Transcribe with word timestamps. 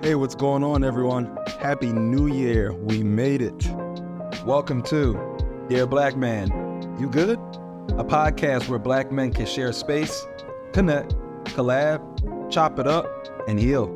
Hey, 0.00 0.14
what's 0.14 0.36
going 0.36 0.62
on, 0.62 0.84
everyone? 0.84 1.36
Happy 1.58 1.88
New 1.92 2.28
Year. 2.28 2.72
We 2.72 3.02
made 3.02 3.42
it. 3.42 3.68
Welcome 4.46 4.80
to 4.84 5.66
Dear 5.68 5.88
Black 5.88 6.16
Man. 6.16 6.46
You 7.00 7.10
good? 7.10 7.36
A 7.98 8.04
podcast 8.04 8.68
where 8.68 8.78
black 8.78 9.10
men 9.10 9.32
can 9.32 9.44
share 9.44 9.72
space, 9.72 10.24
connect, 10.72 11.16
collab, 11.46 12.00
chop 12.48 12.78
it 12.78 12.86
up, 12.86 13.06
and 13.48 13.58
heal. 13.58 13.92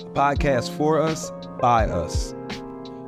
A 0.00 0.10
podcast 0.14 0.76
for 0.76 1.00
us, 1.00 1.30
by 1.60 1.84
us. 1.84 2.34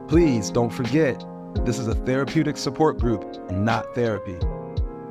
Please 0.07 0.49
don't 0.49 0.73
forget, 0.73 1.25
this 1.65 1.77
is 1.81 1.89
a 1.89 1.95
therapeutic 1.97 2.57
support 2.57 3.01
group 3.01 3.25
and 3.49 3.65
not 3.65 3.97
therapy. 3.97 4.39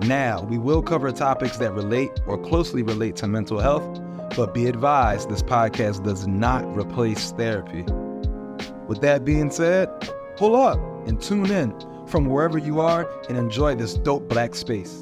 Now, 0.07 0.43
we 0.43 0.57
will 0.57 0.81
cover 0.81 1.11
topics 1.11 1.57
that 1.57 1.73
relate 1.73 2.21
or 2.25 2.37
closely 2.37 2.83
relate 2.83 3.17
to 3.17 3.27
mental 3.27 3.59
health 3.59 3.99
but 4.35 4.53
be 4.53 4.67
advised, 4.67 5.29
this 5.29 5.43
podcast 5.43 6.03
does 6.03 6.27
not 6.27 6.65
replace 6.75 7.31
therapy. 7.31 7.83
With 8.87 9.01
that 9.01 9.25
being 9.25 9.51
said, 9.51 9.89
pull 10.37 10.55
up 10.55 10.79
and 11.07 11.21
tune 11.21 11.51
in 11.51 11.73
from 12.07 12.25
wherever 12.25 12.57
you 12.57 12.79
are 12.79 13.09
and 13.29 13.37
enjoy 13.37 13.75
this 13.75 13.95
dope 13.95 14.27
black 14.27 14.55
space. 14.55 15.01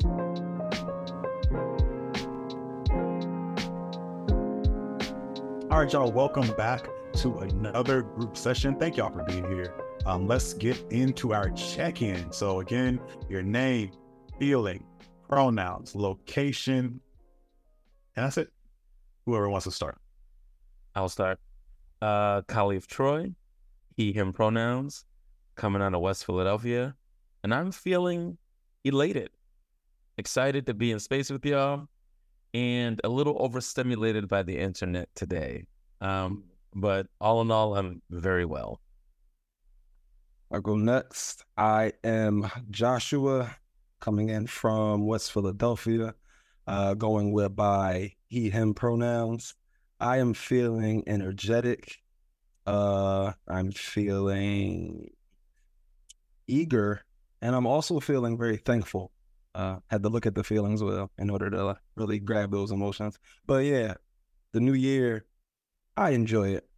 All 5.72 5.86
right, 5.86 5.94
y'all, 5.94 6.12
welcome 6.12 6.48
back 6.56 6.88
to 7.14 7.38
another 7.40 8.02
group 8.02 8.36
session. 8.36 8.76
Thank 8.76 8.98
y'all 8.98 9.12
for 9.12 9.24
being 9.24 9.48
here. 9.50 9.74
Um, 10.06 10.28
let's 10.28 10.54
get 10.54 10.78
into 10.90 11.34
our 11.34 11.50
check 11.52 12.02
in. 12.02 12.32
So, 12.32 12.60
again, 12.60 13.00
your 13.30 13.44
name, 13.44 13.92
feeling, 14.40 14.84
pronouns, 15.28 15.96
location, 15.96 17.00
and 18.16 18.26
that's 18.26 18.38
it. 18.38 18.52
Whoever 19.30 19.48
wants 19.48 19.66
to 19.66 19.72
start. 19.72 20.00
I'll 20.96 21.08
start. 21.08 21.40
Uh, 22.02 22.42
Khalif 22.42 22.88
Troy, 22.88 23.32
he, 23.96 24.12
him 24.12 24.34
pronouns, 24.34 25.06
coming 25.54 25.84
out 25.84 25.94
of 25.94 26.02
West 26.02 26.26
Philadelphia. 26.26 26.96
And 27.44 27.54
I'm 27.54 27.72
feeling 27.72 28.40
elated, 28.84 29.30
excited 30.18 30.66
to 30.66 30.74
be 30.74 30.90
in 30.92 31.00
space 31.00 31.30
with 31.30 31.46
y'all, 31.46 31.86
and 32.56 33.00
a 33.04 33.08
little 33.08 33.38
overstimulated 33.40 34.28
by 34.28 34.42
the 34.42 34.58
internet 34.58 35.10
today. 35.14 35.68
Um, 36.02 36.46
but 36.74 37.06
all 37.22 37.42
in 37.42 37.52
all, 37.52 37.78
I'm 37.78 38.02
very 38.10 38.46
well. 38.46 38.82
I'll 40.52 40.62
go 40.62 40.76
next. 40.76 41.46
I 41.56 41.94
am 42.04 42.50
Joshua, 42.72 43.56
coming 44.00 44.30
in 44.30 44.48
from 44.48 45.06
West 45.06 45.32
Philadelphia, 45.32 46.16
uh, 46.70 46.94
going 46.94 47.32
with 47.32 47.56
by 47.56 48.14
he, 48.28 48.50
him 48.52 48.76
pronouns. 48.76 49.56
I 50.00 50.18
am 50.18 50.36
feeling 50.36 51.04
energetic. 51.08 51.98
Uh, 52.68 53.34
I'm 53.48 53.72
feeling 53.72 55.10
eager, 56.48 57.02
and 57.42 57.56
I'm 57.56 57.66
also 57.66 58.00
feeling 58.00 58.38
very 58.38 58.58
thankful. 58.58 59.12
Uh, 59.56 59.78
had 59.90 60.04
to 60.04 60.10
look 60.10 60.28
at 60.28 60.36
the 60.36 60.44
feelings 60.44 60.84
wheel 60.84 61.10
in 61.18 61.32
order 61.32 61.50
to 61.50 61.76
really 61.96 62.20
grab 62.20 62.52
those 62.52 62.72
emotions. 62.72 63.18
But 63.48 63.66
yeah, 63.66 63.96
the 64.52 64.60
new 64.60 64.74
year, 64.74 65.26
I 65.98 66.12
enjoy 66.12 66.50
it. 66.50 66.70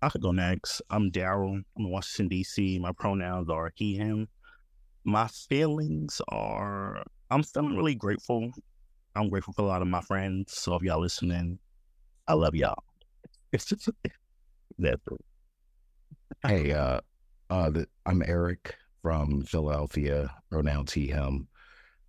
I 0.00 0.08
could 0.08 0.22
go 0.22 0.30
next. 0.30 0.80
I'm 0.90 1.10
Daryl. 1.10 1.54
I'm 1.54 1.64
in 1.76 1.90
Washington 1.90 2.28
D.C. 2.28 2.78
My 2.78 2.92
pronouns 2.92 3.50
are 3.50 3.72
he, 3.74 3.96
him. 3.96 4.28
My 5.04 5.26
feelings 5.26 6.20
are 6.28 7.02
I'm 7.32 7.42
feeling 7.42 7.76
really 7.76 7.94
grateful 7.94 8.52
I'm 9.14 9.28
grateful 9.28 9.52
for 9.52 9.62
a 9.62 9.66
lot 9.66 9.82
of 9.82 9.88
my 9.88 10.00
friends. 10.00 10.56
So 10.56 10.74
if 10.74 10.82
y'all 10.82 11.00
listening, 11.00 11.58
I 12.26 12.34
love 12.34 12.54
y'all. 12.54 12.82
It's 13.52 13.66
just. 13.66 13.90
Hey, 16.46 16.72
uh, 16.72 17.00
uh, 17.50 17.68
the, 17.68 17.86
I'm 18.06 18.22
Eric 18.26 18.74
from 19.02 19.42
Philadelphia. 19.42 20.34
Pronouns 20.50 20.94
he 20.94 21.08
him. 21.08 21.48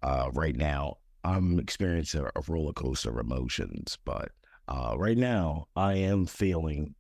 Uh, 0.02 0.30
right 0.34 0.56
now, 0.56 1.00
I'm 1.26 1.60
experiencing 1.60 2.26
a 2.34 2.42
roller 2.48 2.72
coaster 2.72 3.10
of 3.10 3.26
emotions, 3.26 3.98
but 4.06 4.30
uh, 4.70 4.96
right 4.98 5.18
now, 5.18 5.66
I 5.76 5.96
am 5.96 6.26
feeling 6.26 6.96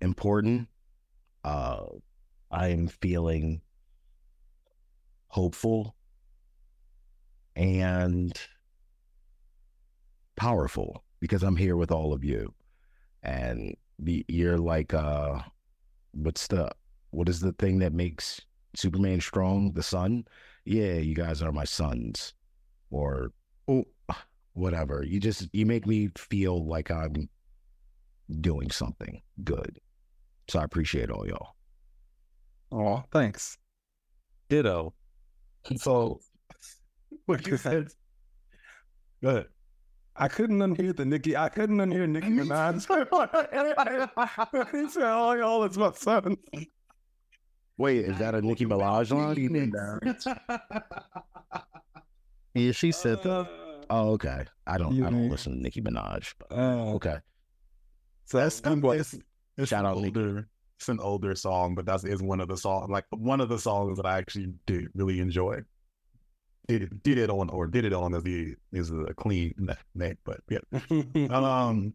important. 0.00 0.68
Uh, 1.44 1.84
I 2.50 2.68
am 2.68 2.88
feeling 2.88 3.60
hopeful 5.26 5.97
and 7.58 8.32
powerful 10.36 11.04
because 11.20 11.42
I'm 11.42 11.56
here 11.56 11.76
with 11.76 11.90
all 11.90 12.12
of 12.12 12.24
you. 12.24 12.54
And 13.24 13.76
the, 13.98 14.24
you're 14.28 14.56
like, 14.56 14.94
uh, 14.94 15.40
what's 16.12 16.46
the, 16.46 16.70
what 17.10 17.28
is 17.28 17.40
the 17.40 17.52
thing 17.52 17.80
that 17.80 17.92
makes 17.92 18.40
Superman 18.76 19.20
strong? 19.20 19.72
The 19.72 19.82
sun? 19.82 20.24
Yeah, 20.64 20.94
you 20.94 21.14
guys 21.14 21.42
are 21.42 21.50
my 21.50 21.64
sons. 21.64 22.32
Or, 22.90 23.32
oh, 23.66 23.84
whatever. 24.52 25.04
You 25.04 25.18
just, 25.18 25.48
you 25.52 25.66
make 25.66 25.86
me 25.86 26.10
feel 26.16 26.64
like 26.64 26.90
I'm 26.92 27.28
doing 28.40 28.70
something 28.70 29.20
good. 29.42 29.80
So 30.48 30.60
I 30.60 30.64
appreciate 30.64 31.10
all 31.10 31.26
y'all. 31.26 31.56
Oh, 32.70 33.02
thanks. 33.12 33.58
Ditto. 34.48 34.94
So, 35.76 36.20
what 37.28 37.46
you 37.46 37.56
said? 37.56 37.88
Go 39.22 39.28
ahead. 39.30 39.46
I 40.16 40.26
couldn't 40.28 40.58
unhear 40.58 40.96
the 40.96 41.04
Nicki. 41.04 41.36
I 41.36 41.48
couldn't 41.48 41.78
unhear 41.78 42.08
Nicki 42.08 42.28
Minaj. 42.28 42.74
he 44.72 44.88
said, 44.88 45.02
"Oh, 45.04 45.32
y'all, 45.34 45.62
it's 45.64 45.76
my 45.76 45.92
son." 45.92 46.36
Wait, 47.76 47.98
is 48.04 48.18
that 48.18 48.34
a 48.34 48.42
Nicki 48.42 48.66
Minaj 48.66 49.12
line? 49.12 49.72
yeah, 52.54 52.72
she 52.72 52.92
said 52.92 53.22
that. 53.22 53.30
Uh, 53.30 53.44
Oh, 53.90 54.10
okay. 54.10 54.44
I 54.66 54.76
don't. 54.76 54.94
You 54.94 55.06
I 55.06 55.10
don't 55.10 55.20
mean- 55.22 55.30
listen 55.30 55.54
to 55.54 55.62
Nicki 55.62 55.80
Minaj. 55.80 56.34
But, 56.38 56.48
Oh, 56.50 56.94
okay. 56.96 57.16
So 58.26 58.36
That's 58.36 58.60
it's, 58.60 59.14
it's 59.56 59.68
Shout 59.70 59.80
an 59.80 59.86
out, 59.86 59.96
Nicki. 59.96 60.18
older, 60.20 60.46
it's 60.78 60.88
an 60.90 61.00
older 61.00 61.34
song, 61.34 61.74
but 61.74 61.86
that's 61.86 62.04
one 62.20 62.40
of 62.40 62.48
the 62.48 62.56
songs 62.58 62.90
like 62.90 63.06
one 63.10 63.40
of 63.40 63.48
the 63.48 63.58
songs 63.58 63.96
that 63.96 64.04
I 64.04 64.18
actually 64.18 64.52
do 64.66 64.86
really 64.94 65.20
enjoy. 65.20 65.60
Did 66.68 66.82
it, 66.82 67.02
did 67.02 67.18
it 67.18 67.30
on 67.30 67.48
or 67.48 67.66
did 67.66 67.86
it 67.86 67.94
on 67.94 68.14
is 68.14 68.22
the 68.22 68.54
is 68.72 68.90
a 68.90 69.14
clean 69.14 69.54
na- 69.56 69.74
name, 69.94 70.18
but 70.24 70.40
yeah. 70.50 70.58
Um, 71.30 71.94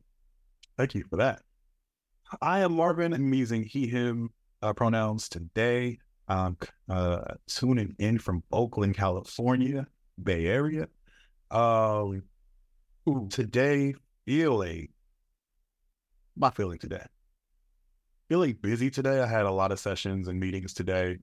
thank 0.77 0.95
you 0.95 1.03
for 1.09 1.17
that. 1.17 1.41
I 2.41 2.61
am 2.61 2.75
Marvin. 2.75 3.13
I'm 3.13 3.33
using 3.33 3.63
he, 3.63 3.87
him 3.87 4.31
uh, 4.63 4.73
pronouns 4.73 5.29
today. 5.29 5.99
Um, 6.27 6.57
uh, 6.89 7.35
tuning 7.47 7.95
in 7.99 8.17
from 8.17 8.43
Oakland, 8.51 8.95
California, 8.95 9.85
Bay 10.23 10.47
Area. 10.47 10.87
Um, 11.51 12.23
ooh, 13.07 13.27
today 13.29 13.93
feeling 14.25 14.87
my 16.35 16.49
feeling 16.49 16.79
today. 16.79 17.05
Feeling 18.29 18.57
busy 18.61 18.89
today. 18.89 19.21
I 19.21 19.27
had 19.27 19.45
a 19.45 19.51
lot 19.51 19.71
of 19.71 19.79
sessions 19.79 20.27
and 20.27 20.39
meetings 20.39 20.73
today. 20.73 21.17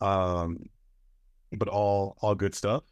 Um, 0.00 0.58
but 1.56 1.68
all 1.68 2.16
all 2.20 2.34
good 2.34 2.54
stuff. 2.54 2.84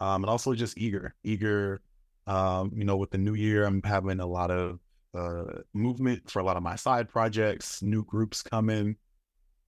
Um, 0.00 0.24
and 0.24 0.30
also 0.30 0.54
just 0.54 0.76
eager, 0.78 1.14
eager 1.22 1.80
um, 2.26 2.72
you 2.74 2.84
know, 2.84 2.96
with 2.96 3.10
the 3.10 3.18
new 3.18 3.34
year, 3.34 3.64
I'm 3.64 3.82
having 3.82 4.20
a 4.20 4.26
lot 4.26 4.50
of 4.50 4.78
uh, 5.14 5.60
movement 5.74 6.30
for 6.30 6.40
a 6.40 6.44
lot 6.44 6.56
of 6.56 6.62
my 6.62 6.76
side 6.76 7.08
projects, 7.08 7.82
new 7.82 8.04
groups 8.04 8.42
coming, 8.42 8.96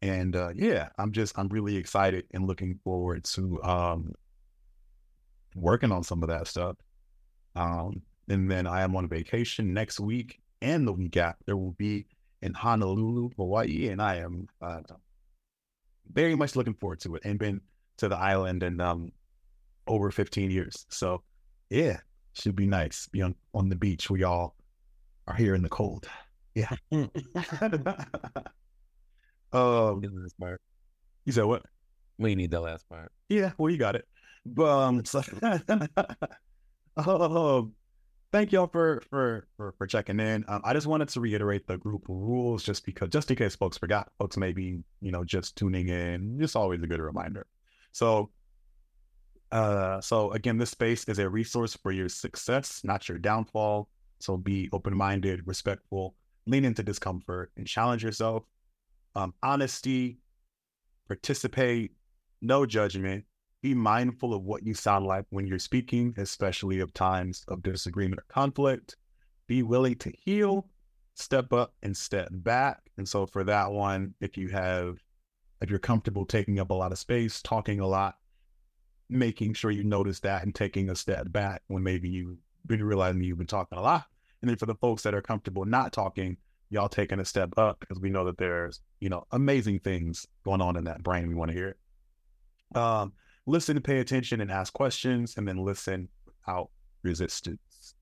and 0.03 0.37
uh, 0.37 0.51
yeah, 0.55 0.89
I'm 0.99 1.13
just 1.13 1.39
I'm 1.39 1.49
really 1.49 1.77
excited 1.77 2.27
and 2.33 2.47
looking 2.47 2.79
forward 2.85 3.25
to 3.25 3.63
um, 3.63 4.13
working 5.55 5.93
on 5.93 6.03
some 6.03 6.23
of 6.23 6.29
that 6.29 6.47
stuff. 6.47 6.77
Um, 7.57 8.03
and 8.29 8.51
then 8.51 8.67
I 8.67 8.83
am 8.83 8.97
on 8.97 9.09
vacation 9.09 9.73
next 9.73 10.01
week 10.01 10.41
and 10.63 10.87
the 10.87 10.93
week 10.93 11.17
after. 11.17 11.43
There 11.47 11.57
will 11.57 11.73
be 11.79 12.07
in 12.43 12.55
Honolulu, 12.55 13.31
Hawaii, 13.37 13.89
and 13.89 14.01
I 14.01 14.17
am 14.17 14.49
uh, 14.61 14.81
very 16.13 16.35
much 16.35 16.57
looking 16.57 16.75
forward 16.75 17.01
to 17.01 17.17
it. 17.17 17.23
And 17.25 17.39
been 17.39 17.61
to 17.99 18.09
the 18.09 18.17
island 18.17 18.63
in 18.63 18.81
um, 18.81 19.13
over 19.87 20.11
15 20.11 20.51
years, 20.51 20.87
so 20.89 21.23
yeah, 21.71 21.99
should 22.35 22.57
be 22.57 22.67
nice. 22.67 23.07
Be 23.09 23.23
on, 23.23 23.35
on 23.55 23.69
the 23.69 23.77
beach. 23.77 24.11
We 24.11 24.25
all 24.25 24.55
are 25.27 25.35
here 25.35 25.55
in 25.55 25.63
the 25.63 25.69
cold. 25.69 26.07
Yeah. 26.55 26.71
um, 26.93 27.11
this 30.01 30.33
part. 30.39 30.61
you 31.25 31.33
said 31.33 31.45
what? 31.45 31.63
We 32.19 32.35
need 32.35 32.51
the 32.51 32.61
last 32.61 32.89
part. 32.89 33.11
Yeah, 33.29 33.53
well, 33.59 33.71
you 33.71 33.79
got 33.79 33.97
it. 33.97 34.07
But 34.47 34.69
um, 34.69 35.05
so, 35.05 35.23
um, 36.97 37.73
thank 38.31 38.53
y'all 38.53 38.67
for 38.67 39.03
for 39.09 39.47
for, 39.57 39.73
for 39.79 39.87
checking 39.87 40.21
in. 40.21 40.45
Um, 40.49 40.61
I 40.65 40.75
just 40.75 40.87
wanted 40.87 41.09
to 41.09 41.21
reiterate 41.21 41.67
the 41.67 41.79
group 41.79 42.03
rules, 42.09 42.63
just 42.63 42.85
because, 42.85 43.09
just 43.09 43.31
in 43.31 43.37
case 43.37 43.57
folks 43.57 43.79
forgot, 43.79 44.13
folks 44.19 44.37
may 44.37 44.53
be 44.53 44.81
you 45.01 45.11
know 45.11 45.25
just 45.25 45.57
tuning 45.57 45.89
in. 45.89 46.39
Just 46.39 46.57
always 46.57 46.83
a 46.83 46.87
good 46.87 47.01
reminder. 47.01 47.47
So, 47.95 48.31
uh, 49.53 50.01
so 50.01 50.33
again, 50.33 50.59
this 50.59 50.71
space 50.71 51.05
is 51.05 51.21
a 51.21 51.29
resource 51.29 51.77
for 51.77 51.93
your 51.93 52.09
success, 52.09 52.83
not 52.83 53.09
your 53.09 53.19
downfall. 53.19 53.89
So 54.19 54.37
be 54.37 54.69
open 54.73 54.97
minded, 54.97 55.47
respectful, 55.47 56.17
lean 56.47 56.65
into 56.65 56.83
discomfort 56.83 57.53
and 57.57 57.67
challenge 57.67 58.03
yourself. 58.03 58.43
Um, 59.15 59.33
honesty, 59.45 60.19
participate, 61.07 61.93
no 62.43 62.67
judgment. 62.67 63.25
Be 63.63 63.75
mindful 63.75 64.35
of 64.35 64.43
what 64.43 64.67
you 64.67 64.75
sound 64.75 65.07
like 65.07 65.25
when 65.31 65.47
you're 65.47 65.61
speaking, 65.61 66.15
especially 66.19 66.81
of 66.81 66.93
times 66.93 67.45
of 67.47 67.63
disagreement 67.63 68.21
or 68.21 68.27
conflict. 68.29 68.97
Be 69.47 69.63
willing 69.63 69.95
to 69.97 70.13
heal, 70.25 70.67
step 71.15 71.53
up 71.53 71.75
and 71.85 71.97
step 71.97 72.29
back. 72.33 72.81
And 72.99 73.09
so 73.09 73.25
for 73.25 73.45
that 73.45 73.71
one, 73.71 74.15
if 74.21 74.37
you 74.37 74.49
have, 74.49 74.99
if 75.61 75.71
you're 75.71 75.79
comfortable 75.79 76.27
taking 76.27 76.59
up 76.59 76.71
a 76.71 76.75
lot 76.75 76.93
of 76.93 76.99
space, 76.99 77.41
talking 77.43 77.81
a 77.81 77.87
lot, 77.87 78.17
making 79.09 79.55
sure 79.55 79.71
you 79.71 79.85
notice 79.85 80.21
that 80.21 80.43
and 80.43 80.55
taking 80.55 80.91
a 80.91 80.97
step 80.97 81.31
back 81.31 81.63
when 81.69 81.83
maybe 81.83 82.09
you've 82.09 82.39
been 82.67 82.83
realizing 82.83 83.23
you've 83.23 83.39
been 83.39 83.47
talking 83.47 83.79
a 83.79 83.83
lot. 83.83 84.05
And 84.43 84.49
then 84.49 84.57
for 84.57 84.67
the 84.67 84.75
folks 84.75 85.03
that 85.03 85.15
are 85.15 85.23
comfortable 85.23 85.65
not 85.65 85.93
talking, 85.93 86.37
y'all 86.71 86.89
taking 86.89 87.21
a 87.21 87.25
step 87.25 87.51
up 87.57 87.81
because 87.81 88.01
we 88.01 88.11
know 88.11 88.25
that 88.25 88.39
there's, 88.39 88.81
you 89.01 89.09
know, 89.09 89.27
amazing 89.33 89.79
things 89.81 90.27
going 90.45 90.61
on 90.61 90.77
in 90.77 90.85
that 90.85 91.03
brain. 91.03 91.29
We 91.29 91.35
want 91.35 91.51
to 91.51 91.57
hear 91.57 91.69
it. 91.69 92.77
Um, 92.77 93.13
listen, 93.47 93.77
and 93.77 93.85
pay 93.85 94.01
attention, 94.01 94.41
and 94.41 94.51
ask 94.51 94.73
questions, 94.73 95.35
and 95.37 95.47
then 95.47 95.59
listen 95.59 96.09
without 96.27 96.71
resistance. 97.03 97.95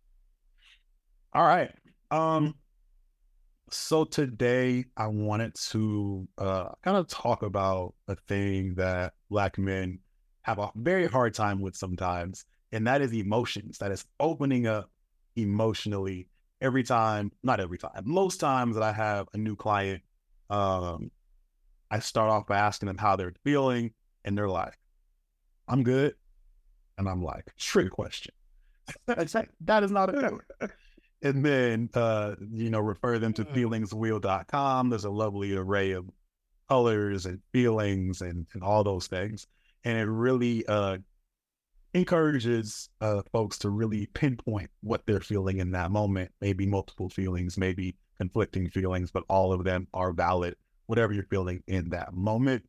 All 1.35 1.45
right. 1.45 1.71
Um, 2.11 2.55
so 3.73 4.05
today 4.05 4.85
I 4.97 5.07
wanted 5.07 5.55
to 5.71 6.29
uh, 6.39 6.69
kind 6.83 6.97
of 6.97 7.09
talk 7.09 7.43
about 7.43 7.95
a 8.09 8.17
thing 8.29 8.75
that 8.75 9.15
Black 9.31 9.59
men 9.59 9.99
have 10.43 10.59
a 10.59 10.71
very 10.75 11.07
hard 11.07 11.35
time 11.35 11.61
with 11.61 11.77
sometimes, 11.77 12.45
and 12.73 12.87
that 12.87 13.01
is 13.01 13.13
emotions. 13.13 13.79
That 13.79 13.93
is 13.93 14.05
opening 14.21 14.67
up 14.67 14.91
emotionally 15.37 16.29
every 16.61 16.83
time, 16.83 17.33
not 17.43 17.61
every 17.61 17.79
time, 17.79 17.91
most 18.05 18.39
times 18.41 18.75
that 18.75 18.83
I 18.83 18.93
have 18.93 19.29
a 19.33 19.39
new 19.39 19.57
client. 19.57 20.03
Um, 20.51 21.11
I 21.91 22.01
start 22.01 22.31
off 22.31 22.47
by 22.47 22.59
asking 22.59 22.89
them 22.89 22.99
how 22.99 23.17
they're 23.17 23.35
feeling, 23.45 23.93
and 24.25 24.37
they're 24.37 24.49
like, 24.49 24.79
I'm 25.69 25.83
good. 25.83 26.15
And 26.99 27.09
I'm 27.09 27.23
like, 27.23 27.45
trick 27.59 27.91
question. 27.91 28.35
that 29.07 29.83
is 29.83 29.91
not 29.91 30.15
it. 30.15 30.35
And 31.23 31.45
then, 31.45 31.89
uh, 31.95 32.35
you 32.51 32.71
know, 32.71 32.81
refer 32.81 33.19
them 33.19 33.33
to 33.35 33.45
feelingswheel.com. 33.45 34.91
There's 34.91 35.05
a 35.05 35.11
lovely 35.11 35.55
array 35.55 35.93
of 35.93 36.11
colors 36.69 37.27
and 37.27 37.41
feelings 37.53 38.23
and, 38.23 38.47
and 38.55 38.63
all 38.63 38.83
those 38.83 39.07
things 39.07 39.47
and 39.85 39.99
it 39.99 40.05
really 40.05 40.65
uh, 40.67 40.99
encourages 41.95 42.89
uh, 43.01 43.23
folks 43.33 43.59
to 43.59 43.71
really 43.71 44.07
pinpoint 44.15 44.71
what 44.83 45.05
they're 45.07 45.21
feeling 45.21 45.59
in 45.59 45.73
that 45.73 45.91
moment. 45.91 46.31
Maybe 46.41 46.67
multiple 46.67 47.09
feelings, 47.09 47.59
maybe 47.59 47.97
conflicting 48.17 48.71
feelings, 48.71 49.11
but 49.11 49.25
all 49.29 49.53
of 49.53 49.65
them 49.65 49.89
are 49.93 50.13
valid. 50.13 50.57
Whatever 50.87 51.13
you're 51.13 51.25
feeling 51.25 51.63
in 51.67 51.91
that 51.91 52.13
moment. 52.13 52.65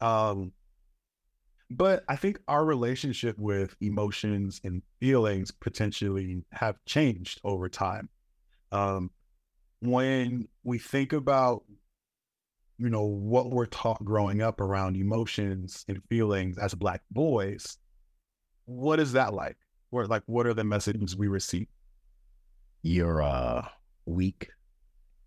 Um, 0.00 0.52
but 1.76 2.04
I 2.08 2.16
think 2.16 2.40
our 2.48 2.64
relationship 2.64 3.38
with 3.38 3.76
emotions 3.80 4.60
and 4.64 4.82
feelings 5.00 5.50
potentially 5.50 6.44
have 6.52 6.76
changed 6.86 7.40
over 7.44 7.68
time. 7.68 8.08
Um, 8.72 9.10
when 9.80 10.48
we 10.62 10.78
think 10.78 11.12
about 11.12 11.62
you 12.78 12.88
know, 12.88 13.04
what 13.04 13.50
we're 13.50 13.66
taught 13.66 14.04
growing 14.04 14.42
up 14.42 14.60
around 14.60 14.96
emotions 14.96 15.84
and 15.88 16.02
feelings 16.08 16.58
as 16.58 16.74
black 16.74 17.02
boys, 17.10 17.78
what 18.64 18.98
is 18.98 19.12
that 19.12 19.32
like? 19.32 19.56
Where 19.90 20.06
like 20.06 20.22
what 20.26 20.46
are 20.46 20.54
the 20.54 20.64
messages 20.64 21.16
we 21.16 21.28
receive? 21.28 21.68
You're 22.82 23.22
uh 23.22 23.68
weak. 24.06 24.50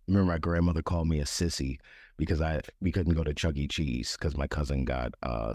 Remember 0.07 0.33
my 0.33 0.37
grandmother 0.37 0.81
called 0.81 1.07
me 1.07 1.19
a 1.19 1.25
sissy 1.25 1.79
because 2.17 2.41
I 2.41 2.61
we 2.81 2.91
couldn't 2.91 3.13
go 3.13 3.23
to 3.23 3.33
Chuck 3.33 3.55
E. 3.55 3.67
Cheese 3.67 4.17
because 4.19 4.35
my 4.35 4.47
cousin 4.47 4.83
got 4.83 5.13
uh 5.23 5.53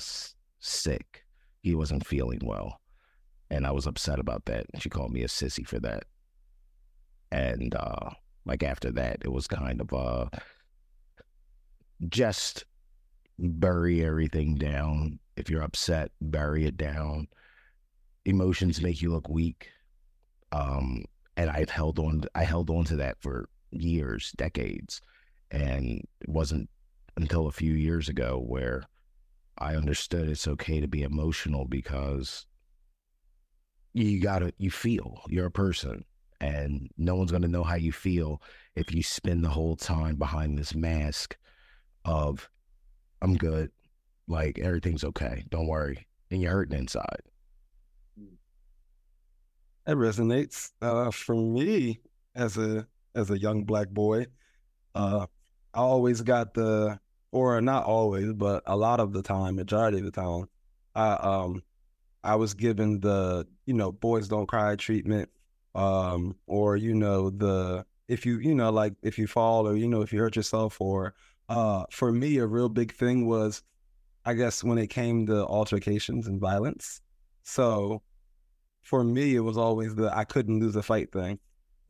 sick. 0.62 1.24
He 1.62 1.74
wasn't 1.74 2.06
feeling 2.06 2.40
well. 2.42 2.80
And 3.50 3.66
I 3.66 3.72
was 3.72 3.86
upset 3.86 4.18
about 4.18 4.46
that. 4.46 4.66
She 4.78 4.88
called 4.88 5.12
me 5.12 5.22
a 5.22 5.28
sissy 5.28 5.66
for 5.66 5.78
that. 5.80 6.04
And 7.30 7.74
uh 7.74 8.10
like 8.44 8.62
after 8.62 8.90
that 8.92 9.18
it 9.22 9.32
was 9.32 9.46
kind 9.46 9.80
of 9.80 9.92
uh 9.92 10.26
just 12.08 12.64
bury 13.38 14.04
everything 14.04 14.54
down. 14.56 15.18
If 15.36 15.50
you're 15.50 15.62
upset, 15.62 16.10
bury 16.20 16.66
it 16.66 16.76
down. 16.76 17.28
Emotions 18.24 18.82
make 18.82 19.02
you 19.02 19.10
look 19.10 19.28
weak. 19.28 19.70
Um, 20.52 21.04
and 21.36 21.50
I've 21.50 21.70
held 21.70 21.98
on, 21.98 22.24
I 22.34 22.44
held 22.44 22.70
on 22.70 22.84
to 22.84 22.96
that 22.96 23.16
for 23.20 23.48
years, 23.70 24.32
decades. 24.36 25.00
And 25.50 26.06
it 26.20 26.28
wasn't 26.28 26.68
until 27.16 27.46
a 27.46 27.52
few 27.52 27.72
years 27.72 28.08
ago 28.08 28.42
where 28.46 28.84
I 29.58 29.74
understood 29.76 30.28
it's 30.28 30.48
okay 30.48 30.80
to 30.80 30.88
be 30.88 31.02
emotional 31.02 31.66
because 31.66 32.46
you 33.92 34.20
gotta, 34.20 34.52
you 34.58 34.70
feel, 34.70 35.22
you're 35.28 35.46
a 35.46 35.50
person 35.50 36.04
and 36.40 36.90
no 36.98 37.14
one's 37.14 37.30
gonna 37.30 37.48
know 37.48 37.62
how 37.62 37.76
you 37.76 37.92
feel 37.92 38.42
if 38.74 38.92
you 38.92 39.02
spend 39.02 39.44
the 39.44 39.50
whole 39.50 39.76
time 39.76 40.16
behind 40.16 40.58
this 40.58 40.74
mask 40.74 41.36
of 42.04 42.48
I'm 43.20 43.36
good, 43.36 43.70
like 44.26 44.58
everything's 44.58 45.04
okay, 45.04 45.44
don't 45.50 45.68
worry, 45.68 46.06
and 46.30 46.42
you're 46.42 46.52
hurting 46.52 46.78
inside. 46.78 47.22
That 49.86 49.96
resonates. 49.96 50.70
Uh, 50.80 51.10
for 51.10 51.34
me, 51.34 52.00
as 52.34 52.56
a 52.58 52.86
as 53.14 53.30
a 53.30 53.38
young 53.38 53.64
black 53.64 53.90
boy, 53.90 54.26
uh, 54.94 55.26
I 55.74 55.78
always 55.78 56.20
got 56.22 56.54
the, 56.54 56.98
or 57.32 57.60
not 57.60 57.84
always, 57.84 58.32
but 58.32 58.62
a 58.66 58.76
lot 58.76 59.00
of 59.00 59.12
the 59.12 59.22
time, 59.22 59.56
majority 59.56 59.98
of 59.98 60.04
the 60.04 60.10
time, 60.10 60.48
I 60.94 61.12
um, 61.14 61.62
I 62.22 62.36
was 62.36 62.54
given 62.54 63.00
the 63.00 63.46
you 63.66 63.74
know 63.74 63.90
boys 63.90 64.28
don't 64.28 64.46
cry 64.46 64.76
treatment, 64.76 65.30
um, 65.74 66.36
or 66.46 66.76
you 66.76 66.94
know 66.94 67.30
the 67.30 67.84
if 68.08 68.26
you 68.26 68.38
you 68.38 68.54
know 68.54 68.70
like 68.70 68.94
if 69.02 69.18
you 69.18 69.26
fall 69.26 69.66
or 69.66 69.76
you 69.76 69.88
know 69.88 70.02
if 70.02 70.12
you 70.12 70.20
hurt 70.20 70.36
yourself 70.36 70.80
or 70.80 71.14
uh, 71.48 71.84
for 71.90 72.12
me, 72.12 72.38
a 72.38 72.46
real 72.46 72.68
big 72.68 72.94
thing 72.94 73.26
was, 73.26 73.62
I 74.24 74.34
guess, 74.34 74.64
when 74.64 74.78
it 74.78 74.88
came 74.88 75.26
to 75.26 75.44
altercations 75.46 76.26
and 76.26 76.40
violence. 76.40 77.02
So 77.42 78.02
for 78.82 79.04
me, 79.04 79.34
it 79.34 79.40
was 79.40 79.58
always 79.58 79.94
the 79.94 80.16
I 80.16 80.24
couldn't 80.24 80.60
lose 80.60 80.76
a 80.76 80.82
fight 80.82 81.12
thing. 81.12 81.38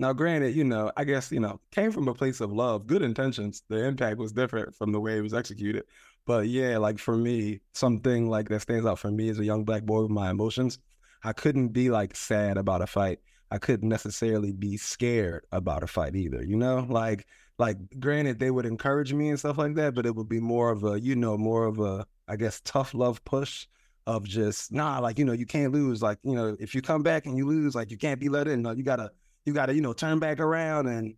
Now, 0.03 0.13
granted, 0.13 0.57
you 0.57 0.65
know, 0.65 0.91
I 0.97 1.05
guess, 1.05 1.31
you 1.31 1.39
know, 1.39 1.61
came 1.71 1.93
from 1.93 2.09
a 2.09 2.15
place 2.15 2.41
of 2.41 2.53
love, 2.53 2.89
good 2.89 3.03
intentions. 3.03 3.63
The 3.69 3.85
impact 3.85 4.19
was 4.19 4.33
different 4.33 4.75
from 4.75 4.91
the 4.91 5.01
way 5.01 5.17
it 5.17 5.21
was 5.21 5.33
executed. 5.33 5.85
But 6.27 6.49
yeah, 6.49 6.79
like 6.79 6.99
for 6.99 7.17
me, 7.17 7.61
something 7.75 8.29
like 8.29 8.49
that 8.49 8.63
stands 8.63 8.85
out 8.85 8.99
for 8.99 9.13
me 9.13 9.29
as 9.29 9.39
a 9.39 9.45
young 9.45 9.65
black 9.65 9.85
boy 9.85 10.03
with 10.03 10.11
my 10.11 10.29
emotions. 10.29 10.81
I 11.23 11.33
couldn't 11.33 11.69
be 11.69 11.89
like 11.89 12.17
sad 12.17 12.57
about 12.57 12.83
a 12.83 12.87
fight. 12.89 13.21
I 13.53 13.59
couldn't 13.59 13.89
necessarily 13.89 14.51
be 14.51 14.77
scared 14.77 15.47
about 15.53 15.85
a 15.85 15.87
fight 15.87 16.17
either, 16.17 16.43
you 16.43 16.57
know? 16.57 16.85
Like 16.89 17.27
like 17.59 17.77
granted 18.01 18.41
they 18.41 18.51
would 18.51 18.67
encourage 18.67 19.13
me 19.13 19.29
and 19.29 19.39
stuff 19.39 19.57
like 19.57 19.77
that, 19.77 19.95
but 19.95 20.05
it 20.05 20.17
would 20.17 20.29
be 20.29 20.41
more 20.41 20.73
of 20.73 20.83
a, 20.83 21.01
you 21.01 21.15
know, 21.15 21.39
more 21.39 21.67
of 21.67 21.79
a, 21.79 22.05
I 22.27 22.35
guess, 22.35 22.61
tough 22.65 22.93
love 22.93 23.25
push 23.25 23.69
of 24.07 24.25
just 24.25 24.73
nah, 24.73 24.99
like 24.99 25.19
you 25.19 25.25
know, 25.25 25.33
you 25.33 25.47
can't 25.47 25.73
lose. 25.73 26.03
Like 26.03 26.19
you 26.25 26.35
know, 26.35 26.57
if 26.59 26.75
you 26.75 26.83
come 26.83 27.05
back 27.05 27.27
and 27.27 27.37
you 27.37 27.47
lose, 27.47 27.77
like 27.77 27.93
you 27.93 27.99
can't 27.99 28.19
be 28.21 28.29
let 28.29 28.49
in. 28.49 28.63
No, 28.63 28.73
you 28.73 28.83
gotta, 28.83 29.13
you 29.45 29.53
gotta, 29.53 29.75
you 29.75 29.81
know, 29.81 29.93
turn 29.93 30.19
back 30.19 30.41
around 30.41 30.87
and 30.87 31.15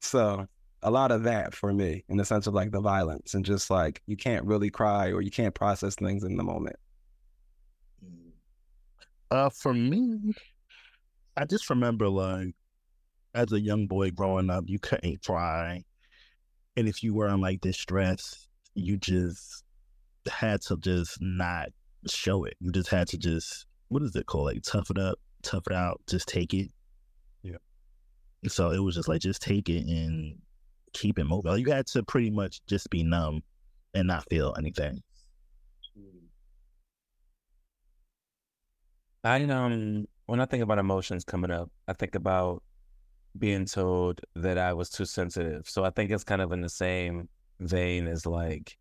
so 0.00 0.46
a 0.82 0.90
lot 0.90 1.12
of 1.12 1.22
that 1.22 1.54
for 1.54 1.72
me 1.72 2.04
in 2.08 2.16
the 2.16 2.24
sense 2.24 2.46
of 2.46 2.54
like 2.54 2.72
the 2.72 2.80
violence 2.80 3.34
and 3.34 3.44
just 3.44 3.70
like 3.70 4.02
you 4.06 4.16
can't 4.16 4.44
really 4.44 4.68
cry 4.68 5.12
or 5.12 5.20
you 5.20 5.30
can't 5.30 5.54
process 5.54 5.94
things 5.94 6.24
in 6.24 6.36
the 6.36 6.42
moment. 6.42 6.76
Uh, 9.30 9.48
for 9.48 9.72
me, 9.72 10.34
I 11.36 11.44
just 11.44 11.70
remember 11.70 12.08
like 12.08 12.54
as 13.34 13.52
a 13.52 13.60
young 13.60 13.86
boy 13.86 14.10
growing 14.10 14.50
up, 14.50 14.64
you 14.66 14.78
couldn't 14.78 15.24
cry. 15.24 15.82
And 16.76 16.88
if 16.88 17.02
you 17.02 17.14
were 17.14 17.28
in 17.28 17.40
like 17.40 17.60
distress, 17.60 18.46
you 18.74 18.96
just 18.96 19.64
had 20.30 20.60
to 20.62 20.76
just 20.76 21.18
not 21.20 21.68
show 22.08 22.44
it. 22.44 22.56
You 22.60 22.72
just 22.72 22.90
had 22.90 23.08
to 23.08 23.18
just 23.18 23.66
what 23.88 24.02
is 24.02 24.16
it 24.16 24.26
called? 24.26 24.46
Like 24.46 24.62
tough 24.62 24.90
it 24.90 24.98
up, 24.98 25.18
tough 25.42 25.64
it 25.66 25.74
out, 25.74 26.00
just 26.08 26.28
take 26.28 26.52
it. 26.54 26.70
So 28.48 28.70
it 28.70 28.78
was 28.78 28.96
just 28.96 29.08
like 29.08 29.20
just 29.20 29.42
take 29.42 29.68
it 29.68 29.86
and 29.86 30.38
keep 30.92 31.18
it 31.18 31.24
mobile. 31.24 31.56
You 31.56 31.70
had 31.70 31.86
to 31.88 32.02
pretty 32.02 32.30
much 32.30 32.60
just 32.66 32.90
be 32.90 33.02
numb 33.02 33.42
and 33.94 34.08
not 34.08 34.28
feel 34.28 34.54
anything. 34.58 35.02
I 39.24 39.42
um 39.44 40.06
when 40.26 40.40
I 40.40 40.46
think 40.46 40.62
about 40.62 40.78
emotions 40.78 41.24
coming 41.24 41.50
up, 41.50 41.70
I 41.86 41.92
think 41.92 42.14
about 42.14 42.62
being 43.38 43.64
told 43.64 44.20
that 44.34 44.58
I 44.58 44.72
was 44.72 44.90
too 44.90 45.04
sensitive. 45.04 45.68
So 45.68 45.84
I 45.84 45.90
think 45.90 46.10
it's 46.10 46.24
kind 46.24 46.42
of 46.42 46.52
in 46.52 46.60
the 46.60 46.68
same 46.68 47.28
vein 47.60 48.06
as 48.06 48.26
like, 48.26 48.76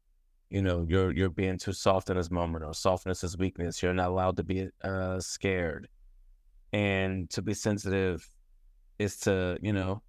you 0.50 0.62
know, 0.62 0.86
you're 0.89 1.12
you're 1.12 1.30
being 1.30 1.58
too 1.58 1.74
soft 1.74 2.10
in 2.10 2.18
this 2.18 2.32
moment, 2.32 2.65
or 2.65 2.74
softness 2.74 3.24
is 3.24 3.38
weakness. 3.38 3.82
You're 3.82 3.94
not 3.94 4.10
allowed 4.10 4.38
to 4.38 4.44
be 4.44 4.70
uh, 4.84 5.20
scared, 5.20 5.88
and 6.74 7.30
to 7.32 7.41
be 7.41 7.53
sensitive 7.53 8.30
is 9.01 9.17
to, 9.17 9.58
you 9.62 9.74
know, 9.74 10.01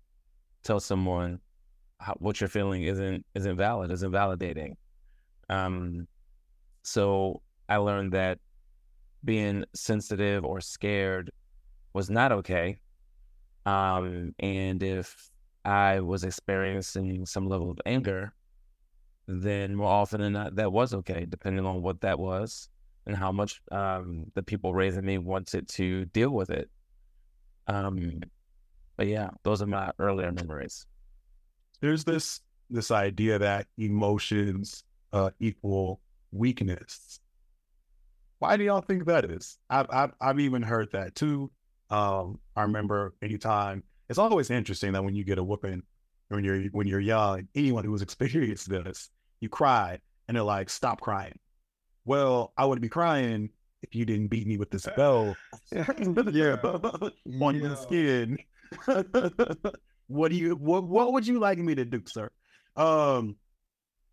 tell 0.63 0.81
someone 0.81 1.41
how, 1.99 2.15
what 2.19 2.41
you're 2.41 2.49
feeling 2.49 2.83
isn't 2.83 3.25
isn't 3.35 3.57
valid, 3.57 3.91
isn't 3.91 4.13
validating. 4.13 4.75
Um, 5.49 6.07
so 6.83 7.43
I 7.69 7.77
learned 7.77 8.13
that 8.13 8.39
being 9.25 9.65
sensitive 9.75 10.45
or 10.45 10.61
scared 10.61 11.31
was 11.93 12.11
not 12.11 12.33
okay. 12.33 12.79
Um, 13.65 14.35
and 14.41 14.83
if 14.83 15.31
I 15.65 16.01
was 16.01 16.25
experiencing 16.25 17.25
some 17.27 17.49
level 17.49 17.71
of 17.71 17.81
anger, 17.87 18.35
then 19.29 19.77
more 19.77 19.89
often 19.91 20.21
than 20.21 20.33
not, 20.33 20.57
that 20.57 20.73
was 20.73 20.93
okay, 20.95 21.25
depending 21.29 21.65
on 21.65 21.83
what 21.83 22.01
that 22.01 22.19
was 22.19 22.69
and 23.07 23.17
how 23.17 23.31
much 23.31 23.61
um, 23.71 24.27
the 24.35 24.43
people 24.43 24.75
raising 24.75 25.05
me 25.05 25.19
wanted 25.19 25.69
to 25.69 26.05
deal 26.07 26.31
with 26.31 26.51
it. 26.51 26.69
Um, 27.69 28.23
but 28.97 29.07
yeah, 29.07 29.31
those 29.43 29.63
are 29.63 29.67
my 29.67 29.91
earlier 29.99 30.33
memories. 30.33 30.87
There's 31.81 32.05
this 32.05 32.41
this 32.71 32.91
idea 32.91 33.39
that 33.39 33.67
emotions 33.77 34.85
uh, 35.13 35.31
equal 35.41 36.01
weakness. 36.31 37.21
Why 38.39 38.57
do 38.57 38.65
y'all 38.65 38.81
think 38.81 39.05
that 39.07 39.25
is? 39.25 39.59
I've 39.71 39.87
I've, 39.91 40.13
I've 40.21 40.41
even 40.41 40.63
heard 40.63 40.91
that 40.93 41.15
too. 41.15 41.51
Um, 41.91 42.39
I 42.57 42.63
remember 42.63 43.15
anytime 43.23 43.83
it's 44.09 44.19
always 44.19 44.51
interesting 44.51 44.93
that 44.93 45.05
when 45.05 45.15
you 45.15 45.25
get 45.25 45.39
a 45.39 45.45
whooping 45.45 45.83
when 46.29 46.45
you're 46.45 46.63
when 46.67 46.87
you're 46.87 47.01
young, 47.01 47.49
anyone 47.55 47.85
who's 47.85 48.03
experienced 48.09 48.69
this, 48.69 49.11
you 49.41 49.49
cry 49.49 49.99
and 50.29 50.37
they're 50.37 50.45
like, 50.45 50.71
"Stop 50.71 51.01
crying." 51.01 51.39
Well, 52.05 52.53
I 52.57 52.65
wouldn't 52.65 52.83
be 52.83 52.89
crying 52.89 53.51
if 53.83 53.95
you 53.95 54.05
didn't 54.05 54.29
beat 54.29 54.47
me 54.47 54.57
with 54.57 54.71
this 54.71 54.87
bell. 54.97 55.37
yeah, 55.73 55.85
on 57.41 57.57
your 57.57 57.77
skin. 57.77 58.39
what 60.07 60.31
do 60.31 60.37
you 60.37 60.55
what 60.57 60.85
what 60.85 61.13
would 61.13 61.27
you 61.27 61.39
like 61.39 61.59
me 61.59 61.75
to 61.75 61.85
do, 61.85 62.03
sir? 62.07 62.31
Um, 62.77 63.37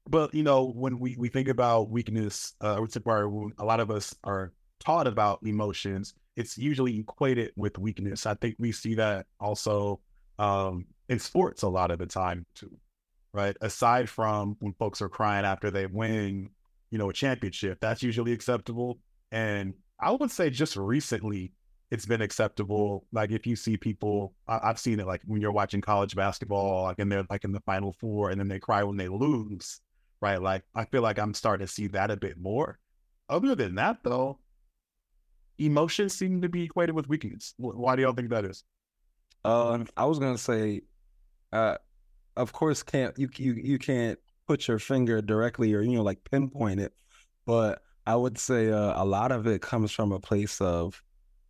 but 0.08 0.34
you 0.34 0.44
know, 0.44 0.72
when 0.72 1.00
we 1.00 1.16
we 1.18 1.30
think 1.30 1.48
about 1.48 1.90
weakness, 1.90 2.54
uh, 2.62 2.80
a 2.80 3.66
lot 3.66 3.80
of 3.80 3.92
us 3.92 4.16
are 4.24 4.52
taught 4.80 5.08
about 5.08 5.40
emotions. 5.44 6.14
It's 6.36 6.58
usually 6.58 7.00
equated 7.00 7.52
with 7.56 7.78
weakness. 7.78 8.26
I 8.26 8.34
think 8.36 8.56
we 8.60 8.72
see 8.72 8.96
that 8.96 9.28
also 9.40 10.00
um, 10.40 10.86
in 11.10 11.20
sports 11.20 11.64
a 11.64 11.68
lot 11.68 11.92
of 11.92 12.00
the 12.00 12.06
time 12.06 12.46
too, 12.56 12.72
right? 13.34 13.56
Aside 13.62 14.10
from 14.10 14.56
when 14.60 14.74
folks 14.74 15.02
are 15.02 15.10
crying 15.10 15.46
after 15.46 15.70
they 15.70 15.86
win, 15.86 16.50
you 16.92 16.98
know, 16.98 17.10
a 17.10 17.14
championship, 17.14 17.80
that's 17.82 18.02
usually 18.02 18.32
acceptable. 18.32 19.00
And 19.32 19.74
I 20.00 20.12
would 20.12 20.32
say 20.32 20.50
just 20.50 20.76
recently, 20.78 21.52
it's 21.92 22.06
been 22.06 22.22
acceptable. 22.22 23.06
Like 23.12 23.32
if 23.32 23.48
you 23.48 23.56
see 23.56 23.78
people, 23.78 24.34
I, 24.48 24.68
have 24.68 24.80
seen 24.80 25.00
it 25.00 25.08
like 25.08 25.22
when 25.26 25.42
you're 25.42 25.52
watching 25.52 25.82
college 25.82 26.16
basketball, 26.16 26.84
like 26.84 27.00
and 27.00 27.12
they're 27.12 27.26
like 27.30 27.44
in 27.44 27.52
the 27.52 27.62
final 27.62 27.94
four, 27.94 28.30
and 28.30 28.40
then 28.40 28.48
they 28.48 28.60
cry 28.60 28.84
when 28.84 28.98
they 28.98 29.08
lose, 29.08 29.82
right? 30.22 30.42
Like 30.42 30.64
I 30.76 30.86
feel 30.86 31.02
like 31.02 31.18
I'm 31.18 31.34
starting 31.34 31.66
to 31.66 31.72
see 31.72 31.88
that 31.88 32.12
a 32.12 32.18
bit 32.18 32.38
more. 32.38 32.80
Other 33.28 33.56
than 33.56 33.76
that, 33.76 33.98
though, 34.04 34.40
emotions 35.58 36.14
seem 36.14 36.42
to 36.42 36.50
be 36.50 36.64
equated 36.64 36.96
with 36.96 37.10
weakness. 37.10 37.54
Why 37.58 37.96
do 37.96 38.04
y'all 38.04 38.14
think 38.14 38.30
that 38.30 38.46
is? 38.46 38.64
Uh, 39.44 39.86
I 39.98 40.06
was 40.06 40.20
gonna 40.20 40.38
say, 40.38 40.82
uh, 41.52 41.78
of 42.38 42.54
course, 42.54 42.84
can't 42.84 43.18
you 43.18 43.30
you 43.36 43.54
you 43.54 43.80
can't 43.80 44.20
put 44.48 44.68
your 44.68 44.80
finger 44.80 45.22
directly 45.22 45.74
or 45.74 45.82
you 45.82 45.98
know 45.98 46.04
like 46.04 46.24
pinpoint 46.30 46.80
it, 46.80 46.94
but 47.48 47.82
I 48.06 48.16
would 48.16 48.38
say 48.38 48.72
uh, 48.72 49.02
a 49.02 49.06
lot 49.06 49.32
of 49.32 49.48
it 49.48 49.62
comes 49.62 49.92
from 49.92 50.12
a 50.12 50.20
place 50.20 50.62
of 50.62 51.02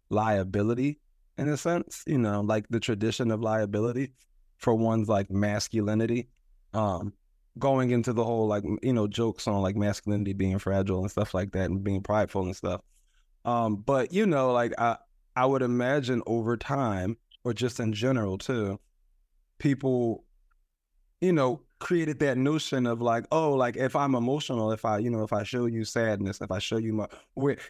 liability 0.09 0.99
in 1.37 1.47
a 1.47 1.57
sense, 1.57 2.03
you 2.05 2.17
know, 2.17 2.41
like 2.41 2.67
the 2.69 2.79
tradition 2.79 3.31
of 3.31 3.41
liability 3.41 4.11
for 4.57 4.73
one's 4.73 5.07
like 5.07 5.31
masculinity. 5.31 6.29
Um, 6.73 7.13
going 7.57 7.91
into 7.91 8.13
the 8.13 8.23
whole 8.23 8.47
like 8.47 8.63
you 8.81 8.93
know 8.93 9.07
jokes 9.07 9.47
on 9.47 9.61
like 9.61 9.75
masculinity 9.75 10.33
being 10.33 10.59
fragile 10.59 11.01
and 11.01 11.11
stuff 11.11 11.33
like 11.33 11.51
that 11.51 11.69
and 11.69 11.83
being 11.83 12.01
prideful 12.01 12.43
and 12.43 12.55
stuff. 12.55 12.81
Um, 13.45 13.77
but 13.77 14.13
you 14.13 14.25
know, 14.25 14.51
like 14.51 14.73
I 14.77 14.97
I 15.35 15.45
would 15.45 15.61
imagine 15.61 16.21
over 16.27 16.57
time 16.57 17.17
or 17.43 17.53
just 17.53 17.79
in 17.79 17.93
general 17.93 18.37
too, 18.37 18.79
people, 19.57 20.25
you 21.21 21.33
know, 21.33 21.61
created 21.79 22.19
that 22.19 22.37
notion 22.37 22.85
of 22.85 23.01
like, 23.01 23.25
oh, 23.31 23.53
like 23.53 23.75
if 23.77 23.95
I'm 23.95 24.15
emotional, 24.15 24.71
if 24.71 24.85
I, 24.85 24.97
you 24.99 25.09
know, 25.09 25.23
if 25.23 25.33
I 25.33 25.43
show 25.43 25.65
you 25.65 25.85
sadness, 25.85 26.41
if 26.41 26.51
I 26.51 26.59
show 26.59 26.77
you 26.77 26.93
my, 26.93 27.07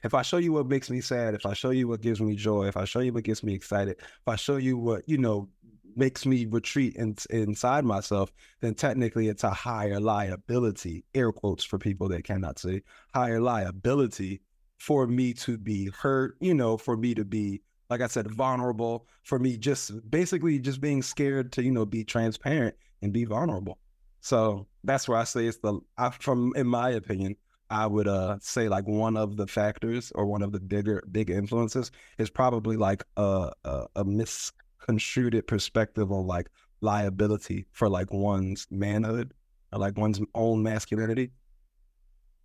if 0.03 0.13
I 0.13 0.22
show 0.22 0.38
you 0.38 0.53
what 0.53 0.68
makes 0.68 0.89
me 0.89 1.01
sad, 1.01 1.34
if 1.34 1.46
I 1.46 1.53
show 1.53 1.72
you 1.72 1.88
what 1.88 2.01
gives 2.01 2.22
me 2.22 2.36
joy, 2.36 2.68
if 2.68 2.77
I 2.77 2.86
show 2.86 3.00
you 3.00 3.13
what 3.13 3.24
gets 3.24 3.44
me 3.44 3.53
excited, 3.53 3.98
if 4.00 4.27
I 4.27 4.36
show 4.36 4.58
you 4.58 4.77
what, 4.77 5.08
you 5.08 5.18
know, 5.18 5.48
makes 5.96 6.25
me 6.25 6.46
retreat 6.46 6.96
in, 6.96 7.15
inside 7.29 7.86
myself, 7.86 8.32
then 8.62 8.74
technically 8.74 9.27
it's 9.27 9.44
a 9.44 9.50
higher 9.50 10.00
liability, 10.00 11.03
air 11.15 11.32
quotes 11.32 11.63
for 11.63 11.77
people 11.77 12.08
that 12.10 12.24
cannot 12.24 12.60
see, 12.60 12.82
higher 13.13 13.41
liability 13.41 14.41
for 14.77 15.08
me 15.08 15.34
to 15.34 15.58
be 15.58 15.89
hurt, 15.89 16.36
you 16.39 16.53
know, 16.53 16.77
for 16.77 16.96
me 16.96 17.13
to 17.15 17.25
be, 17.25 17.62
like 17.89 18.01
I 18.01 18.08
said, 18.08 18.32
vulnerable, 18.32 19.08
for 19.24 19.39
me 19.39 19.58
just 19.58 20.10
basically 20.10 20.60
just 20.60 20.79
being 20.79 21.01
scared 21.01 21.51
to, 21.53 21.63
you 21.63 21.72
know, 21.72 21.86
be 21.86 22.03
transparent 22.03 22.75
and 23.01 23.13
be 23.13 23.25
vulnerable. 23.25 23.77
So 24.22 24.68
that's 24.84 25.08
where 25.08 25.18
I 25.18 25.24
say 25.24 25.46
it's 25.46 25.60
the 25.60 25.79
I, 25.98 26.10
from 26.10 26.53
in 26.56 26.68
my 26.68 26.89
opinion, 26.89 27.36
I 27.70 27.86
would 27.88 28.08
uh 28.08 28.38
say 28.41 28.68
like 28.68 28.88
one 28.88 29.15
of 29.15 29.38
the 29.38 29.48
factors 29.48 30.12
or 30.15 30.25
one 30.25 30.41
of 30.41 30.51
the 30.51 30.60
bigger 30.60 31.03
big 31.12 31.29
influences 31.29 31.91
is 32.18 32.29
probably 32.29 32.77
like 32.77 33.03
a, 33.18 33.51
a, 33.63 33.86
a 33.98 34.06
misconstrued 34.06 35.41
perspective 35.48 36.12
on 36.12 36.27
like 36.27 36.50
liability 36.82 37.65
for 37.72 37.89
like 37.89 38.12
one's 38.12 38.68
manhood 38.72 39.34
or 39.72 39.79
like 39.79 39.98
one's 39.98 40.20
own 40.36 40.63
masculinity. 40.63 41.32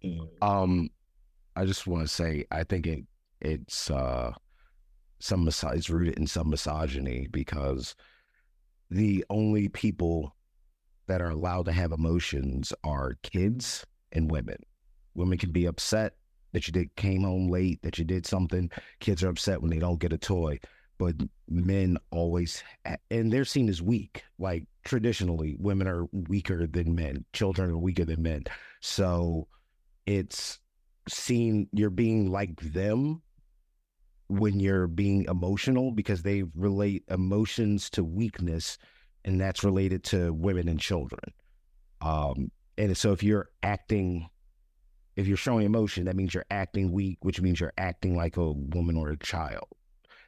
Mm. 0.04 0.28
Um, 0.42 0.90
I 1.56 1.64
just 1.64 1.86
want 1.86 2.02
to 2.02 2.08
say 2.08 2.44
I 2.50 2.64
think 2.64 2.86
it 2.86 3.04
it's 3.40 3.90
uh 3.90 4.32
some 5.20 5.48
it's 5.48 5.90
rooted 5.90 6.18
in 6.18 6.26
some 6.26 6.50
misogyny 6.50 7.28
because 7.30 7.94
the 8.90 9.24
only 9.30 9.68
people 9.68 10.34
that 11.06 11.20
are 11.20 11.30
allowed 11.30 11.66
to 11.66 11.72
have 11.72 11.92
emotions 11.92 12.72
are 12.82 13.18
kids 13.22 13.84
and 14.12 14.30
women. 14.30 14.58
Women 15.14 15.38
can 15.38 15.50
be 15.50 15.66
upset 15.66 16.14
that 16.52 16.66
you 16.66 16.72
did 16.72 16.94
came 16.96 17.22
home 17.22 17.50
late, 17.50 17.82
that 17.82 17.98
you 17.98 18.04
did 18.04 18.24
something. 18.26 18.70
Kids 19.00 19.22
are 19.22 19.28
upset 19.28 19.60
when 19.60 19.70
they 19.70 19.78
don't 19.78 19.98
get 19.98 20.12
a 20.12 20.18
toy, 20.18 20.58
but 20.98 21.16
men 21.48 21.98
always 22.10 22.62
and 23.10 23.32
they're 23.32 23.44
seen 23.44 23.68
as 23.68 23.82
weak. 23.82 24.24
Like 24.38 24.64
traditionally, 24.84 25.56
women 25.58 25.88
are 25.88 26.06
weaker 26.12 26.66
than 26.66 26.94
men. 26.94 27.24
Children 27.32 27.70
are 27.70 27.78
weaker 27.78 28.04
than 28.04 28.22
men. 28.22 28.44
So 28.80 29.48
it's 30.06 30.60
seen 31.08 31.68
you're 31.72 31.90
being 31.90 32.30
like 32.30 32.60
them 32.60 33.20
when 34.28 34.58
you're 34.60 34.86
being 34.86 35.24
emotional 35.24 35.90
because 35.90 36.22
they 36.22 36.44
relate 36.54 37.04
emotions 37.08 37.90
to 37.90 38.04
weakness 38.04 38.78
and 39.24 39.40
that's 39.40 39.64
related 39.64 40.04
to 40.04 40.32
women 40.32 40.68
and 40.68 40.80
children. 40.80 41.32
Um, 42.00 42.50
and 42.76 42.96
so 42.96 43.12
if 43.12 43.22
you're 43.22 43.50
acting, 43.62 44.28
if 45.16 45.26
you're 45.26 45.36
showing 45.36 45.64
emotion, 45.64 46.04
that 46.04 46.16
means 46.16 46.34
you're 46.34 46.44
acting 46.50 46.92
weak, 46.92 47.18
which 47.20 47.40
means 47.40 47.60
you're 47.60 47.72
acting 47.78 48.16
like 48.16 48.36
a 48.36 48.52
woman 48.52 48.96
or 48.96 49.10
a 49.10 49.18
child. 49.18 49.68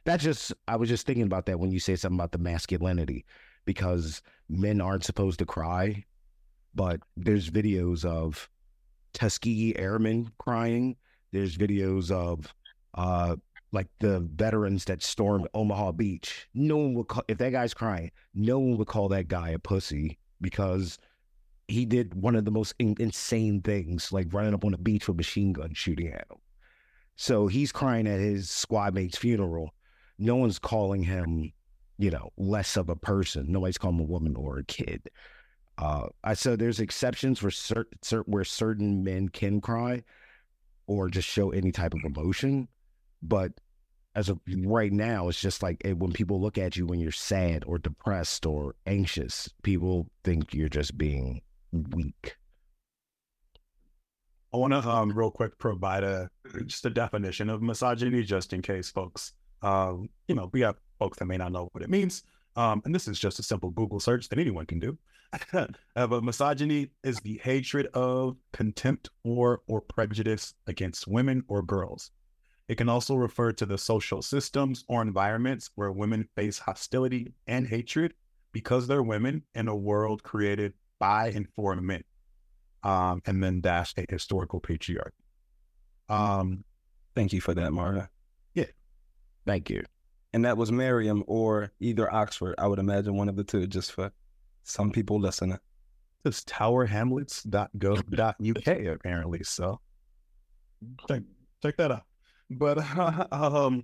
That's 0.05 0.23
just, 0.23 0.53
I 0.67 0.77
was 0.77 0.89
just 0.89 1.05
thinking 1.05 1.25
about 1.25 1.45
that 1.47 1.59
when 1.59 1.71
you 1.71 1.79
say 1.79 1.95
something 1.95 2.17
about 2.17 2.31
the 2.31 2.37
masculinity, 2.37 3.25
because 3.65 4.21
men 4.47 4.79
aren't 4.79 5.03
supposed 5.03 5.39
to 5.39 5.45
cry, 5.45 6.05
but 6.73 7.01
there's 7.17 7.49
videos 7.49 8.05
of 8.05 8.49
Tuskegee 9.13 9.77
Airmen 9.77 10.31
crying. 10.37 10.95
There's 11.33 11.57
videos 11.57 12.09
of 12.09 12.53
uh, 12.93 13.35
like 13.71 13.87
the 13.99 14.19
veterans 14.35 14.85
that 14.85 15.03
stormed 15.03 15.47
Omaha 15.53 15.91
Beach, 15.93 16.47
no 16.53 16.77
one 16.77 16.93
would 16.93 17.07
call, 17.07 17.23
if 17.27 17.37
that 17.39 17.51
guy's 17.51 17.73
crying, 17.73 18.11
no 18.33 18.59
one 18.59 18.77
would 18.77 18.87
call 18.87 19.09
that 19.09 19.27
guy 19.27 19.49
a 19.49 19.59
pussy 19.59 20.17
because 20.39 20.97
he 21.67 21.85
did 21.85 22.13
one 22.13 22.35
of 22.35 22.45
the 22.45 22.51
most 22.51 22.73
in- 22.79 22.95
insane 22.99 23.61
things, 23.61 24.11
like 24.11 24.33
running 24.33 24.53
up 24.53 24.63
on 24.63 24.73
a 24.73 24.77
beach 24.77 25.07
with 25.07 25.17
machine 25.17 25.51
gun 25.53 25.73
shooting 25.73 26.07
at 26.07 26.27
him. 26.31 26.37
So 27.17 27.47
he's 27.47 27.71
crying 27.71 28.07
at 28.07 28.19
his 28.19 28.49
squad 28.49 28.93
mate's 28.93 29.17
funeral. 29.17 29.73
No 30.17 30.35
one's 30.35 30.59
calling 30.59 31.03
him, 31.03 31.51
you 31.97 32.11
know, 32.11 32.31
less 32.37 32.77
of 32.77 32.89
a 32.89 32.95
person. 32.95 33.51
Nobody's 33.51 33.77
calling 33.77 33.97
him 33.97 34.05
a 34.05 34.07
woman 34.07 34.35
or 34.35 34.59
a 34.59 34.63
kid. 34.63 35.09
Uh, 35.77 36.07
I 36.23 36.33
so 36.35 36.55
there's 36.55 36.79
exceptions 36.79 37.39
for 37.39 37.51
certain 37.51 38.23
where 38.25 38.43
certain 38.43 39.03
men 39.03 39.29
can 39.29 39.61
cry 39.61 40.03
or 40.87 41.09
just 41.09 41.27
show 41.27 41.51
any 41.51 41.71
type 41.71 41.93
of 41.93 42.03
emotion 42.03 42.67
but 43.21 43.51
as 44.15 44.29
of 44.29 44.39
right 44.47 44.91
now, 44.91 45.29
it's 45.29 45.39
just 45.39 45.61
like 45.61 45.81
when 45.85 46.11
people 46.11 46.41
look 46.41 46.57
at 46.57 46.75
you 46.75 46.87
when 46.87 46.99
you're 46.99 47.11
sad 47.11 47.63
or 47.67 47.77
depressed 47.77 48.45
or 48.45 48.75
anxious, 48.87 49.47
people 49.61 50.09
think 50.23 50.53
you're 50.53 50.69
just 50.69 50.97
being 50.97 51.41
weak. 51.71 52.35
I 54.53 54.57
want 54.57 54.73
to 54.73 54.79
um, 54.79 55.11
real 55.11 55.29
quick 55.29 55.59
provide 55.59 56.03
a 56.03 56.29
just 56.65 56.85
a 56.85 56.89
definition 56.89 57.49
of 57.49 57.61
misogyny, 57.61 58.23
just 58.23 58.53
in 58.53 58.61
case 58.61 58.89
folks, 58.89 59.33
um, 59.61 60.09
you 60.27 60.35
know, 60.35 60.49
we 60.51 60.61
have 60.61 60.77
folks 60.97 61.19
that 61.19 61.25
may 61.25 61.37
not 61.37 61.51
know 61.51 61.69
what 61.73 61.83
it 61.83 61.89
means. 61.89 62.23
Um, 62.55 62.81
and 62.85 62.95
this 62.95 63.07
is 63.07 63.19
just 63.19 63.37
a 63.37 63.43
simple 63.43 63.69
Google 63.69 63.99
search 63.99 64.29
that 64.29 64.39
anyone 64.39 64.65
can 64.65 64.79
do. 64.79 64.97
uh, 65.53 65.67
but 65.95 66.23
misogyny 66.23 66.89
is 67.03 67.19
the 67.19 67.39
hatred 67.43 67.87
of, 67.93 68.37
contempt, 68.53 69.09
or 69.23 69.61
or 69.67 69.81
prejudice 69.81 70.55
against 70.65 71.07
women 71.07 71.43
or 71.47 71.61
girls. 71.61 72.11
It 72.67 72.77
can 72.77 72.89
also 72.89 73.15
refer 73.15 73.53
to 73.53 73.65
the 73.65 73.77
social 73.77 74.21
systems 74.21 74.83
or 74.87 75.01
environments 75.01 75.69
where 75.75 75.91
women 75.91 76.27
face 76.35 76.59
hostility 76.59 77.33
and 77.47 77.67
hatred 77.67 78.13
because 78.51 78.87
they're 78.87 79.03
women 79.03 79.43
in 79.55 79.67
a 79.67 79.75
world 79.75 80.23
created 80.23 80.73
by 80.99 81.29
and 81.29 81.47
for 81.55 81.75
men. 81.75 82.03
Um, 82.83 83.21
and 83.25 83.43
then 83.43 83.61
dash 83.61 83.93
a 83.97 84.05
historical 84.09 84.61
patriarchy. 84.61 85.11
Um, 86.09 86.63
Thank 87.17 87.33
you 87.33 87.41
for 87.41 87.53
that, 87.55 87.73
Marta. 87.73 88.07
Yeah. 88.53 88.65
Thank 89.47 89.71
you. 89.71 89.83
And 90.33 90.45
that 90.45 90.55
was 90.55 90.71
Merriam 90.71 91.23
or 91.25 91.71
either 91.79 92.13
Oxford. 92.13 92.53
I 92.59 92.67
would 92.67 92.77
imagine 92.77 93.15
one 93.15 93.27
of 93.27 93.35
the 93.35 93.43
two, 93.43 93.65
just 93.65 93.93
for 93.93 94.11
some 94.63 94.91
people 94.91 95.19
listening. 95.19 95.57
it's 96.25 96.43
towerhamlets.gov.uk 96.43 98.67
apparently. 98.67 99.43
So 99.43 99.79
check 101.07 101.23
check 101.63 101.75
that 101.77 101.91
out. 101.91 102.03
But 102.49 102.77
um, 103.31 103.83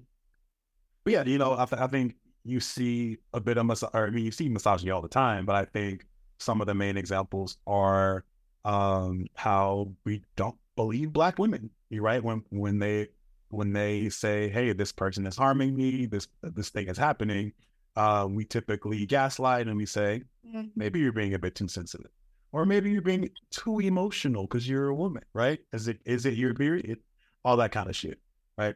but 1.03 1.13
yeah, 1.13 1.23
you 1.23 1.37
know, 1.37 1.53
I, 1.57 1.65
th- 1.65 1.81
I 1.81 1.87
think 1.87 2.15
you 2.43 2.59
see 2.59 3.17
a 3.33 3.39
bit 3.39 3.57
of 3.57 3.65
mis- 3.65 3.83
or 3.83 4.07
I 4.07 4.09
mean, 4.09 4.25
you 4.25 4.31
see 4.31 4.49
misogyny 4.49 4.91
all 4.91 5.01
the 5.01 5.07
time, 5.07 5.45
but 5.45 5.55
I 5.55 5.65
think 5.65 6.05
some 6.39 6.61
of 6.61 6.67
the 6.67 6.73
main 6.73 6.97
examples 6.97 7.57
are 7.67 8.25
um 8.65 9.27
how 9.35 9.91
we 10.05 10.23
don't 10.35 10.55
believe 10.75 11.11
black 11.11 11.37
women. 11.37 11.69
You 11.89 12.01
right 12.01 12.23
when 12.23 12.43
when 12.49 12.79
they 12.79 13.09
when 13.49 13.73
they 13.73 14.09
say, 14.09 14.49
"Hey, 14.49 14.73
this 14.73 14.91
person 14.91 15.25
is 15.27 15.37
harming 15.37 15.75
me. 15.75 16.05
This 16.05 16.27
this 16.41 16.69
thing 16.69 16.87
is 16.87 16.97
happening." 16.97 17.53
Uh, 17.95 18.27
we 18.29 18.43
typically 18.43 19.05
gaslight 19.05 19.67
and 19.67 19.77
we 19.77 19.85
say, 19.85 20.23
"Mm, 20.47 20.71
maybe 20.75 20.99
you're 20.99 21.11
being 21.11 21.35
a 21.35 21.39
bit 21.39 21.53
too 21.53 21.67
sensitive, 21.67 22.09
or 22.51 22.65
maybe 22.65 22.89
you're 22.89 23.03
being 23.03 23.29
too 23.51 23.79
emotional 23.79 24.43
because 24.43 24.67
you're 24.67 24.87
a 24.87 24.95
woman, 24.95 25.23
right? 25.33 25.59
Is 25.73 25.87
it 25.87 25.99
is 26.05 26.25
it 26.25 26.33
your 26.33 26.53
period? 26.55 26.99
All 27.45 27.57
that 27.57 27.71
kind 27.71 27.89
of 27.89 27.95
shit, 27.95 28.19
right? 28.57 28.75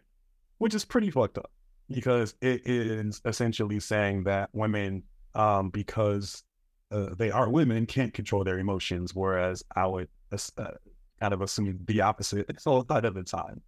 Which 0.57 0.73
is 0.73 0.85
pretty 0.85 1.11
fucked 1.11 1.37
up 1.37 1.51
because 1.89 2.35
it 2.41 2.61
is 2.65 3.21
essentially 3.25 3.79
saying 3.79 4.23
that 4.25 4.49
women, 4.53 5.03
um, 5.35 5.69
because 5.69 6.43
uh, 6.91 7.09
they 7.17 7.31
are 7.31 7.49
women, 7.49 7.85
can't 7.85 8.13
control 8.13 8.43
their 8.43 8.59
emotions, 8.59 9.13
whereas 9.13 9.63
I 9.75 9.87
would 9.87 10.09
uh, 10.31 10.71
kind 11.19 11.33
of 11.33 11.41
assume 11.41 11.79
the 11.85 12.01
opposite 12.01 12.45
It's 12.49 12.65
a 12.65 12.71
lot 12.71 13.05
of 13.05 13.13
the 13.13 13.23
time. 13.23 13.61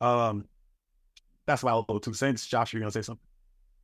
Um, 0.00 0.46
that's 1.46 1.64
my 1.64 1.74
little 1.74 2.00
two 2.00 2.14
cents. 2.14 2.46
Josh, 2.46 2.72
you're 2.72 2.80
gonna 2.80 2.92
say 2.92 3.02
something? 3.02 3.26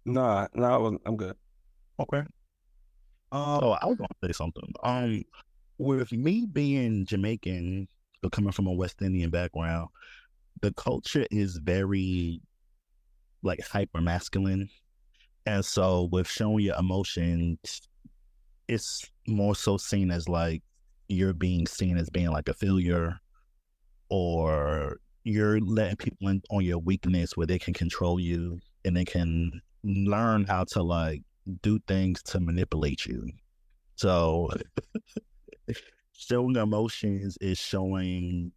Nah, 0.04 0.46
no, 0.54 0.64
I 0.64 0.76
wasn't. 0.76 1.02
I'm 1.04 1.16
good. 1.16 1.37
Okay. 1.99 2.18
Um, 3.32 3.61
Oh, 3.62 3.76
I 3.80 3.87
was 3.87 3.96
gonna 3.96 4.08
say 4.25 4.32
something. 4.32 4.73
Um, 4.82 5.23
with 5.78 6.12
me 6.12 6.46
being 6.50 7.04
Jamaican, 7.06 7.88
but 8.23 8.32
coming 8.32 8.52
from 8.52 8.66
a 8.66 8.73
West 8.73 9.02
Indian 9.02 9.30
background, 9.30 9.88
the 10.60 10.72
culture 10.75 11.26
is 11.30 11.56
very 11.56 12.40
like 13.42 13.60
hyper 13.60 14.00
masculine, 14.00 14.68
and 15.46 15.64
so 15.64 16.08
with 16.10 16.28
showing 16.28 16.64
your 16.64 16.76
emotions, 16.76 17.58
it's 18.68 19.08
more 19.28 19.54
so 19.54 19.76
seen 19.76 20.10
as 20.10 20.28
like 20.28 20.62
you're 21.08 21.34
being 21.34 21.66
seen 21.66 21.96
as 21.96 22.10
being 22.10 22.30
like 22.30 22.48
a 22.48 22.54
failure, 22.54 23.18
or 24.08 24.98
you're 25.25 25.60
letting 25.60 25.96
people 25.96 26.28
in 26.28 26.42
on 26.50 26.64
your 26.64 26.78
weakness 26.78 27.36
where 27.36 27.46
they 27.46 27.58
can 27.58 27.75
control 27.75 28.20
you 28.20 28.60
and 28.84 28.96
they 28.96 29.04
can 29.04 29.50
learn 29.82 30.44
how 30.44 30.64
to 30.64 30.82
like 30.82 31.22
do 31.62 31.78
things 31.86 32.22
to 32.22 32.40
manipulate 32.40 33.06
you. 33.06 33.28
So 33.96 34.50
showing 36.12 36.56
emotions 36.56 37.37
is 37.40 37.59
showing 37.59 38.52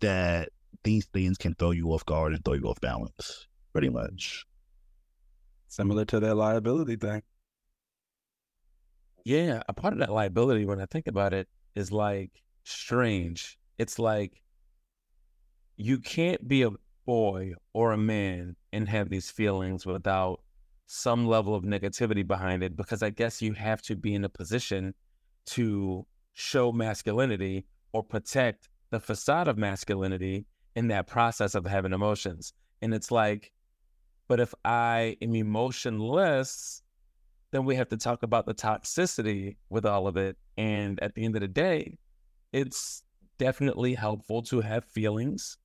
that 0.00 0.50
these 0.84 1.06
things 1.06 1.38
can 1.38 1.54
throw 1.54 1.72
you 1.72 1.88
off 1.92 2.04
guard 2.06 2.32
and 2.32 2.44
throw 2.44 2.54
you 2.54 2.64
off 2.64 2.80
balance. 2.80 3.46
Pretty 3.72 3.88
much. 3.88 4.44
Similar 5.68 6.04
to 6.06 6.20
that 6.20 6.34
liability 6.34 6.96
thing. 6.96 7.22
Yeah, 9.24 9.62
a 9.68 9.74
part 9.74 9.92
of 9.92 9.98
that 9.98 10.12
liability, 10.12 10.64
when 10.64 10.80
I 10.80 10.86
think 10.86 11.06
about 11.06 11.34
it, 11.34 11.48
is 11.74 11.92
like 11.92 12.30
strange. 12.64 13.58
It's 13.76 13.98
like 13.98 14.42
you 15.76 15.98
can't 15.98 16.48
be 16.48 16.62
a 16.62 16.70
boy 17.04 17.52
or 17.72 17.92
a 17.92 17.98
man 17.98 18.56
and 18.72 18.88
have 18.88 19.10
these 19.10 19.30
feelings 19.30 19.84
without 19.84 20.40
some 20.86 21.26
level 21.26 21.54
of 21.54 21.64
negativity 21.64 22.26
behind 22.26 22.62
it, 22.62 22.76
because 22.76 23.02
I 23.02 23.10
guess 23.10 23.42
you 23.42 23.52
have 23.52 23.82
to 23.82 23.96
be 23.96 24.14
in 24.14 24.24
a 24.24 24.28
position 24.28 24.94
to 25.46 26.06
show 26.32 26.72
masculinity 26.72 27.66
or 27.92 28.02
protect 28.02 28.68
the 28.90 29.00
facade 29.00 29.48
of 29.48 29.58
masculinity 29.58 30.46
in 30.76 30.88
that 30.88 31.06
process 31.06 31.54
of 31.54 31.66
having 31.66 31.92
emotions. 31.92 32.52
And 32.82 32.94
it's 32.94 33.10
like, 33.10 33.52
but 34.28 34.40
if 34.40 34.54
I 34.64 35.16
am 35.22 35.34
emotionless, 35.34 36.82
then 37.50 37.64
we 37.64 37.74
have 37.76 37.88
to 37.88 37.96
talk 37.96 38.22
about 38.22 38.46
the 38.46 38.54
toxicity 38.54 39.56
with 39.70 39.86
all 39.86 40.06
of 40.06 40.16
it. 40.16 40.36
And 40.56 41.02
at 41.02 41.14
the 41.14 41.24
end 41.24 41.34
of 41.34 41.40
the 41.40 41.48
day, 41.48 41.98
it's 42.52 43.02
definitely 43.38 43.94
helpful 43.94 44.42
to 44.42 44.60
have 44.60 44.84
feelings 44.84 45.56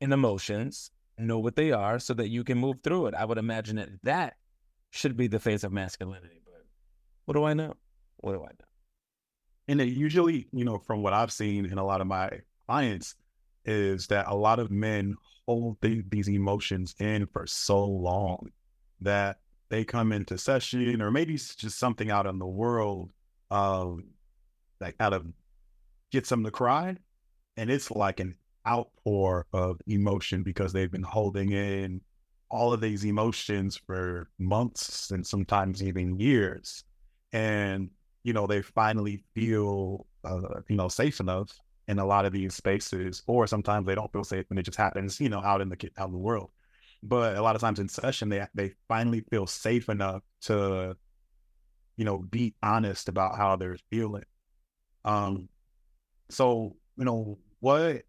and 0.00 0.12
emotions, 0.12 0.90
know 1.18 1.38
what 1.38 1.56
they 1.56 1.72
are 1.72 1.98
so 1.98 2.14
that 2.14 2.28
you 2.28 2.44
can 2.44 2.58
move 2.58 2.76
through 2.82 3.06
it. 3.06 3.14
I 3.14 3.24
would 3.24 3.38
imagine 3.38 3.76
that 3.76 3.90
that 4.04 4.34
should 4.90 5.16
be 5.16 5.26
the 5.26 5.40
face 5.40 5.64
of 5.64 5.72
masculinity. 5.72 6.40
But 6.44 6.64
what 7.24 7.34
do 7.34 7.44
I 7.44 7.54
know? 7.54 7.74
What 8.18 8.32
do 8.32 8.42
I 8.42 8.48
know? 8.48 8.67
And 9.68 9.80
it 9.80 9.88
usually, 9.88 10.48
you 10.52 10.64
know, 10.64 10.78
from 10.78 11.02
what 11.02 11.12
I've 11.12 11.32
seen 11.32 11.66
in 11.66 11.78
a 11.78 11.84
lot 11.84 12.00
of 12.00 12.06
my 12.06 12.30
clients, 12.66 13.14
is 13.64 14.06
that 14.08 14.26
a 14.28 14.34
lot 14.34 14.58
of 14.58 14.70
men 14.70 15.14
hold 15.46 15.76
the, 15.80 16.02
these 16.08 16.28
emotions 16.28 16.94
in 16.98 17.26
for 17.26 17.46
so 17.46 17.84
long 17.84 18.48
that 19.00 19.38
they 19.68 19.84
come 19.84 20.12
into 20.12 20.38
session, 20.38 21.00
or 21.02 21.10
maybe 21.10 21.34
it's 21.34 21.54
just 21.54 21.78
something 21.78 22.10
out 22.10 22.26
in 22.26 22.38
the 22.38 22.46
world, 22.46 23.10
um, 23.50 24.04
that 24.80 24.96
kind 24.96 25.14
of 25.14 25.26
gets 26.10 26.28
them 26.28 26.44
to 26.44 26.50
cry, 26.50 26.96
and 27.56 27.70
it's 27.70 27.90
like 27.90 28.20
an 28.20 28.34
outpour 28.66 29.46
of 29.52 29.80
emotion 29.86 30.42
because 30.42 30.72
they've 30.72 30.90
been 30.90 31.02
holding 31.02 31.52
in 31.52 32.00
all 32.50 32.72
of 32.72 32.80
these 32.80 33.04
emotions 33.04 33.76
for 33.86 34.30
months 34.38 35.10
and 35.10 35.26
sometimes 35.26 35.82
even 35.82 36.18
years, 36.18 36.84
and 37.32 37.90
you 38.28 38.34
know, 38.34 38.46
they 38.46 38.60
finally 38.60 39.24
feel, 39.34 40.06
uh, 40.22 40.60
you 40.68 40.76
know, 40.76 40.88
safe 40.88 41.18
enough 41.18 41.58
in 41.88 41.98
a 41.98 42.04
lot 42.04 42.26
of 42.26 42.32
these 42.34 42.54
spaces, 42.54 43.22
or 43.26 43.46
sometimes 43.46 43.86
they 43.86 43.94
don't 43.94 44.12
feel 44.12 44.22
safe 44.22 44.44
and 44.50 44.58
it 44.58 44.64
just 44.64 44.76
happens, 44.76 45.18
you 45.18 45.30
know, 45.30 45.40
out 45.40 45.62
in 45.62 45.70
the 45.70 45.90
out 45.96 46.08
in 46.08 46.12
the 46.12 46.18
world. 46.18 46.50
But 47.02 47.36
a 47.36 47.42
lot 47.42 47.54
of 47.56 47.62
times 47.62 47.78
in 47.78 47.88
session, 47.88 48.28
they 48.28 48.46
they 48.54 48.74
finally 48.86 49.22
feel 49.30 49.46
safe 49.46 49.88
enough 49.88 50.22
to, 50.42 50.94
you 51.96 52.04
know, 52.04 52.18
be 52.18 52.54
honest 52.62 53.08
about 53.08 53.38
how 53.38 53.56
they're 53.56 53.78
feeling. 53.90 54.24
Um, 55.06 55.48
so 56.28 56.76
you 56.98 57.06
know, 57.06 57.38
what 57.60 58.02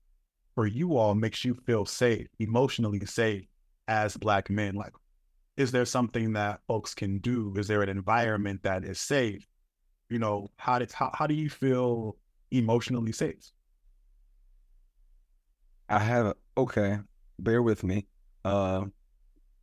for 0.54 0.68
you 0.68 0.98
all 0.98 1.16
makes 1.16 1.46
you 1.46 1.56
feel 1.66 1.86
safe, 1.86 2.28
emotionally 2.40 3.06
safe 3.06 3.46
as 3.88 4.18
Black 4.18 4.50
men? 4.50 4.76
Like, 4.76 4.92
is 5.56 5.72
there 5.72 5.86
something 5.86 6.34
that 6.34 6.60
folks 6.68 6.94
can 6.94 7.20
do? 7.20 7.54
Is 7.56 7.70
there 7.70 7.84
an 7.84 7.88
environment 7.90 8.64
that 8.64 8.84
is 8.84 9.00
safe? 9.00 9.48
You 10.10 10.19
know, 10.19 10.50
how 10.58 10.80
did 10.80 10.91
how, 10.91 11.12
how 11.13 11.28
do 11.28 11.34
you 11.34 11.50
feel 11.50 12.17
emotionally 12.52 13.12
safe? 13.12 13.52
I 15.88 16.00
have 16.00 16.34
okay. 16.58 17.00
Bear 17.39 17.62
with 17.62 17.84
me. 17.84 18.06
Uh, 18.43 18.86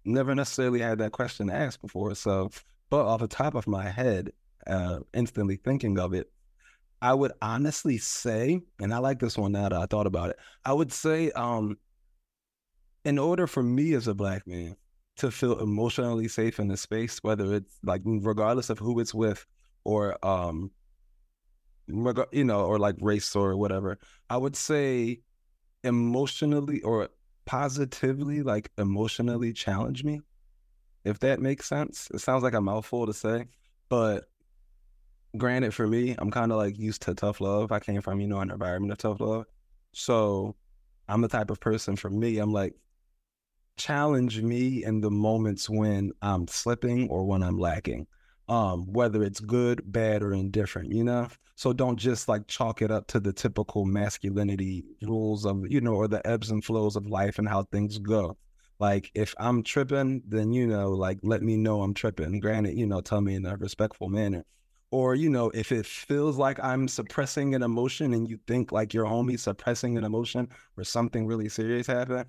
never 0.04 0.34
necessarily 0.34 0.80
had 0.80 0.98
that 0.98 1.12
question 1.12 1.50
asked 1.50 1.82
before. 1.82 2.14
So, 2.14 2.50
but 2.90 3.04
off 3.04 3.20
the 3.20 3.28
top 3.28 3.54
of 3.54 3.66
my 3.66 3.88
head, 3.88 4.30
uh, 4.66 5.00
instantly 5.12 5.56
thinking 5.56 5.98
of 5.98 6.14
it, 6.14 6.30
I 7.02 7.12
would 7.12 7.32
honestly 7.42 7.98
say, 7.98 8.60
and 8.80 8.94
I 8.94 8.98
like 8.98 9.18
this 9.18 9.36
one 9.36 9.52
now 9.52 9.68
that 9.68 9.72
I 9.74 9.86
thought 9.86 10.06
about 10.06 10.30
it. 10.30 10.38
I 10.64 10.72
would 10.72 10.92
say, 10.92 11.30
um, 11.32 11.76
in 13.04 13.18
order 13.18 13.46
for 13.46 13.62
me 13.62 13.94
as 13.94 14.08
a 14.08 14.14
black 14.14 14.46
man 14.46 14.76
to 15.16 15.30
feel 15.30 15.60
emotionally 15.60 16.28
safe 16.28 16.58
in 16.58 16.68
the 16.68 16.76
space, 16.76 17.22
whether 17.22 17.54
it's 17.54 17.78
like 17.84 18.02
regardless 18.04 18.70
of 18.70 18.78
who 18.78 18.98
it's 19.00 19.14
with, 19.14 19.46
or 19.86 20.24
um, 20.26 20.70
you 21.88 22.44
know, 22.44 22.64
or 22.66 22.78
like 22.78 22.96
race 23.00 23.36
or 23.36 23.56
whatever, 23.56 23.98
I 24.28 24.36
would 24.36 24.56
say 24.56 25.20
emotionally 25.84 26.82
or 26.82 27.08
positively, 27.44 28.42
like 28.42 28.70
emotionally 28.76 29.52
challenge 29.52 30.02
me. 30.02 30.20
If 31.04 31.20
that 31.20 31.40
makes 31.40 31.66
sense, 31.66 32.08
it 32.12 32.18
sounds 32.18 32.42
like 32.42 32.54
a 32.54 32.60
mouthful 32.60 33.06
to 33.06 33.12
say, 33.14 33.46
but 33.88 34.24
granted, 35.36 35.72
for 35.72 35.86
me, 35.86 36.16
I'm 36.18 36.32
kind 36.32 36.50
of 36.50 36.58
like 36.58 36.76
used 36.78 37.02
to 37.02 37.14
tough 37.14 37.40
love. 37.40 37.70
I 37.70 37.78
came 37.78 38.02
from 38.02 38.20
you 38.20 38.26
know 38.26 38.40
an 38.40 38.50
environment 38.50 38.92
of 38.92 38.98
tough 38.98 39.20
love, 39.20 39.44
so 39.92 40.56
I'm 41.08 41.20
the 41.20 41.28
type 41.28 41.50
of 41.50 41.60
person. 41.60 41.94
For 41.94 42.10
me, 42.10 42.38
I'm 42.38 42.52
like, 42.52 42.74
challenge 43.76 44.42
me 44.42 44.82
in 44.84 45.00
the 45.00 45.10
moments 45.10 45.70
when 45.70 46.10
I'm 46.22 46.48
slipping 46.48 47.08
or 47.08 47.24
when 47.24 47.44
I'm 47.44 47.58
lacking, 47.58 48.08
um, 48.48 48.92
whether 48.92 49.22
it's 49.22 49.40
good, 49.40 49.82
bad, 49.84 50.22
or 50.22 50.32
indifferent, 50.32 50.92
you 50.92 51.04
know? 51.04 51.28
So 51.56 51.72
don't 51.72 51.96
just 51.96 52.28
like 52.28 52.46
chalk 52.48 52.82
it 52.82 52.90
up 52.90 53.06
to 53.08 53.20
the 53.20 53.32
typical 53.32 53.86
masculinity 53.86 54.84
rules 55.02 55.46
of, 55.46 55.70
you 55.70 55.80
know, 55.80 55.94
or 55.94 56.06
the 56.06 56.24
ebbs 56.26 56.50
and 56.50 56.62
flows 56.62 56.96
of 56.96 57.06
life 57.06 57.38
and 57.38 57.48
how 57.48 57.62
things 57.64 57.98
go. 57.98 58.36
Like 58.78 59.10
if 59.14 59.34
I'm 59.38 59.62
tripping, 59.62 60.22
then, 60.28 60.52
you 60.52 60.66
know, 60.66 60.90
like 60.90 61.18
let 61.22 61.42
me 61.42 61.56
know 61.56 61.80
I'm 61.80 61.94
tripping. 61.94 62.40
Granted, 62.40 62.76
you 62.76 62.86
know, 62.86 63.00
tell 63.00 63.22
me 63.22 63.34
in 63.34 63.46
a 63.46 63.56
respectful 63.56 64.08
manner. 64.10 64.44
Or, 64.90 65.14
you 65.14 65.30
know, 65.30 65.50
if 65.50 65.72
it 65.72 65.86
feels 65.86 66.36
like 66.36 66.62
I'm 66.62 66.88
suppressing 66.88 67.54
an 67.54 67.62
emotion 67.62 68.12
and 68.12 68.28
you 68.28 68.38
think 68.46 68.70
like 68.70 68.94
your 68.94 69.06
homie 69.06 69.38
suppressing 69.38 69.96
an 69.98 70.04
emotion 70.04 70.48
or 70.76 70.84
something 70.84 71.26
really 71.26 71.48
serious 71.48 71.86
happened, 71.86 72.26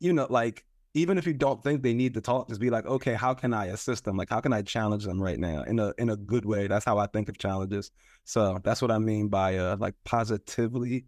you 0.00 0.12
know, 0.12 0.26
like 0.28 0.64
even 0.94 1.18
if 1.18 1.26
you 1.26 1.34
don't 1.34 1.62
think 1.62 1.82
they 1.82 1.92
need 1.94 2.14
to 2.14 2.20
talk, 2.20 2.48
just 2.48 2.60
be 2.60 2.70
like, 2.70 2.86
okay, 2.86 3.14
how 3.14 3.34
can 3.34 3.52
I 3.52 3.66
assist 3.66 4.04
them? 4.04 4.16
Like, 4.16 4.30
how 4.30 4.40
can 4.40 4.52
I 4.52 4.62
challenge 4.62 5.04
them 5.04 5.20
right 5.20 5.38
now 5.38 5.62
in 5.64 5.78
a 5.80 5.92
in 5.98 6.10
a 6.10 6.16
good 6.16 6.44
way? 6.44 6.66
That's 6.68 6.84
how 6.84 6.98
I 6.98 7.06
think 7.08 7.28
of 7.28 7.38
challenges. 7.38 7.90
So 8.24 8.60
that's 8.64 8.80
what 8.80 8.90
I 8.90 8.98
mean 8.98 9.28
by 9.28 9.56
uh, 9.58 9.76
like 9.78 9.94
positively, 10.04 11.06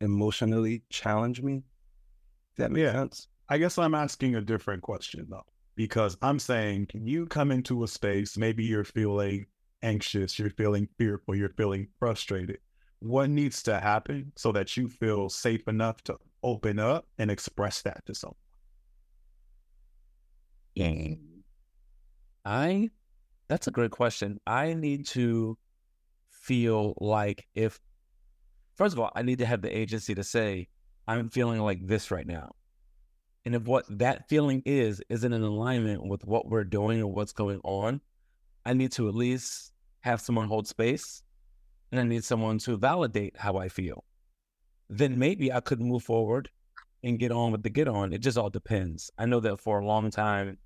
emotionally 0.00 0.84
challenge 0.90 1.42
me. 1.42 1.64
Does 2.56 2.64
that 2.64 2.72
make 2.72 2.82
Yeah. 2.82 2.92
sense? 2.92 3.28
I 3.48 3.58
guess 3.58 3.76
I'm 3.78 3.94
asking 3.94 4.36
a 4.36 4.40
different 4.40 4.82
question 4.82 5.26
though, 5.28 5.44
because 5.76 6.16
I'm 6.22 6.38
saying, 6.38 6.86
can 6.86 7.06
you 7.06 7.26
come 7.26 7.50
into 7.50 7.82
a 7.84 7.88
space, 7.88 8.36
maybe 8.38 8.64
you're 8.64 8.84
feeling 8.84 9.46
anxious, 9.82 10.38
you're 10.38 10.50
feeling 10.50 10.88
fearful, 10.98 11.34
you're 11.34 11.50
feeling 11.56 11.88
frustrated. 11.98 12.58
What 13.00 13.28
needs 13.30 13.62
to 13.64 13.80
happen 13.80 14.32
so 14.36 14.52
that 14.52 14.76
you 14.76 14.88
feel 14.88 15.28
safe 15.28 15.68
enough 15.68 16.02
to 16.04 16.16
open 16.42 16.78
up 16.78 17.06
and 17.18 17.30
express 17.30 17.82
that 17.82 18.06
to 18.06 18.14
someone? 18.14 18.36
I 22.44 22.90
that's 23.48 23.66
a 23.66 23.70
great 23.70 23.90
question. 23.90 24.40
I 24.46 24.74
need 24.74 25.06
to 25.08 25.58
feel 26.30 26.94
like 26.98 27.46
if 27.54 27.80
first 28.74 28.94
of 28.94 29.00
all, 29.00 29.10
I 29.14 29.22
need 29.22 29.38
to 29.38 29.46
have 29.46 29.62
the 29.62 29.76
agency 29.76 30.14
to 30.14 30.24
say, 30.24 30.68
I'm 31.06 31.28
feeling 31.28 31.60
like 31.60 31.86
this 31.86 32.10
right 32.10 32.26
now. 32.26 32.52
And 33.44 33.54
if 33.54 33.64
what 33.64 33.84
that 33.98 34.28
feeling 34.28 34.62
is 34.64 35.02
isn't 35.08 35.32
in 35.32 35.42
alignment 35.42 36.06
with 36.06 36.24
what 36.24 36.48
we're 36.48 36.64
doing 36.64 37.02
or 37.02 37.12
what's 37.12 37.32
going 37.32 37.60
on, 37.62 38.00
I 38.64 38.72
need 38.72 38.92
to 38.92 39.08
at 39.08 39.14
least 39.14 39.72
have 40.00 40.20
someone 40.20 40.48
hold 40.48 40.66
space 40.66 41.22
and 41.92 42.00
I 42.00 42.04
need 42.04 42.24
someone 42.24 42.58
to 42.60 42.76
validate 42.76 43.36
how 43.36 43.56
I 43.56 43.68
feel. 43.68 44.04
Then 44.88 45.18
maybe 45.18 45.52
I 45.52 45.60
could 45.60 45.80
move 45.80 46.02
forward 46.02 46.48
and 47.04 47.18
get 47.18 47.30
on 47.30 47.52
with 47.52 47.62
the 47.62 47.70
get 47.70 47.86
on. 47.86 48.12
It 48.12 48.18
just 48.18 48.38
all 48.38 48.50
depends. 48.50 49.10
I 49.18 49.26
know 49.26 49.38
that 49.40 49.60
for 49.60 49.78
a 49.78 49.86
long 49.86 50.10
time, 50.10 50.56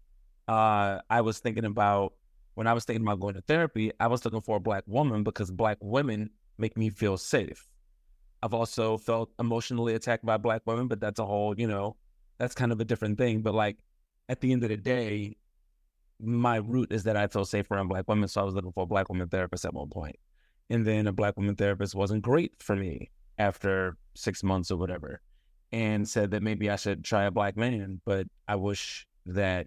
uh, 0.46 1.00
I 1.10 1.20
was 1.20 1.40
thinking 1.40 1.64
about 1.64 2.14
when 2.54 2.66
I 2.66 2.72
was 2.72 2.84
thinking 2.84 3.02
about 3.02 3.20
going 3.20 3.34
to 3.34 3.42
therapy, 3.42 3.92
I 4.00 4.06
was 4.06 4.24
looking 4.24 4.40
for 4.40 4.56
a 4.56 4.60
black 4.60 4.84
woman 4.86 5.24
because 5.24 5.50
black 5.50 5.78
women 5.80 6.30
make 6.56 6.76
me 6.76 6.90
feel 6.90 7.18
safe. 7.18 7.66
I've 8.42 8.54
also 8.54 8.98
felt 8.98 9.30
emotionally 9.38 9.94
attacked 9.94 10.24
by 10.24 10.36
black 10.36 10.62
women, 10.64 10.86
but 10.86 11.00
that's 11.00 11.18
a 11.18 11.26
whole, 11.26 11.58
you 11.58 11.66
know, 11.66 11.96
that's 12.38 12.54
kind 12.54 12.72
of 12.72 12.80
a 12.80 12.84
different 12.84 13.18
thing. 13.18 13.42
But 13.42 13.54
like 13.54 13.78
at 14.28 14.40
the 14.40 14.52
end 14.52 14.62
of 14.62 14.70
the 14.70 14.76
day, 14.76 15.36
my 16.20 16.56
root 16.56 16.92
is 16.92 17.02
that 17.04 17.16
I 17.16 17.26
feel 17.26 17.44
safe 17.44 17.70
around 17.70 17.88
black 17.88 18.08
women. 18.08 18.28
So 18.28 18.40
I 18.40 18.44
was 18.44 18.54
looking 18.54 18.72
for 18.72 18.84
a 18.84 18.86
black 18.86 19.08
woman 19.08 19.28
therapist 19.28 19.64
at 19.64 19.74
one 19.74 19.88
point. 19.88 20.16
And 20.70 20.86
then 20.86 21.08
a 21.08 21.12
black 21.12 21.36
woman 21.36 21.56
therapist 21.56 21.94
wasn't 21.94 22.22
great 22.22 22.52
for 22.60 22.76
me 22.76 23.10
after 23.38 23.96
six 24.14 24.42
months 24.42 24.70
or 24.70 24.76
whatever 24.76 25.20
and 25.72 26.08
said 26.08 26.30
that 26.30 26.42
maybe 26.42 26.70
I 26.70 26.76
should 26.76 27.04
try 27.04 27.24
a 27.24 27.30
black 27.30 27.56
man. 27.56 28.00
But 28.04 28.26
I 28.46 28.56
wish 28.56 29.06
that 29.26 29.66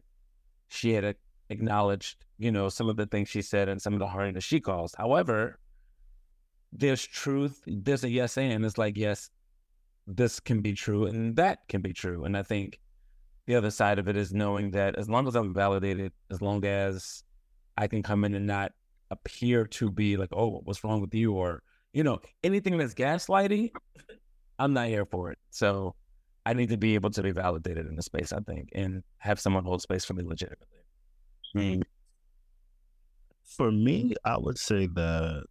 she 0.69 0.93
had 0.93 1.15
acknowledged, 1.49 2.25
you 2.37 2.51
know, 2.51 2.69
some 2.69 2.89
of 2.89 2.97
the 2.97 3.05
things 3.05 3.29
she 3.29 3.41
said 3.41 3.69
and 3.69 3.81
some 3.81 3.93
of 3.93 3.99
the 3.99 4.07
harm 4.07 4.33
that 4.33 4.43
she 4.43 4.59
caused. 4.59 4.95
However, 4.95 5.59
there's 6.71 7.05
truth, 7.05 7.61
there's 7.67 8.03
a 8.03 8.09
yes 8.09 8.37
and 8.37 8.65
it's 8.65 8.77
like, 8.77 8.97
yes, 8.97 9.29
this 10.07 10.39
can 10.39 10.61
be 10.61 10.73
true 10.73 11.05
and 11.05 11.35
that 11.35 11.59
can 11.67 11.81
be 11.81 11.93
true. 11.93 12.23
And 12.23 12.37
I 12.37 12.43
think 12.43 12.79
the 13.45 13.55
other 13.55 13.71
side 13.71 13.99
of 13.99 14.07
it 14.07 14.15
is 14.15 14.33
knowing 14.33 14.71
that 14.71 14.95
as 14.95 15.09
long 15.09 15.27
as 15.27 15.35
I'm 15.35 15.53
validated, 15.53 16.13
as 16.31 16.41
long 16.41 16.63
as 16.65 17.23
I 17.77 17.87
can 17.87 18.01
come 18.01 18.23
in 18.23 18.33
and 18.33 18.47
not 18.47 18.71
appear 19.09 19.65
to 19.65 19.91
be 19.91 20.15
like, 20.17 20.29
oh, 20.31 20.61
what's 20.63 20.83
wrong 20.83 21.01
with 21.01 21.13
you? 21.13 21.33
Or, 21.33 21.61
you 21.93 22.03
know, 22.03 22.19
anything 22.43 22.77
that's 22.77 22.93
gaslighting, 22.93 23.71
I'm 24.61 24.73
not 24.73 24.87
here 24.89 25.05
for 25.05 25.31
it. 25.31 25.39
So 25.49 25.95
I 26.45 26.53
need 26.53 26.69
to 26.69 26.77
be 26.77 26.93
able 26.93 27.09
to 27.11 27.23
be 27.23 27.31
validated 27.31 27.87
in 27.87 27.95
the 27.95 28.03
space, 28.03 28.31
I 28.31 28.39
think, 28.41 28.69
and 28.75 29.01
have 29.17 29.39
someone 29.39 29.63
hold 29.63 29.81
space 29.81 30.05
for 30.05 30.13
me 30.13 30.23
legitimately. 30.23 30.67
Mm. 31.57 31.81
For 33.57 33.71
me, 33.71 34.13
I 34.23 34.37
would 34.37 34.59
say 34.59 34.85
that 34.85 35.43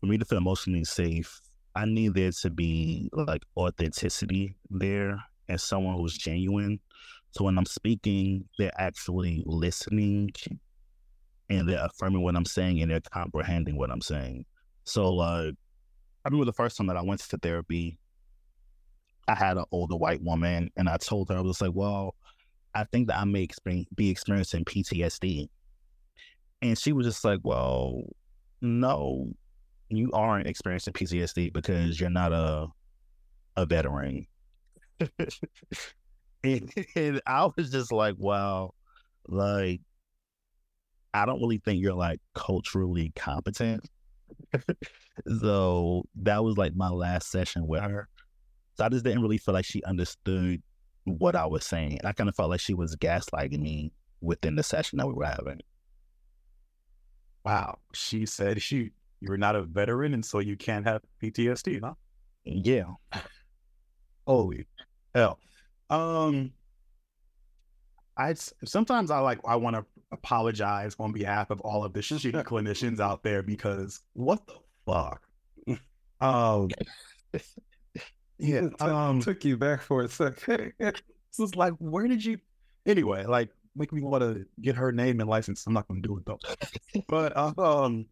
for 0.00 0.06
me 0.06 0.18
to 0.18 0.26
feel 0.26 0.38
emotionally 0.38 0.84
safe, 0.84 1.40
I 1.74 1.86
need 1.86 2.14
there 2.14 2.32
to 2.42 2.50
be 2.50 3.08
like 3.12 3.42
authenticity 3.56 4.56
there 4.68 5.18
and 5.48 5.58
someone 5.58 5.96
who's 5.96 6.18
genuine. 6.18 6.78
So 7.30 7.44
when 7.44 7.56
I'm 7.56 7.66
speaking, 7.66 8.46
they're 8.58 8.78
actually 8.78 9.42
listening 9.46 10.32
and 11.48 11.66
they're 11.66 11.84
affirming 11.84 12.22
what 12.22 12.36
I'm 12.36 12.44
saying 12.44 12.82
and 12.82 12.90
they're 12.90 13.00
comprehending 13.00 13.78
what 13.78 13.90
I'm 13.90 14.02
saying. 14.02 14.44
So 14.84 15.12
like 15.12 15.54
I 16.26 16.28
remember 16.28 16.46
the 16.46 16.52
first 16.52 16.76
time 16.76 16.88
that 16.88 16.96
I 16.96 17.02
went 17.02 17.20
to 17.20 17.38
therapy, 17.38 18.00
I 19.28 19.36
had 19.36 19.58
an 19.58 19.64
older 19.70 19.94
white 19.94 20.20
woman 20.20 20.72
and 20.76 20.88
I 20.88 20.96
told 20.96 21.28
her 21.28 21.36
I 21.36 21.40
was 21.40 21.60
like, 21.60 21.70
well, 21.72 22.16
I 22.74 22.82
think 22.82 23.06
that 23.06 23.18
I 23.20 23.24
may 23.24 23.46
be 23.94 24.10
experiencing 24.10 24.64
PTSD. 24.64 25.48
And 26.62 26.76
she 26.76 26.92
was 26.92 27.06
just 27.06 27.24
like, 27.24 27.38
well, 27.44 28.02
no, 28.60 29.28
you 29.88 30.10
aren't 30.12 30.48
experiencing 30.48 30.94
PTSD 30.94 31.52
because 31.52 32.00
you're 32.00 32.10
not 32.10 32.32
a 32.32 32.66
a 33.56 33.64
veteran. 33.64 34.26
and, 36.42 36.72
and 36.96 37.20
I 37.24 37.48
was 37.56 37.70
just 37.70 37.92
like, 37.92 38.16
wow, 38.18 38.74
like 39.28 39.80
I 41.14 41.24
don't 41.24 41.40
really 41.40 41.62
think 41.64 41.80
you're 41.80 41.94
like 41.94 42.18
culturally 42.34 43.12
competent. 43.14 43.88
So 45.40 46.04
that 46.22 46.42
was 46.44 46.56
like 46.56 46.74
my 46.74 46.88
last 46.88 47.30
session 47.30 47.66
with 47.66 47.82
her. 47.82 48.08
So 48.74 48.84
I 48.84 48.88
just 48.88 49.04
didn't 49.04 49.22
really 49.22 49.38
feel 49.38 49.54
like 49.54 49.64
she 49.64 49.82
understood 49.84 50.62
what 51.04 51.36
I 51.36 51.46
was 51.46 51.64
saying. 51.64 52.00
I 52.04 52.12
kind 52.12 52.28
of 52.28 52.36
felt 52.36 52.50
like 52.50 52.60
she 52.60 52.74
was 52.74 52.96
gaslighting 52.96 53.60
me 53.60 53.92
within 54.20 54.56
the 54.56 54.62
session 54.62 54.98
that 54.98 55.06
we 55.06 55.14
were 55.14 55.24
having. 55.24 55.60
Wow. 57.44 57.78
She 57.94 58.26
said 58.26 58.60
she 58.60 58.90
you're 59.20 59.36
not 59.36 59.56
a 59.56 59.62
veteran 59.62 60.14
and 60.14 60.24
so 60.24 60.40
you 60.40 60.56
can't 60.56 60.86
have 60.86 61.00
PTSD, 61.22 61.80
huh? 61.82 61.94
Yeah. 62.44 62.92
Holy 64.26 64.66
hell. 65.14 65.38
Um 65.88 66.52
I 68.16 68.34
sometimes 68.64 69.10
I 69.10 69.20
like 69.20 69.38
I 69.44 69.56
want 69.56 69.76
to 69.76 69.84
apologize 70.12 70.94
on 70.98 71.12
behalf 71.12 71.50
of 71.50 71.60
all 71.62 71.84
of 71.84 71.92
the 71.92 72.00
shitty 72.00 72.32
clinicians 72.44 73.00
out 73.00 73.22
there 73.22 73.42
because 73.42 74.00
what 74.14 74.46
the 74.46 74.54
fuck? 74.86 75.22
Um 76.20 76.68
yeah, 78.38 78.68
um 78.80 79.20
Took 79.20 79.44
you 79.44 79.56
back 79.56 79.82
for 79.82 80.02
a 80.02 80.08
second. 80.08 80.72
It's 80.78 81.02
just 81.38 81.56
like, 81.56 81.74
where 81.78 82.06
did 82.08 82.24
you? 82.24 82.38
Anyway, 82.86 83.24
like, 83.24 83.50
make 83.74 83.92
me 83.92 84.00
want 84.00 84.22
to 84.22 84.46
get 84.60 84.76
her 84.76 84.92
name 84.92 85.20
and 85.20 85.28
license. 85.28 85.66
I'm 85.66 85.74
not 85.74 85.86
going 85.88 86.02
to 86.02 86.08
do 86.08 86.16
it 86.18 86.24
though. 86.24 86.38
but 87.08 87.36
um, 87.58 88.06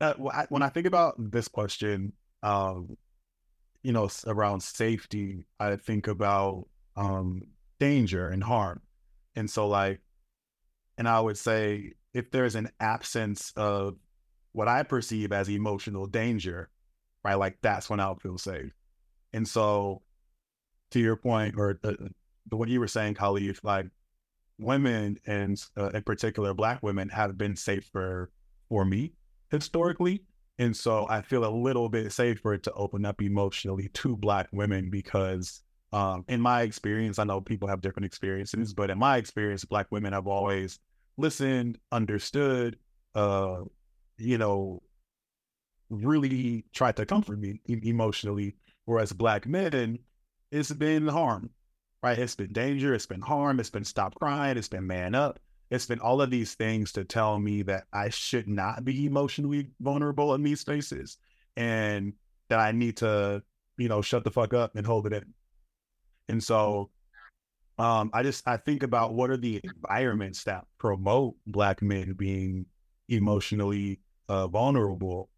I- 0.00 0.46
when 0.48 0.62
I 0.62 0.68
think 0.68 0.86
about 0.86 1.14
this 1.18 1.48
question, 1.48 2.12
um, 2.42 2.96
you 3.82 3.92
know, 3.92 4.08
around 4.26 4.62
safety, 4.62 5.46
I 5.60 5.76
think 5.76 6.08
about 6.08 6.66
um 6.96 7.42
danger 7.78 8.28
and 8.28 8.42
harm, 8.42 8.80
and 9.36 9.48
so 9.48 9.68
like, 9.68 10.00
and 10.98 11.08
I 11.08 11.20
would 11.20 11.38
say 11.38 11.92
if 12.12 12.30
there's 12.30 12.54
an 12.54 12.70
absence 12.80 13.52
of 13.56 13.96
what 14.52 14.68
I 14.68 14.82
perceive 14.82 15.32
as 15.32 15.48
emotional 15.48 16.06
danger, 16.06 16.68
right, 17.24 17.34
like 17.34 17.56
that's 17.62 17.88
when 17.88 18.00
I'll 18.00 18.16
feel 18.16 18.36
safe, 18.36 18.72
and 19.32 19.48
so 19.48 20.02
to 20.90 21.00
your 21.00 21.16
point, 21.16 21.54
or 21.56 21.78
the 21.82 22.10
what 22.50 22.68
you 22.68 22.80
were 22.80 22.88
saying, 22.88 23.14
Khalif, 23.14 23.58
like 23.62 23.86
women 24.58 25.18
and 25.26 25.62
uh, 25.76 25.90
in 25.90 26.02
particular 26.02 26.52
black 26.54 26.82
women 26.82 27.08
have 27.08 27.38
been 27.38 27.56
safer 27.56 28.30
for 28.68 28.84
me 28.84 29.12
historically. 29.50 30.22
And 30.58 30.76
so 30.76 31.06
I 31.08 31.22
feel 31.22 31.44
a 31.44 31.54
little 31.54 31.88
bit 31.88 32.12
safer 32.12 32.58
to 32.58 32.72
open 32.72 33.04
up 33.04 33.22
emotionally 33.22 33.88
to 33.94 34.16
black 34.16 34.48
women 34.52 34.90
because 34.90 35.62
um, 35.92 36.24
in 36.28 36.40
my 36.40 36.62
experience, 36.62 37.18
I 37.18 37.24
know 37.24 37.40
people 37.40 37.68
have 37.68 37.80
different 37.80 38.06
experiences, 38.06 38.74
but 38.74 38.90
in 38.90 38.98
my 38.98 39.16
experience, 39.16 39.64
black 39.64 39.86
women 39.90 40.12
have 40.12 40.26
always 40.26 40.80
listened, 41.18 41.78
understood, 41.92 42.78
uh, 43.14 43.62
you 44.18 44.38
know, 44.38 44.82
really 45.90 46.64
tried 46.72 46.96
to 46.96 47.06
comfort 47.06 47.38
me 47.40 47.60
emotionally. 47.66 48.56
Whereas 48.86 49.12
black 49.12 49.46
men, 49.46 49.98
it's 50.50 50.72
been 50.72 51.06
harm. 51.08 51.50
right? 52.02 52.18
It's 52.18 52.34
been 52.34 52.52
danger, 52.52 52.94
it's 52.94 53.06
been 53.06 53.20
harm, 53.20 53.60
it's 53.60 53.70
been 53.70 53.84
stop 53.84 54.14
crying, 54.14 54.56
it's 54.56 54.68
been 54.68 54.86
man 54.86 55.14
up. 55.14 55.38
It's 55.70 55.86
been 55.86 56.00
all 56.00 56.22
of 56.22 56.30
these 56.30 56.54
things 56.54 56.92
to 56.92 57.04
tell 57.04 57.38
me 57.38 57.62
that 57.62 57.84
I 57.92 58.08
should 58.08 58.48
not 58.48 58.84
be 58.84 59.06
emotionally 59.06 59.68
vulnerable 59.80 60.34
in 60.34 60.42
these 60.42 60.60
spaces 60.60 61.18
and 61.56 62.14
that 62.48 62.58
I 62.58 62.72
need 62.72 62.96
to, 62.98 63.42
you 63.76 63.88
know, 63.88 64.00
shut 64.00 64.24
the 64.24 64.30
fuck 64.30 64.54
up 64.54 64.76
and 64.76 64.86
hold 64.86 65.06
it 65.06 65.12
in. 65.12 65.34
And 66.28 66.42
so 66.42 66.90
um, 67.78 68.10
I 68.12 68.22
just 68.22 68.46
I 68.46 68.56
think 68.56 68.82
about 68.82 69.14
what 69.14 69.30
are 69.30 69.36
the 69.36 69.60
environments 69.62 70.44
that 70.44 70.66
promote 70.78 71.36
black 71.46 71.82
men 71.82 72.14
being 72.14 72.66
emotionally 73.08 74.00
uh, 74.28 74.48
vulnerable, 74.48 75.30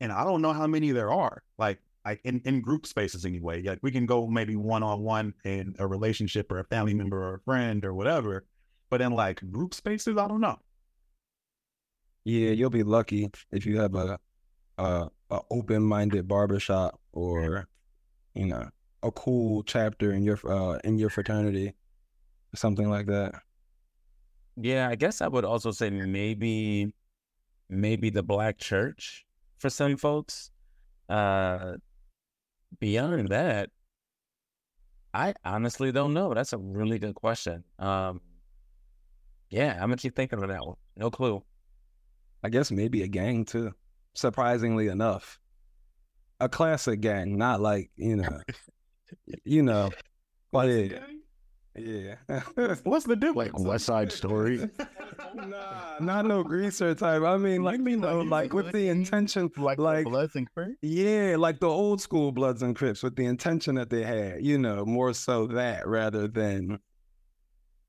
and 0.00 0.12
I 0.12 0.24
don't 0.24 0.42
know 0.42 0.52
how 0.52 0.66
many 0.66 0.92
there 0.92 1.10
are. 1.10 1.42
Like 1.58 1.80
like 2.04 2.20
in, 2.24 2.40
in 2.44 2.60
group 2.60 2.86
spaces 2.86 3.24
anyway. 3.26 3.62
Like 3.62 3.80
we 3.82 3.90
can 3.90 4.06
go 4.06 4.26
maybe 4.26 4.56
one 4.56 4.82
on 4.82 5.02
one 5.02 5.34
in 5.44 5.74
a 5.78 5.86
relationship 5.86 6.50
or 6.50 6.58
a 6.58 6.64
family 6.64 6.94
member 6.94 7.22
or 7.22 7.34
a 7.34 7.40
friend 7.40 7.84
or 7.84 7.92
whatever, 7.92 8.46
but 8.88 9.02
in 9.02 9.12
like 9.12 9.42
group 9.50 9.74
spaces, 9.74 10.16
I 10.16 10.26
don't 10.26 10.40
know. 10.40 10.58
Yeah, 12.24 12.50
you'll 12.50 12.70
be 12.70 12.82
lucky 12.82 13.30
if 13.52 13.66
you 13.66 13.78
have 13.80 13.94
a 13.94 14.18
a, 14.78 15.08
a 15.30 15.40
open 15.50 15.82
minded 15.82 16.28
barbershop 16.28 16.98
or 17.12 17.68
you 18.34 18.46
know 18.46 18.68
a 19.02 19.10
cool 19.10 19.62
chapter 19.62 20.12
in 20.12 20.22
your 20.22 20.38
uh 20.46 20.78
in 20.84 20.98
your 20.98 21.10
fraternity, 21.10 21.74
something 22.54 22.88
like 22.88 23.06
that. 23.06 23.34
Yeah, 24.56 24.88
I 24.88 24.96
guess 24.96 25.20
I 25.20 25.28
would 25.28 25.44
also 25.44 25.70
say 25.70 25.90
maybe 25.90 26.92
maybe 27.68 28.10
the 28.10 28.22
black 28.22 28.58
church 28.58 29.24
for 29.58 29.70
some 29.70 29.96
folks. 29.96 30.50
Uh 31.08 31.74
beyond 32.80 33.28
that, 33.28 33.70
I 35.14 35.34
honestly 35.44 35.92
don't 35.92 36.12
know. 36.12 36.34
That's 36.34 36.52
a 36.52 36.58
really 36.58 36.98
good 36.98 37.14
question. 37.14 37.64
Um 37.78 38.20
yeah, 39.50 39.74
I'm 39.74 39.88
gonna 39.88 39.96
keep 39.96 40.14
thinking 40.16 40.42
on 40.42 40.48
that 40.48 40.66
one. 40.66 40.76
No 40.96 41.10
clue. 41.10 41.42
I 42.42 42.50
guess 42.50 42.70
maybe 42.70 43.02
a 43.02 43.08
gang 43.08 43.44
too. 43.44 43.72
Surprisingly 44.14 44.88
enough, 44.88 45.38
a 46.40 46.48
classic 46.48 47.00
gang, 47.00 47.38
not 47.38 47.60
like 47.60 47.90
you 47.96 48.16
know, 48.16 48.40
you 49.44 49.62
know, 49.62 49.90
but 50.52 50.68
yeah, 50.68 50.98
yeah. 51.76 52.14
What's 52.84 53.04
the 53.06 53.14
difference? 53.16 53.36
Like 53.54 53.58
West 53.58 53.84
Side 53.86 54.10
Story. 54.12 54.68
nah, 55.34 55.98
not 56.00 56.26
no 56.26 56.42
greaser 56.42 56.94
type. 56.94 57.22
I 57.22 57.36
mean, 57.36 57.62
like 57.62 57.80
you 57.80 57.96
know, 57.96 58.20
like 58.22 58.52
with 58.52 58.72
the 58.72 58.88
intention, 58.88 59.50
Like, 59.56 59.78
like 59.78 60.04
Bloods 60.04 60.34
and 60.34 60.48
Crips? 60.52 60.74
yeah, 60.82 61.36
like 61.38 61.60
the 61.60 61.68
old 61.68 62.00
school 62.00 62.32
Bloods 62.32 62.62
and 62.62 62.74
Crips 62.74 63.02
with 63.02 63.16
the 63.16 63.26
intention 63.26 63.76
that 63.76 63.90
they 63.90 64.02
had. 64.02 64.44
You 64.44 64.58
know, 64.58 64.84
more 64.84 65.12
so 65.12 65.46
that 65.48 65.86
rather 65.86 66.26
than, 66.26 66.80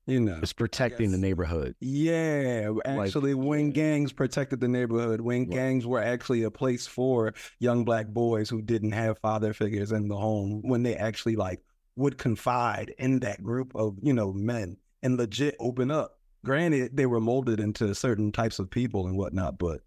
you 0.06 0.20
know, 0.20 0.38
It's 0.42 0.52
protecting 0.52 1.12
the 1.12 1.18
neighborhood. 1.18 1.74
Yeah, 1.80 2.72
actually, 2.84 3.34
when 3.34 3.70
gangs 3.70 4.12
protected 4.12 4.60
the 4.60 4.68
neighborhood, 4.68 5.20
when 5.20 5.42
Right. 5.42 5.50
gangs 5.50 5.86
were 5.86 6.02
actually 6.02 6.42
a 6.42 6.50
place 6.50 6.86
for 6.86 7.34
young 7.58 7.84
black 7.84 8.08
boys 8.08 8.48
who 8.48 8.62
didn't 8.62 8.92
have 8.92 9.18
father 9.18 9.52
figures 9.52 9.92
in 9.92 10.08
the 10.08 10.16
home, 10.16 10.62
when 10.62 10.82
they 10.82 10.96
actually 10.96 11.36
like 11.36 11.62
would 11.96 12.18
confide 12.18 12.94
in 12.98 13.20
that 13.20 13.42
group 13.42 13.72
of 13.74 13.96
you 14.02 14.12
know 14.12 14.32
men 14.32 14.76
and 15.02 15.16
legit 15.16 15.56
open 15.60 15.90
up. 15.90 16.18
Granted, 16.44 16.96
they 16.96 17.06
were 17.06 17.20
molded 17.20 17.60
into 17.60 17.94
certain 17.94 18.32
types 18.32 18.58
of 18.58 18.70
people 18.70 19.06
and 19.06 19.16
whatnot, 19.18 19.58
but 19.58 19.82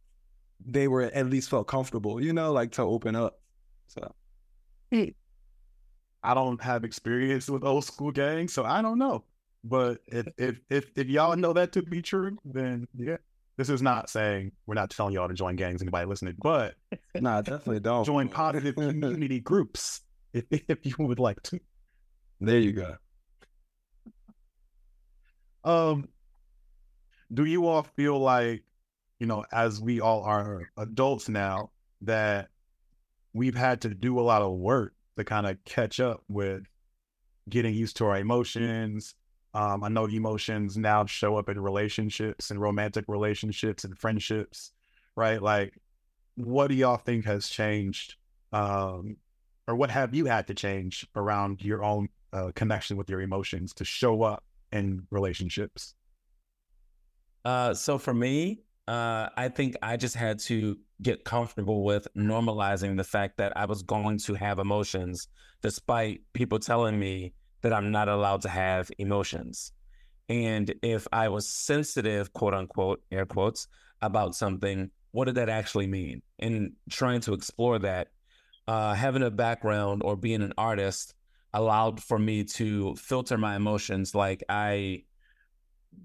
they 0.66 0.88
were 0.88 1.04
at 1.04 1.30
least 1.30 1.50
felt 1.50 1.68
comfortable, 1.68 2.22
you 2.22 2.32
know, 2.32 2.52
like 2.54 2.72
to 2.74 2.84
open 2.84 3.16
up. 3.16 3.40
So 3.88 4.14
I 6.24 6.34
don't 6.34 6.62
have 6.62 6.84
experience 6.84 7.50
with 7.50 7.64
old 7.64 7.84
school 7.84 8.12
gangs, 8.12 8.54
so 8.54 8.64
I 8.64 8.82
don't 8.82 8.98
know. 8.98 9.24
But 9.64 10.00
if 10.08 10.28
if 10.38 10.60
if 10.70 10.92
if 10.96 11.08
y'all 11.08 11.36
know 11.36 11.54
that 11.54 11.72
to 11.74 11.82
be 11.82 12.02
true, 12.02 12.38
then 12.46 12.88
yeah. 12.98 13.18
This 13.56 13.70
is 13.70 13.84
not 13.84 14.10
saying 14.10 14.52
we're 14.66 14.74
not 14.74 14.90
telling 14.90 15.14
y'all 15.14 15.28
to 15.28 15.34
join 15.36 15.56
gangs. 15.56 15.84
Anybody 15.84 16.08
listening, 16.08 16.34
but 16.42 16.74
nah, 17.14 17.42
definitely 17.42 17.82
don't 17.82 18.04
join 18.04 18.28
positive 18.28 18.74
community 18.74 19.40
groups 19.40 20.02
if, 20.34 20.46
if 20.50 20.84
you 20.84 20.96
would 20.98 21.20
like 21.20 21.40
to. 21.44 21.60
There 22.42 22.58
you 22.58 22.72
go. 22.74 22.96
Um, 25.64 26.10
do 27.32 27.46
you 27.46 27.68
all 27.68 27.84
feel 27.96 28.18
like, 28.18 28.64
you 29.20 29.28
know, 29.28 29.46
as 29.52 29.80
we 29.80 30.02
all 30.02 30.24
are 30.24 30.70
adults 30.78 31.30
now, 31.30 31.70
that 32.02 32.50
we've 33.34 33.56
had 33.56 33.82
to 33.82 33.90
do 33.90 34.20
a 34.20 34.22
lot 34.22 34.42
of 34.42 34.52
work 34.54 34.94
to 35.18 35.24
kind 35.24 35.46
of 35.46 35.64
catch 35.64 36.00
up 36.00 36.24
with 36.28 36.64
getting 37.48 37.76
used 37.76 37.98
to 37.98 38.06
our 38.06 38.18
emotions? 38.18 39.14
Um, 39.54 39.84
I 39.84 39.90
know 39.90 40.06
emotions 40.06 40.78
now 40.78 41.06
show 41.06 41.38
up 41.38 41.50
in 41.50 41.60
relationships 41.60 42.50
and 42.50 42.60
romantic 42.60 43.06
relationships 43.08 43.84
and 43.84 43.98
friendships, 43.98 44.72
right? 45.16 45.42
Like, 45.42 45.80
what 46.36 46.68
do 46.68 46.76
y'all 46.76 46.98
think 46.98 47.26
has 47.26 47.48
changed? 47.48 48.16
Um, 48.52 49.18
or 49.68 49.76
what 49.76 49.92
have 49.92 50.16
you 50.16 50.26
had 50.26 50.48
to 50.48 50.54
change 50.54 51.08
around 51.16 51.62
your 51.62 51.84
own 51.84 52.10
uh, 52.34 52.52
connection 52.56 52.98
with 52.98 53.10
your 53.10 53.22
emotions 53.22 53.74
to 53.76 53.86
show 53.86 54.24
up 54.24 54.44
in 54.72 55.06
relationships? 55.12 55.94
Uh, 57.46 57.74
so 57.74 57.98
for 57.98 58.14
me, 58.14 58.64
uh, 58.88 59.30
I 59.38 59.50
think 59.50 59.76
I 59.82 59.98
just 59.98 60.16
had 60.16 60.40
to 60.40 60.78
get 61.02 61.24
comfortable 61.24 61.84
with 61.84 62.08
normalizing 62.18 62.98
the 62.98 63.04
fact 63.04 63.38
that 63.38 63.56
I 63.56 63.66
was 63.66 63.84
going 63.84 64.18
to 64.20 64.34
have 64.34 64.60
emotions, 64.60 65.28
despite 65.62 66.22
people 66.34 66.60
telling 66.60 67.00
me 67.00 67.34
that 67.64 67.74
I'm 67.74 67.92
not 67.92 68.08
allowed 68.08 68.42
to 68.42 68.50
have 68.50 68.92
emotions. 69.00 69.72
And 70.30 70.74
if 70.84 71.08
I 71.12 71.30
was 71.30 71.50
sensitive, 71.50 72.32
quote 72.34 72.54
unquote, 72.54 73.02
air 73.12 73.26
quotes, 73.26 73.68
about 74.02 74.36
something, 74.36 74.92
what 75.12 75.26
did 75.26 75.36
that 75.36 75.50
actually 75.50 75.88
mean? 75.88 76.22
And 76.40 76.74
trying 76.90 77.22
to 77.22 77.34
explore 77.34 77.80
that, 77.80 78.10
uh, 78.68 78.94
having 78.94 79.24
a 79.24 79.32
background 79.32 80.02
or 80.04 80.16
being 80.16 80.42
an 80.42 80.54
artist 80.58 81.16
allowed 81.54 82.02
for 82.02 82.20
me 82.20 82.44
to 82.44 82.96
filter 82.96 83.38
my 83.38 83.56
emotions. 83.56 84.14
Like 84.14 84.44
I, 84.50 85.04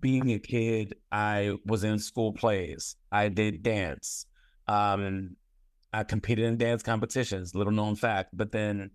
being 0.00 0.32
a 0.32 0.38
kid, 0.38 0.94
I 1.10 1.56
was 1.66 1.84
in 1.84 1.98
school 1.98 2.32
plays. 2.32 2.96
I 3.10 3.28
did 3.28 3.62
dance. 3.62 4.26
Um, 4.68 5.36
I 5.92 6.04
competed 6.04 6.44
in 6.44 6.56
dance 6.58 6.82
competitions, 6.82 7.54
little 7.54 7.72
known 7.72 7.96
fact. 7.96 8.30
But 8.36 8.52
then 8.52 8.90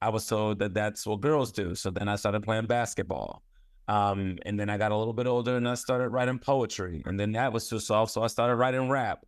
I 0.00 0.10
was 0.10 0.26
told 0.26 0.60
that 0.60 0.74
that's 0.74 1.06
what 1.06 1.20
girls 1.20 1.52
do. 1.52 1.74
So 1.74 1.90
then 1.90 2.08
I 2.08 2.16
started 2.16 2.42
playing 2.42 2.66
basketball. 2.66 3.42
Um, 3.88 4.38
and 4.44 4.60
then 4.60 4.68
I 4.68 4.76
got 4.76 4.92
a 4.92 4.96
little 4.96 5.14
bit 5.14 5.26
older 5.26 5.56
and 5.56 5.68
I 5.68 5.74
started 5.74 6.10
writing 6.10 6.38
poetry. 6.38 7.02
And 7.06 7.18
then 7.18 7.32
that 7.32 7.52
was 7.52 7.68
too 7.68 7.80
soft. 7.80 8.12
So 8.12 8.22
I 8.22 8.26
started 8.26 8.56
writing 8.56 8.88
rap. 8.88 9.24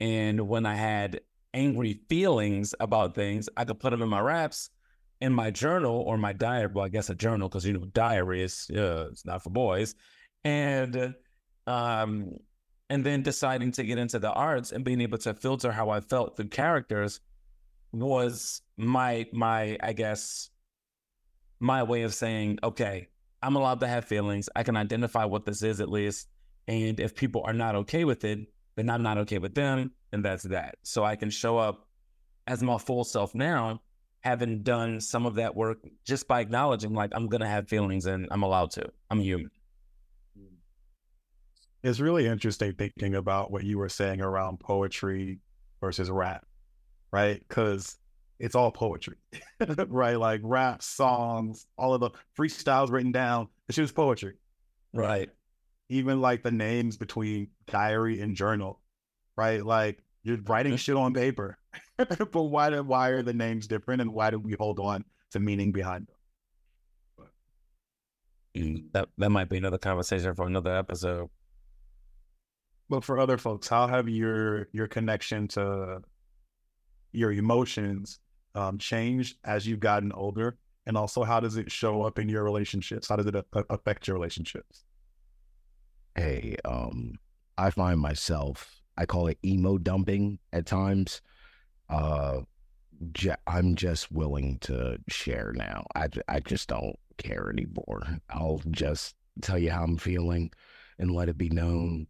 And 0.00 0.48
when 0.48 0.64
I 0.66 0.74
had 0.74 1.20
angry 1.52 2.00
feelings 2.08 2.74
about 2.80 3.14
things, 3.14 3.48
I 3.56 3.64
could 3.64 3.80
put 3.80 3.90
them 3.90 4.02
in 4.02 4.08
my 4.08 4.20
raps 4.20 4.70
in 5.20 5.32
my 5.32 5.50
journal 5.50 6.00
or 6.00 6.16
my 6.16 6.32
diary. 6.32 6.70
Well, 6.72 6.84
I 6.84 6.88
guess 6.88 7.10
a 7.10 7.14
journal 7.14 7.48
because, 7.48 7.66
you 7.66 7.72
know, 7.74 7.84
diary 7.86 8.42
is, 8.42 8.70
uh, 8.74 9.08
it's 9.10 9.26
not 9.26 9.42
for 9.42 9.50
boys 9.50 9.94
and 10.44 11.14
um 11.66 12.30
and 12.90 13.04
then 13.04 13.22
deciding 13.22 13.70
to 13.72 13.84
get 13.84 13.98
into 13.98 14.18
the 14.18 14.32
arts 14.32 14.72
and 14.72 14.84
being 14.84 15.00
able 15.00 15.18
to 15.18 15.34
filter 15.34 15.70
how 15.70 15.90
I 15.90 16.00
felt 16.00 16.36
through 16.36 16.48
characters 16.48 17.20
was 17.92 18.62
my 18.76 19.26
my 19.32 19.78
I 19.82 19.92
guess 19.92 20.50
my 21.60 21.82
way 21.82 22.02
of 22.02 22.14
saying 22.14 22.58
okay 22.62 23.08
I'm 23.40 23.54
allowed 23.54 23.80
to 23.80 23.86
have 23.86 24.04
feelings. 24.04 24.48
I 24.56 24.64
can 24.64 24.76
identify 24.76 25.24
what 25.24 25.44
this 25.46 25.62
is 25.62 25.80
at 25.80 25.88
least. 25.88 26.26
And 26.66 26.98
if 26.98 27.14
people 27.14 27.42
are 27.46 27.52
not 27.52 27.76
okay 27.76 28.04
with 28.04 28.24
it 28.24 28.40
then 28.76 28.90
I'm 28.90 29.02
not 29.02 29.18
okay 29.18 29.38
with 29.38 29.54
them 29.54 29.92
and 30.12 30.24
that's 30.24 30.44
that. 30.44 30.76
So 30.82 31.04
I 31.04 31.16
can 31.16 31.30
show 31.30 31.58
up 31.58 31.88
as 32.46 32.62
my 32.62 32.78
full 32.78 33.04
self 33.04 33.34
now 33.34 33.80
having 34.20 34.62
done 34.62 35.00
some 35.00 35.26
of 35.26 35.34
that 35.36 35.54
work 35.54 35.78
just 36.04 36.28
by 36.28 36.40
acknowledging 36.40 36.94
like 36.94 37.10
I'm 37.14 37.28
gonna 37.28 37.48
have 37.48 37.68
feelings 37.68 38.06
and 38.06 38.28
I'm 38.30 38.42
allowed 38.42 38.70
to. 38.72 38.88
I'm 39.10 39.20
human. 39.20 39.50
It's 41.82 42.00
really 42.00 42.26
interesting 42.26 42.72
thinking 42.72 43.14
about 43.14 43.50
what 43.50 43.64
you 43.64 43.78
were 43.78 43.88
saying 43.88 44.20
around 44.20 44.58
poetry 44.58 45.38
versus 45.80 46.10
rap, 46.10 46.44
right? 47.12 47.42
Because 47.46 47.98
it's 48.38 48.54
all 48.54 48.70
poetry, 48.70 49.16
right? 49.88 50.18
Like 50.18 50.40
rap, 50.44 50.82
songs, 50.82 51.66
all 51.76 51.94
of 51.94 52.00
the 52.00 52.10
freestyles 52.38 52.90
written 52.90 53.12
down. 53.12 53.48
It's 53.68 53.76
just 53.76 53.94
poetry. 53.94 54.34
right 54.92 55.30
Even 55.88 56.20
like 56.20 56.42
the 56.42 56.50
names 56.50 56.96
between 56.96 57.48
diary 57.66 58.20
and 58.20 58.36
journal, 58.36 58.80
right? 59.36 59.64
Like 59.64 60.02
you're 60.22 60.38
writing 60.46 60.76
shit 60.76 60.96
on 60.96 61.14
paper, 61.14 61.58
but 61.96 62.32
why 62.32 62.70
do, 62.70 62.82
why 62.82 63.08
are 63.10 63.22
the 63.22 63.34
names 63.34 63.66
different, 63.66 64.00
and 64.00 64.12
why 64.12 64.30
do 64.30 64.38
we 64.38 64.54
hold 64.58 64.78
on 64.78 65.04
to 65.32 65.40
meaning 65.40 65.72
behind 65.72 66.06
them? 66.06 66.14
Mm, 68.56 68.92
that 68.92 69.08
that 69.18 69.30
might 69.30 69.48
be 69.48 69.58
another 69.58 69.78
conversation 69.78 70.34
for 70.34 70.46
another 70.46 70.74
episode. 70.76 71.28
But 72.88 73.04
for 73.04 73.18
other 73.18 73.36
folks, 73.36 73.68
how 73.68 73.86
have 73.86 74.08
your 74.08 74.68
your 74.72 74.86
connection 74.86 75.48
to 75.48 76.02
your 77.12 77.32
emotions 77.32 78.20
um, 78.54 78.78
changed 78.78 79.36
as 79.44 79.66
you've 79.66 79.80
gotten 79.80 80.12
older? 80.12 80.58
And 80.86 80.96
also, 80.96 81.22
how 81.22 81.38
does 81.40 81.56
it 81.56 81.70
show 81.70 82.02
up 82.02 82.18
in 82.18 82.28
your 82.28 82.42
relationships? 82.42 83.08
How 83.08 83.16
does 83.16 83.26
it 83.26 83.34
a- 83.34 83.44
affect 83.70 84.08
your 84.08 84.16
relationships? 84.16 84.84
Hey, 86.14 86.56
um, 86.64 87.14
I 87.58 87.70
find 87.70 88.00
myself, 88.00 88.80
I 88.96 89.04
call 89.04 89.26
it 89.28 89.38
emo 89.44 89.78
dumping 89.78 90.38
at 90.52 90.66
times. 90.66 91.20
Uh, 91.90 92.40
j- 93.12 93.36
I'm 93.46 93.74
just 93.74 94.10
willing 94.10 94.58
to 94.60 94.98
share 95.08 95.52
now. 95.54 95.86
I, 95.94 96.08
I 96.26 96.40
just 96.40 96.68
don't 96.68 96.96
care 97.18 97.50
anymore. 97.50 98.02
I'll 98.30 98.62
just 98.70 99.14
tell 99.42 99.58
you 99.58 99.70
how 99.70 99.84
I'm 99.84 99.98
feeling 99.98 100.50
and 100.98 101.12
let 101.12 101.28
it 101.28 101.38
be 101.38 101.50
known 101.50 102.06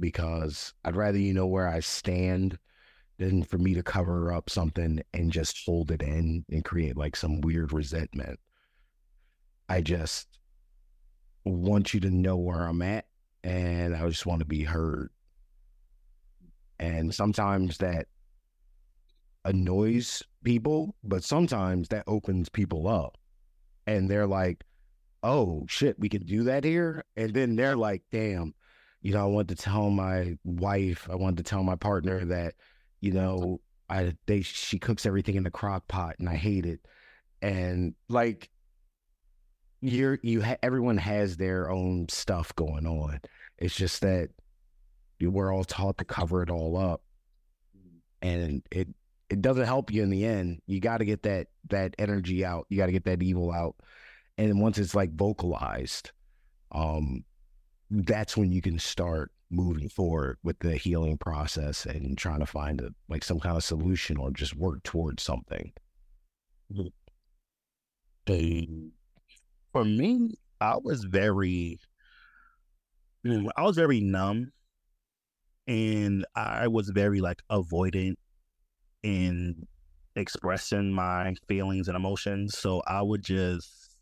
because 0.00 0.74
I'd 0.84 0.96
rather 0.96 1.18
you 1.18 1.34
know 1.34 1.46
where 1.46 1.68
I 1.68 1.80
stand 1.80 2.58
than 3.22 3.42
for 3.42 3.58
me 3.58 3.74
to 3.74 3.82
cover 3.82 4.32
up 4.32 4.50
something 4.50 5.02
and 5.14 5.32
just 5.32 5.64
hold 5.64 5.90
it 5.90 6.02
in 6.02 6.44
and 6.50 6.64
create 6.64 6.96
like 6.96 7.16
some 7.16 7.40
weird 7.40 7.72
resentment. 7.72 8.38
I 9.68 9.80
just 9.80 10.26
want 11.44 11.94
you 11.94 12.00
to 12.00 12.10
know 12.10 12.36
where 12.36 12.66
I'm 12.66 12.82
at 12.82 13.06
and 13.42 13.94
I 13.94 14.08
just 14.08 14.26
want 14.26 14.40
to 14.40 14.46
be 14.46 14.64
heard. 14.64 15.10
And 16.78 17.14
sometimes 17.14 17.78
that 17.78 18.06
annoys 19.44 20.22
people, 20.44 20.94
but 21.04 21.24
sometimes 21.24 21.88
that 21.88 22.04
opens 22.06 22.48
people 22.48 22.88
up. 22.88 23.16
And 23.86 24.10
they're 24.10 24.26
like, 24.26 24.64
oh 25.22 25.64
shit, 25.68 25.98
we 25.98 26.08
can 26.08 26.24
do 26.24 26.44
that 26.44 26.64
here. 26.64 27.04
And 27.16 27.32
then 27.32 27.56
they're 27.56 27.76
like, 27.76 28.02
damn, 28.10 28.54
you 29.00 29.12
know, 29.12 29.22
I 29.22 29.26
want 29.26 29.48
to 29.48 29.54
tell 29.54 29.90
my 29.90 30.36
wife, 30.44 31.08
I 31.10 31.16
wanted 31.16 31.38
to 31.38 31.42
tell 31.50 31.62
my 31.62 31.76
partner 31.76 32.24
that, 32.26 32.54
you 33.02 33.12
know, 33.12 33.60
I 33.90 34.14
they 34.26 34.40
she 34.40 34.78
cooks 34.78 35.04
everything 35.04 35.34
in 35.34 35.42
the 35.42 35.50
crock 35.50 35.86
pot 35.88 36.14
and 36.18 36.28
I 36.28 36.36
hate 36.36 36.64
it. 36.64 36.80
And 37.42 37.94
like 38.08 38.48
you're 39.82 40.18
you 40.22 40.40
ha- 40.40 40.56
everyone 40.62 40.96
has 40.96 41.36
their 41.36 41.68
own 41.70 42.08
stuff 42.08 42.54
going 42.54 42.86
on. 42.86 43.20
It's 43.58 43.74
just 43.74 44.00
that 44.00 44.30
we're 45.20 45.52
all 45.52 45.64
taught 45.64 45.98
to 45.98 46.04
cover 46.04 46.42
it 46.42 46.50
all 46.50 46.78
up, 46.78 47.02
and 48.22 48.62
it 48.70 48.88
it 49.28 49.42
doesn't 49.42 49.66
help 49.66 49.90
you 49.90 50.02
in 50.04 50.10
the 50.10 50.24
end. 50.24 50.62
You 50.66 50.78
got 50.78 50.98
to 50.98 51.04
get 51.04 51.24
that 51.24 51.48
that 51.70 51.96
energy 51.98 52.44
out. 52.44 52.66
You 52.68 52.76
got 52.76 52.86
to 52.86 52.92
get 52.92 53.04
that 53.04 53.22
evil 53.22 53.50
out, 53.50 53.74
and 54.38 54.60
once 54.60 54.78
it's 54.78 54.94
like 54.94 55.12
vocalized, 55.12 56.12
um, 56.70 57.24
that's 57.90 58.36
when 58.36 58.52
you 58.52 58.62
can 58.62 58.78
start 58.78 59.31
moving 59.52 59.88
forward 59.88 60.38
with 60.42 60.58
the 60.60 60.76
healing 60.76 61.18
process 61.18 61.84
and 61.86 62.16
trying 62.16 62.40
to 62.40 62.46
find 62.46 62.80
a 62.80 62.90
like 63.08 63.22
some 63.22 63.38
kind 63.38 63.56
of 63.56 63.62
solution 63.62 64.16
or 64.16 64.30
just 64.30 64.56
work 64.56 64.82
towards 64.82 65.22
something. 65.22 65.72
For 69.72 69.84
me, 69.84 70.34
I 70.60 70.76
was 70.82 71.04
very, 71.04 71.78
mm, 73.26 73.48
I 73.56 73.62
was 73.62 73.76
very 73.76 74.00
numb, 74.00 74.52
and 75.66 76.24
I 76.34 76.68
was 76.68 76.88
very 76.90 77.20
like 77.20 77.42
avoidant 77.50 78.14
in 79.02 79.66
expressing 80.14 80.92
my 80.92 81.34
feelings 81.48 81.88
and 81.88 81.96
emotions. 81.96 82.56
So 82.56 82.82
I 82.86 83.02
would 83.02 83.22
just 83.22 83.96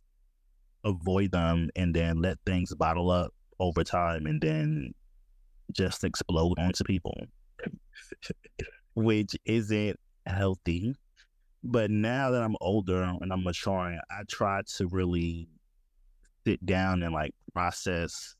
avoid 0.84 1.32
them 1.32 1.70
and 1.76 1.94
then 1.94 2.20
let 2.20 2.38
things 2.46 2.74
bottle 2.74 3.10
up 3.10 3.32
over 3.58 3.84
time, 3.84 4.26
and 4.26 4.40
then 4.40 4.92
just 5.72 6.04
explode 6.04 6.58
onto 6.58 6.84
people, 6.84 7.16
which 8.94 9.36
isn't 9.44 9.98
healthy. 10.26 10.94
But 11.62 11.90
now 11.90 12.30
that 12.30 12.42
I'm 12.42 12.56
older 12.60 13.02
and 13.02 13.32
I'm 13.32 13.44
maturing, 13.44 14.00
I 14.10 14.22
try 14.28 14.62
to 14.76 14.86
really 14.86 15.48
sit 16.46 16.64
down 16.64 17.02
and 17.02 17.12
like 17.12 17.34
process 17.52 18.34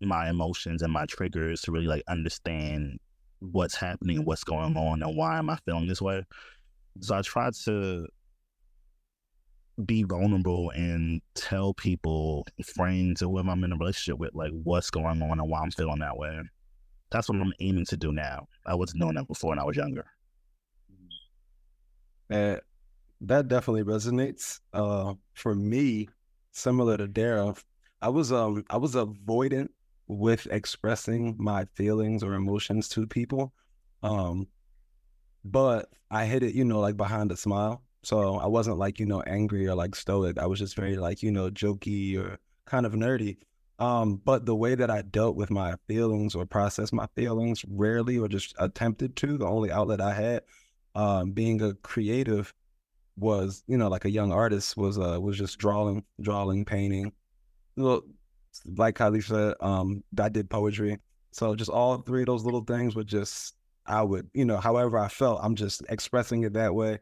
my 0.00 0.28
emotions 0.28 0.82
and 0.82 0.92
my 0.92 1.06
triggers 1.06 1.60
to 1.62 1.72
really 1.72 1.86
like 1.86 2.02
understand 2.08 2.98
what's 3.40 3.74
happening, 3.74 4.24
what's 4.24 4.44
going 4.44 4.76
on, 4.76 5.02
and 5.02 5.16
why 5.16 5.38
am 5.38 5.50
I 5.50 5.58
feeling 5.64 5.88
this 5.88 6.02
way. 6.02 6.24
So 7.00 7.16
I 7.16 7.22
try 7.22 7.50
to 7.64 8.06
be 9.84 10.02
vulnerable 10.02 10.70
and 10.70 11.20
tell 11.34 11.74
people, 11.74 12.46
friends, 12.64 13.22
or 13.22 13.30
whoever 13.30 13.50
I'm 13.50 13.64
in 13.64 13.72
a 13.72 13.76
relationship 13.76 14.18
with, 14.18 14.34
like 14.34 14.52
what's 14.62 14.90
going 14.90 15.22
on 15.22 15.40
and 15.40 15.48
why 15.48 15.60
I'm 15.60 15.70
feeling 15.70 16.00
that 16.00 16.16
way. 16.16 16.40
That's 17.12 17.28
what 17.28 17.40
I'm 17.40 17.52
aiming 17.60 17.84
to 17.86 17.96
do 17.96 18.10
now. 18.10 18.48
I 18.66 18.74
wasn't 18.74 19.02
doing 19.02 19.14
that 19.14 19.28
before 19.28 19.50
when 19.50 19.58
I 19.58 19.64
was 19.64 19.76
younger. 19.76 20.06
That 23.22 23.46
definitely 23.48 23.84
resonates. 23.84 24.60
Uh, 24.72 25.14
for 25.34 25.54
me, 25.54 26.08
similar 26.50 26.96
to 26.96 27.06
Dara, 27.06 27.54
I 28.00 28.08
was 28.08 28.32
um 28.32 28.64
I 28.68 28.78
was 28.78 28.94
avoidant 28.94 29.68
with 30.08 30.46
expressing 30.50 31.36
my 31.38 31.66
feelings 31.74 32.24
or 32.24 32.34
emotions 32.34 32.88
to 32.90 33.06
people. 33.06 33.52
Um, 34.02 34.48
but 35.44 35.88
I 36.10 36.24
hid 36.24 36.42
it, 36.42 36.54
you 36.54 36.64
know, 36.64 36.80
like 36.80 36.96
behind 36.96 37.30
a 37.30 37.36
smile. 37.36 37.84
So 38.02 38.36
I 38.38 38.46
wasn't 38.46 38.78
like, 38.78 38.98
you 38.98 39.06
know, 39.06 39.22
angry 39.22 39.68
or 39.68 39.76
like 39.76 39.94
stoic. 39.94 40.38
I 40.38 40.46
was 40.46 40.58
just 40.58 40.74
very 40.74 40.96
like, 40.96 41.22
you 41.22 41.30
know, 41.30 41.50
jokey 41.50 42.18
or 42.18 42.38
kind 42.66 42.86
of 42.86 42.94
nerdy. 42.94 43.36
Um, 43.78 44.20
but 44.24 44.46
the 44.46 44.54
way 44.54 44.74
that 44.74 44.90
I 44.90 45.02
dealt 45.02 45.34
with 45.34 45.50
my 45.50 45.74
feelings 45.88 46.34
or 46.34 46.46
processed 46.46 46.92
my 46.92 47.06
feelings 47.16 47.64
rarely 47.68 48.18
or 48.18 48.28
just 48.28 48.54
attempted 48.58 49.16
to, 49.16 49.38
the 49.38 49.46
only 49.46 49.70
outlet 49.70 50.00
I 50.00 50.14
had, 50.14 50.42
um, 50.94 51.32
being 51.32 51.60
a 51.62 51.74
creative 51.74 52.52
was, 53.16 53.64
you 53.66 53.76
know, 53.76 53.88
like 53.88 54.04
a 54.04 54.10
young 54.10 54.32
artist 54.32 54.76
was 54.76 54.98
uh 54.98 55.20
was 55.20 55.36
just 55.36 55.58
drawing, 55.58 56.04
drawing, 56.20 56.64
painting. 56.64 57.12
Little 57.76 58.04
like 58.76 58.96
Kylie 58.96 59.24
said, 59.24 59.54
um, 59.60 60.04
I 60.18 60.28
did 60.28 60.50
poetry. 60.50 60.98
So 61.32 61.54
just 61.54 61.70
all 61.70 61.98
three 61.98 62.22
of 62.22 62.26
those 62.26 62.44
little 62.44 62.64
things 62.64 62.94
would 62.94 63.06
just 63.06 63.54
I 63.86 64.02
would, 64.02 64.30
you 64.32 64.44
know, 64.44 64.58
however 64.58 64.98
I 64.98 65.08
felt, 65.08 65.40
I'm 65.42 65.56
just 65.56 65.82
expressing 65.88 66.44
it 66.44 66.52
that 66.52 66.74
way. 66.74 67.00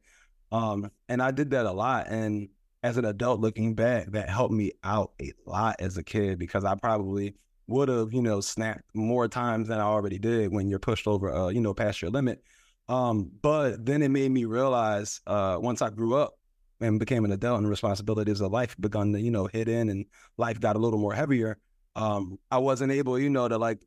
Um, 0.52 0.90
and 1.08 1.22
I 1.22 1.30
did 1.30 1.50
that 1.50 1.66
a 1.66 1.72
lot. 1.72 2.08
And 2.08 2.48
as 2.82 2.96
an 2.96 3.04
adult 3.04 3.40
looking 3.40 3.74
back, 3.74 4.06
that 4.12 4.28
helped 4.28 4.54
me 4.54 4.72
out 4.82 5.12
a 5.20 5.32
lot 5.46 5.76
as 5.80 5.96
a 5.96 6.02
kid 6.02 6.38
because 6.38 6.64
I 6.64 6.74
probably 6.74 7.34
would 7.66 7.88
have, 7.88 8.12
you 8.12 8.22
know, 8.22 8.40
snapped 8.40 8.84
more 8.94 9.28
times 9.28 9.68
than 9.68 9.78
I 9.78 9.84
already 9.84 10.18
did 10.18 10.52
when 10.52 10.68
you're 10.68 10.78
pushed 10.78 11.06
over, 11.06 11.30
uh, 11.30 11.48
you 11.48 11.60
know, 11.60 11.74
past 11.74 12.02
your 12.02 12.10
limit. 12.10 12.42
Um, 12.88 13.30
but 13.42 13.84
then 13.84 14.02
it 14.02 14.10
made 14.10 14.30
me 14.30 14.44
realize 14.44 15.20
uh, 15.26 15.58
once 15.60 15.80
I 15.80 15.90
grew 15.90 16.16
up 16.16 16.34
and 16.80 16.98
became 16.98 17.24
an 17.24 17.32
adult 17.32 17.60
and 17.60 17.68
responsibilities 17.68 18.40
of 18.40 18.50
life 18.50 18.74
begun 18.80 19.12
to, 19.12 19.20
you 19.20 19.30
know, 19.30 19.46
hit 19.46 19.68
in 19.68 19.90
and 19.90 20.06
life 20.38 20.58
got 20.58 20.76
a 20.76 20.78
little 20.78 20.98
more 20.98 21.14
heavier. 21.14 21.58
Um, 21.94 22.38
I 22.50 22.58
wasn't 22.58 22.92
able, 22.92 23.18
you 23.18 23.30
know, 23.30 23.46
to 23.46 23.58
like 23.58 23.84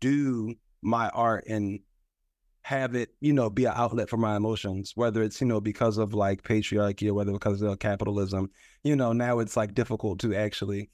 do 0.00 0.54
my 0.80 1.08
art 1.10 1.44
and 1.48 1.80
have 2.62 2.94
it, 2.94 3.10
you 3.20 3.32
know, 3.32 3.48
be 3.48 3.64
an 3.64 3.72
outlet 3.74 4.08
for 4.10 4.16
my 4.16 4.36
emotions, 4.36 4.92
whether 4.94 5.22
it's, 5.22 5.40
you 5.40 5.46
know, 5.46 5.60
because 5.60 5.98
of 5.98 6.14
like 6.14 6.42
patriarchy 6.42 7.08
or 7.08 7.14
whether 7.14 7.32
because 7.32 7.62
of 7.62 7.78
capitalism, 7.78 8.50
you 8.84 8.94
know, 8.96 9.12
now 9.12 9.38
it's 9.38 9.56
like 9.56 9.74
difficult 9.74 10.18
to 10.20 10.34
actually 10.34 10.90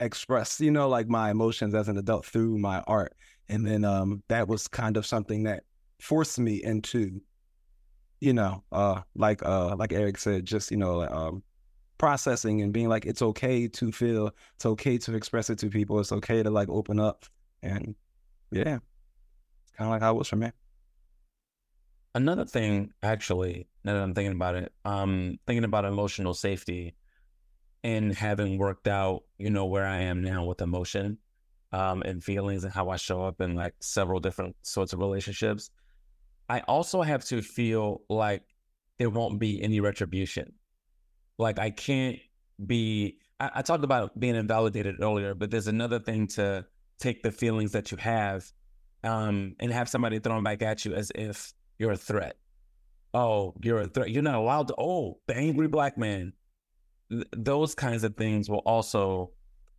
express, 0.00 0.60
you 0.60 0.70
know, 0.70 0.88
like 0.88 1.08
my 1.08 1.30
emotions 1.30 1.74
as 1.74 1.88
an 1.88 1.98
adult 1.98 2.26
through 2.26 2.58
my 2.58 2.80
art. 2.86 3.14
And 3.48 3.66
then 3.66 3.84
um 3.84 4.22
that 4.28 4.48
was 4.48 4.66
kind 4.68 4.96
of 4.96 5.06
something 5.06 5.44
that 5.44 5.64
forced 6.00 6.38
me 6.38 6.62
into, 6.64 7.20
you 8.20 8.32
know, 8.32 8.64
uh 8.72 9.02
like 9.14 9.44
uh 9.44 9.76
like 9.76 9.92
Eric 9.92 10.18
said, 10.18 10.44
just, 10.44 10.70
you 10.70 10.76
know, 10.76 11.02
um 11.02 11.42
processing 11.98 12.62
and 12.62 12.72
being 12.72 12.88
like 12.88 13.06
it's 13.06 13.22
okay 13.22 13.68
to 13.68 13.92
feel, 13.92 14.30
it's 14.56 14.66
okay 14.66 14.98
to 14.98 15.14
express 15.14 15.50
it 15.50 15.58
to 15.60 15.68
people, 15.68 16.00
it's 16.00 16.10
okay 16.12 16.42
to 16.42 16.50
like 16.50 16.68
open 16.68 16.98
up. 16.98 17.26
And 17.62 17.94
yeah. 18.50 18.78
It's 19.62 19.72
kind 19.76 19.88
of 19.88 19.92
like 19.92 20.02
how 20.02 20.14
it 20.14 20.18
was 20.18 20.28
for 20.28 20.36
me. 20.36 20.50
Another 22.14 22.44
thing, 22.44 22.92
actually, 23.02 23.68
now 23.84 23.94
that 23.94 24.02
I'm 24.02 24.14
thinking 24.14 24.34
about 24.34 24.54
it, 24.54 24.72
um, 24.84 25.38
thinking 25.46 25.64
about 25.64 25.86
emotional 25.86 26.34
safety 26.34 26.94
and 27.82 28.14
having 28.14 28.58
worked 28.58 28.86
out, 28.86 29.24
you 29.38 29.50
know, 29.50 29.64
where 29.64 29.86
I 29.86 30.02
am 30.02 30.22
now 30.22 30.44
with 30.44 30.60
emotion, 30.60 31.18
um, 31.72 32.02
and 32.02 32.22
feelings 32.22 32.64
and 32.64 32.72
how 32.72 32.90
I 32.90 32.96
show 32.96 33.24
up 33.24 33.40
in 33.40 33.54
like 33.54 33.74
several 33.80 34.20
different 34.20 34.56
sorts 34.62 34.92
of 34.92 34.98
relationships. 34.98 35.70
I 36.48 36.60
also 36.60 37.00
have 37.00 37.24
to 37.26 37.40
feel 37.40 38.02
like 38.10 38.42
there 38.98 39.08
won't 39.08 39.38
be 39.38 39.62
any 39.62 39.80
retribution. 39.80 40.52
Like 41.38 41.58
I 41.58 41.70
can't 41.70 42.18
be. 42.66 43.16
I, 43.40 43.50
I 43.56 43.62
talked 43.62 43.84
about 43.84 44.18
being 44.20 44.34
invalidated 44.36 44.96
earlier, 45.00 45.34
but 45.34 45.50
there's 45.50 45.66
another 45.66 45.98
thing 45.98 46.26
to 46.28 46.66
take 46.98 47.22
the 47.22 47.32
feelings 47.32 47.72
that 47.72 47.90
you 47.90 47.96
have, 47.96 48.52
um, 49.02 49.56
and 49.58 49.72
have 49.72 49.88
somebody 49.88 50.18
thrown 50.18 50.44
back 50.44 50.62
at 50.62 50.84
you 50.84 50.94
as 50.94 51.10
if 51.14 51.54
you're 51.82 51.90
a 51.90 51.96
threat. 51.96 52.36
Oh, 53.12 53.54
you're 53.60 53.80
a 53.80 53.88
threat. 53.88 54.10
You're 54.10 54.22
not 54.22 54.36
allowed 54.36 54.68
to. 54.68 54.74
Oh, 54.78 55.18
the 55.26 55.36
angry 55.36 55.66
black 55.66 55.98
man. 55.98 56.32
Th- 57.10 57.26
those 57.36 57.74
kinds 57.74 58.04
of 58.04 58.16
things 58.16 58.48
will 58.48 58.62
also 58.64 59.32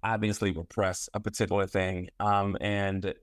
obviously 0.03 0.51
repress 0.51 1.07
a 1.13 1.21
particular 1.21 1.65
thing. 1.65 2.09
Um, 2.19 2.57
and 2.59 3.13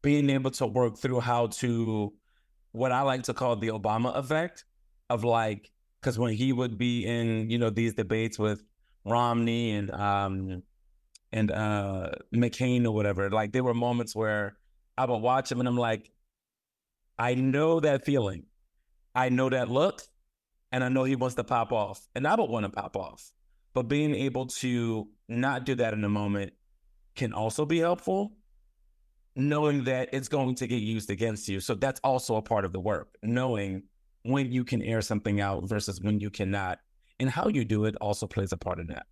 being 0.00 0.30
able 0.30 0.52
to 0.52 0.66
work 0.68 0.96
through 0.96 1.18
how 1.18 1.48
to, 1.48 2.14
what 2.70 2.92
I 2.92 3.02
like 3.02 3.24
to 3.24 3.34
call 3.34 3.56
the 3.56 3.68
Obama 3.68 4.16
effect 4.16 4.64
of 5.10 5.24
like 5.24 5.72
because 6.00 6.20
when 6.20 6.32
he 6.34 6.52
would 6.52 6.78
be 6.78 7.04
in 7.04 7.50
you 7.50 7.58
know 7.58 7.70
these 7.70 7.94
debates 7.94 8.38
with 8.38 8.62
Romney 9.04 9.72
and 9.72 9.90
um 9.92 10.62
and 11.32 11.50
uh 11.50 12.10
McCain 12.34 12.84
or 12.84 12.92
whatever, 12.92 13.30
like 13.30 13.52
there 13.52 13.64
were 13.64 13.74
moments 13.74 14.14
where 14.14 14.56
I 14.98 15.04
would 15.06 15.18
watch 15.18 15.50
him 15.50 15.58
and 15.58 15.68
I'm 15.68 15.76
like, 15.76 16.10
I 17.18 17.34
know 17.34 17.80
that 17.80 18.04
feeling, 18.04 18.44
I 19.14 19.28
know 19.30 19.48
that 19.48 19.70
look, 19.70 20.02
and 20.72 20.84
I 20.84 20.88
know 20.88 21.04
he 21.04 21.16
wants 21.16 21.36
to 21.36 21.44
pop 21.44 21.72
off, 21.72 22.06
and 22.14 22.26
I 22.26 22.36
don't 22.36 22.50
want 22.50 22.64
to 22.66 22.70
pop 22.70 22.96
off. 22.96 23.32
But 23.72 23.84
being 23.84 24.14
able 24.14 24.46
to 24.46 25.08
not 25.28 25.64
do 25.64 25.74
that 25.76 25.94
in 25.94 26.04
a 26.04 26.08
moment 26.08 26.52
can 27.14 27.32
also 27.32 27.64
be 27.64 27.78
helpful, 27.78 28.32
knowing 29.34 29.84
that 29.84 30.10
it's 30.12 30.28
going 30.28 30.54
to 30.56 30.66
get 30.66 30.82
used 30.82 31.10
against 31.10 31.48
you. 31.48 31.60
So 31.60 31.74
that's 31.74 32.00
also 32.04 32.36
a 32.36 32.42
part 32.42 32.64
of 32.64 32.72
the 32.72 32.80
work, 32.80 33.16
knowing 33.22 33.84
when 34.22 34.52
you 34.52 34.64
can 34.64 34.82
air 34.82 35.00
something 35.00 35.40
out 35.40 35.68
versus 35.68 36.00
when 36.00 36.20
you 36.20 36.30
cannot. 36.30 36.78
And 37.18 37.30
how 37.30 37.48
you 37.48 37.64
do 37.64 37.86
it 37.86 37.96
also 38.00 38.26
plays 38.26 38.52
a 38.52 38.56
part 38.56 38.78
in 38.78 38.88
that. 38.88 39.06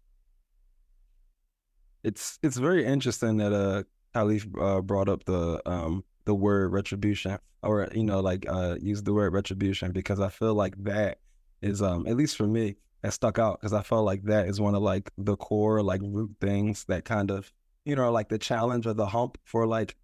It's 2.02 2.38
it's 2.42 2.58
very 2.58 2.84
interesting 2.84 3.38
that 3.38 3.52
uh 3.54 3.84
Khalif 4.14 4.46
uh, 4.60 4.82
brought 4.82 5.08
up 5.08 5.24
the 5.24 5.62
um 5.66 6.04
the 6.24 6.34
word 6.34 6.72
retribution 6.72 7.38
or 7.62 7.88
you 7.94 8.04
know 8.04 8.20
like 8.20 8.46
uh 8.48 8.76
used 8.80 9.04
the 9.04 9.12
word 9.12 9.32
retribution 9.32 9.92
because 9.92 10.20
I 10.20 10.28
feel 10.28 10.54
like 10.54 10.74
that 10.84 11.18
is 11.62 11.82
um 11.82 12.06
at 12.06 12.16
least 12.16 12.36
for 12.36 12.46
me 12.46 12.76
that 13.02 13.12
stuck 13.12 13.38
out 13.38 13.60
because 13.60 13.72
I 13.72 13.82
felt 13.82 14.04
like 14.04 14.22
that 14.24 14.48
is 14.48 14.60
one 14.60 14.74
of 14.74 14.82
like 14.82 15.10
the 15.18 15.36
core 15.36 15.82
like 15.82 16.00
root 16.02 16.30
things 16.40 16.84
that 16.88 17.04
kind 17.04 17.30
of 17.30 17.52
you 17.84 17.96
know 17.96 18.10
like 18.10 18.28
the 18.28 18.38
challenge 18.38 18.86
or 18.86 18.94
the 18.94 19.06
hump 19.06 19.38
for 19.44 19.66
like 19.66 19.96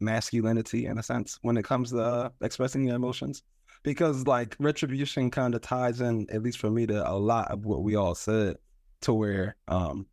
masculinity 0.00 0.86
in 0.86 0.98
a 0.98 1.02
sense 1.02 1.38
when 1.42 1.56
it 1.56 1.64
comes 1.64 1.90
to 1.90 2.00
uh, 2.00 2.28
expressing 2.42 2.84
your 2.84 2.96
emotions 2.96 3.42
because 3.82 4.26
like 4.26 4.56
retribution 4.58 5.30
kind 5.30 5.54
of 5.54 5.60
ties 5.60 6.00
in 6.00 6.26
at 6.30 6.42
least 6.42 6.58
for 6.58 6.70
me 6.70 6.86
to 6.86 7.08
a 7.08 7.12
lot 7.12 7.50
of 7.50 7.64
what 7.64 7.82
we 7.82 7.94
all 7.94 8.14
said 8.14 8.56
to 9.00 9.12
where 9.12 9.56
um 9.68 10.06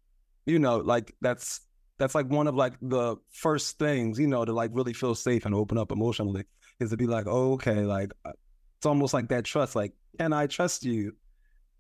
you 0.46 0.60
know 0.60 0.78
like 0.78 1.16
that's 1.22 1.62
that's 2.02 2.16
like 2.16 2.30
one 2.30 2.48
of 2.48 2.56
like 2.56 2.74
the 2.82 3.16
first 3.32 3.78
things 3.78 4.20
you 4.20 4.28
know 4.28 4.44
to 4.44 4.52
like 4.52 4.72
really 4.74 4.94
feel 4.94 5.14
safe 5.14 5.46
and 5.46 5.54
open 5.54 5.78
up 5.78 5.92
emotionally 5.92 6.44
is 6.80 6.90
to 6.90 6.98
be 6.98 7.06
like 7.06 7.28
okay 7.28 7.82
like 7.82 8.12
uh, 8.26 8.32
it's 8.78 8.88
almost 8.88 9.14
like 9.14 9.30
that 9.30 9.46
trust 9.46 9.76
like 9.76 9.94
can 10.18 10.34
i 10.34 10.48
trust 10.48 10.84
you 10.84 11.16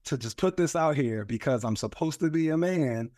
to 0.05 0.17
just 0.17 0.37
put 0.37 0.55
this 0.55 0.75
out 0.75 0.95
here 0.95 1.25
because 1.25 1.63
i'm 1.63 1.75
supposed 1.75 2.19
to 2.19 2.29
be 2.29 2.49
a 2.49 2.57
man 2.57 3.09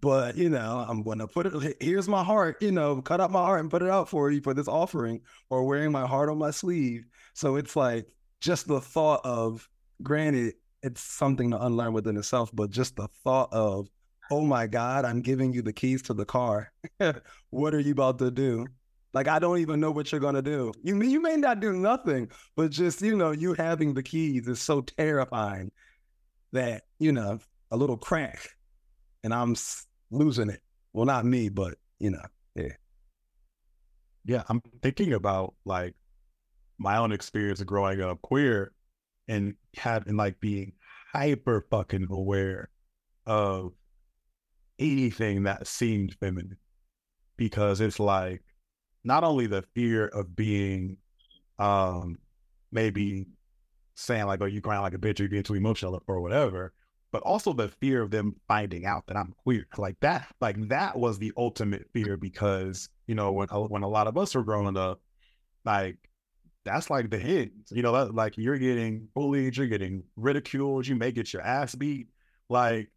but 0.00 0.34
you 0.36 0.48
know 0.48 0.84
i'm 0.88 1.02
gonna 1.02 1.28
put 1.28 1.46
it 1.46 1.76
here's 1.78 2.08
my 2.08 2.24
heart 2.24 2.56
you 2.62 2.72
know 2.72 3.00
cut 3.02 3.20
out 3.20 3.30
my 3.30 3.38
heart 3.44 3.60
and 3.60 3.70
put 3.70 3.82
it 3.82 3.90
out 3.90 4.08
for 4.08 4.30
you 4.30 4.40
for 4.40 4.54
this 4.54 4.66
offering 4.66 5.20
or 5.50 5.64
wearing 5.64 5.92
my 5.92 6.06
heart 6.06 6.28
on 6.28 6.38
my 6.38 6.50
sleeve. 6.50 7.04
So 7.34 7.56
it's 7.56 7.76
like 7.76 8.08
just 8.40 8.66
the 8.66 8.80
thought 8.80 9.20
of 9.24 9.68
granted 10.02 10.54
it's 10.82 11.02
something 11.02 11.50
to 11.50 11.64
unlearn 11.64 11.92
within 11.92 12.16
itself 12.16 12.50
but 12.52 12.70
just 12.70 12.96
the 12.96 13.08
thought 13.24 13.52
of 13.52 13.88
oh 14.30 14.42
my 14.42 14.66
god 14.66 15.04
i'm 15.04 15.20
giving 15.20 15.52
you 15.52 15.62
the 15.62 15.72
keys 15.72 16.02
to 16.02 16.14
the 16.14 16.24
car. 16.24 16.72
What 17.50 17.74
are 17.74 17.80
you 17.80 17.92
about 17.92 18.18
to 18.18 18.30
do? 18.30 18.66
Like 19.14 19.28
i 19.28 19.38
don't 19.38 19.58
even 19.58 19.80
know 19.80 19.90
what 19.90 20.12
you're 20.12 20.20
gonna 20.20 20.42
do. 20.42 20.72
You 20.82 21.00
you 21.02 21.20
may 21.20 21.36
not 21.36 21.60
do 21.60 21.72
nothing 21.72 22.30
but 22.56 22.70
just 22.70 23.00
you 23.02 23.16
know 23.16 23.30
you 23.30 23.54
having 23.54 23.94
the 23.94 24.02
keys 24.02 24.48
is 24.48 24.60
so 24.60 24.82
terrifying 24.82 25.70
that 26.52 26.82
you 26.98 27.12
know 27.12 27.38
a 27.70 27.76
little 27.76 27.96
crack 27.96 28.48
and 29.24 29.34
i'm 29.34 29.54
losing 30.10 30.50
it. 30.50 30.60
Well 30.92 31.06
not 31.06 31.24
me 31.24 31.48
but 31.48 31.74
you 31.98 32.10
know 32.10 32.24
yeah. 32.54 32.72
Yeah 34.24 34.42
i'm 34.48 34.60
thinking 34.82 35.12
about 35.12 35.54
like 35.64 35.94
my 36.78 36.98
own 36.98 37.12
experience 37.12 37.60
of 37.60 37.66
growing 37.66 38.00
up 38.02 38.20
queer 38.22 38.72
and 39.28 39.54
having 39.76 40.16
like 40.16 40.38
being 40.40 40.72
hyper 41.12 41.66
fucking 41.70 42.06
aware 42.10 42.68
of 43.26 43.72
anything 44.78 45.44
that 45.44 45.66
seemed 45.66 46.14
feminine. 46.20 46.58
Because 47.36 47.80
it's 47.80 48.00
like 48.00 48.42
not 49.04 49.24
only 49.24 49.46
the 49.46 49.62
fear 49.74 50.08
of 50.08 50.34
being 50.34 50.98
um 51.58 52.18
maybe 52.72 53.26
saying 53.94 54.26
like 54.26 54.42
oh 54.42 54.46
you 54.46 54.60
crying 54.60 54.82
like 54.82 54.94
a 54.94 54.98
bitch 54.98 55.20
or 55.20 55.32
you're 55.32 55.42
too 55.42 55.54
emotional 55.54 56.02
or 56.06 56.20
whatever 56.20 56.72
but 57.12 57.22
also 57.22 57.52
the 57.54 57.68
fear 57.68 58.02
of 58.02 58.10
them 58.10 58.34
finding 58.46 58.84
out 58.84 59.06
that 59.06 59.16
i'm 59.16 59.32
queer. 59.42 59.66
Like 59.78 59.96
that 60.00 60.26
like 60.40 60.68
that 60.68 60.98
was 60.98 61.18
the 61.18 61.32
ultimate 61.36 61.86
fear 61.94 62.16
because 62.18 62.90
you 63.06 63.14
know 63.14 63.32
when 63.32 63.48
when 63.48 63.82
a 63.82 63.88
lot 63.88 64.06
of 64.06 64.18
us 64.18 64.34
were 64.34 64.42
growing 64.42 64.76
up 64.76 65.00
like 65.64 65.96
that's 66.64 66.90
like 66.90 67.08
the 67.08 67.18
hit 67.18 67.52
you 67.70 67.82
know 67.82 67.92
that, 67.92 68.14
like 68.14 68.36
you're 68.36 68.58
getting 68.58 69.08
bullied 69.14 69.56
you're 69.56 69.68
getting 69.68 70.02
ridiculed 70.16 70.86
you 70.86 70.96
may 70.96 71.12
get 71.12 71.32
your 71.32 71.42
ass 71.42 71.74
beat. 71.74 72.08
Like 72.48 72.90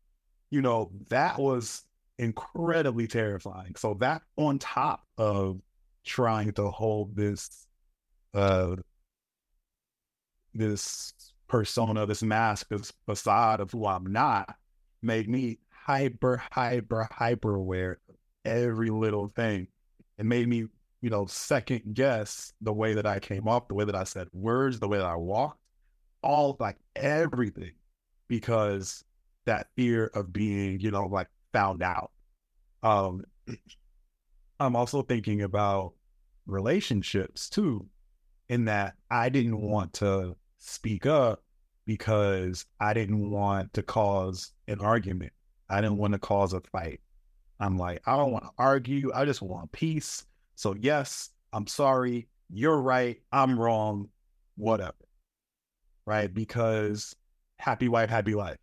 you 0.49 0.61
know, 0.61 0.91
that 1.09 1.39
was 1.39 1.83
incredibly 2.17 3.07
terrifying. 3.07 3.75
So 3.75 3.95
that 3.95 4.21
on 4.35 4.59
top 4.59 5.03
of 5.17 5.59
trying 6.05 6.51
to 6.53 6.69
hold 6.69 7.15
this 7.15 7.67
uh 8.33 8.75
this 10.53 11.13
persona, 11.47 12.05
this 12.05 12.23
mask, 12.23 12.67
this 12.69 12.91
facade 13.05 13.59
of 13.59 13.71
who 13.71 13.85
I'm 13.85 14.05
not, 14.05 14.55
made 15.01 15.29
me 15.29 15.59
hyper, 15.71 16.41
hyper, 16.51 17.07
hyper 17.11 17.55
aware 17.55 17.99
of 18.09 18.15
every 18.45 18.89
little 18.89 19.27
thing. 19.27 19.67
It 20.17 20.25
made 20.25 20.47
me, 20.47 20.65
you 21.01 21.09
know, 21.09 21.25
second 21.25 21.93
guess 21.93 22.53
the 22.61 22.73
way 22.73 22.93
that 22.93 23.05
I 23.05 23.19
came 23.19 23.47
up, 23.47 23.67
the 23.67 23.73
way 23.75 23.85
that 23.85 23.95
I 23.95 24.03
said 24.03 24.27
words, 24.33 24.79
the 24.79 24.87
way 24.87 24.97
that 24.97 25.07
I 25.07 25.15
walked, 25.15 25.59
all 26.21 26.57
like 26.59 26.77
everything. 26.95 27.71
Because 28.27 29.03
that 29.49 29.67
fear 29.75 30.11
of 30.13 30.31
being, 30.31 30.79
you 30.79 30.91
know, 30.91 31.07
like 31.07 31.27
found 31.53 31.81
out. 31.81 32.11
Um, 32.83 33.23
I'm 34.59 34.75
also 34.75 35.01
thinking 35.01 35.41
about 35.41 35.93
relationships 36.45 37.49
too, 37.49 37.87
in 38.47 38.65
that 38.65 38.93
I 39.09 39.29
didn't 39.29 39.53
mm-hmm. 39.53 39.71
want 39.71 39.93
to 39.93 40.35
speak 40.59 41.07
up 41.07 41.43
because 41.87 42.65
I 42.79 42.93
didn't 42.93 43.31
want 43.31 43.73
to 43.73 43.81
cause 43.81 44.51
an 44.67 44.81
argument. 44.81 45.33
I 45.67 45.77
didn't 45.77 45.93
mm-hmm. 45.93 46.01
want 46.01 46.13
to 46.13 46.19
cause 46.19 46.53
a 46.53 46.61
fight. 46.71 47.01
I'm 47.59 47.75
like, 47.75 48.01
I 48.05 48.15
don't 48.15 48.31
want 48.31 48.43
to 48.43 48.49
mm-hmm. 48.49 48.61
argue. 48.61 49.11
I 49.15 49.25
just 49.25 49.41
want 49.41 49.71
peace. 49.71 50.25
So, 50.55 50.75
yes, 50.79 51.31
I'm 51.53 51.65
sorry. 51.65 52.27
You're 52.51 52.81
right. 52.81 53.17
I'm 53.31 53.59
wrong. 53.59 54.09
Whatever. 54.57 54.93
Right. 56.05 56.31
Because 56.31 57.15
happy 57.57 57.87
wife, 57.87 58.11
happy 58.11 58.35
life 58.35 58.57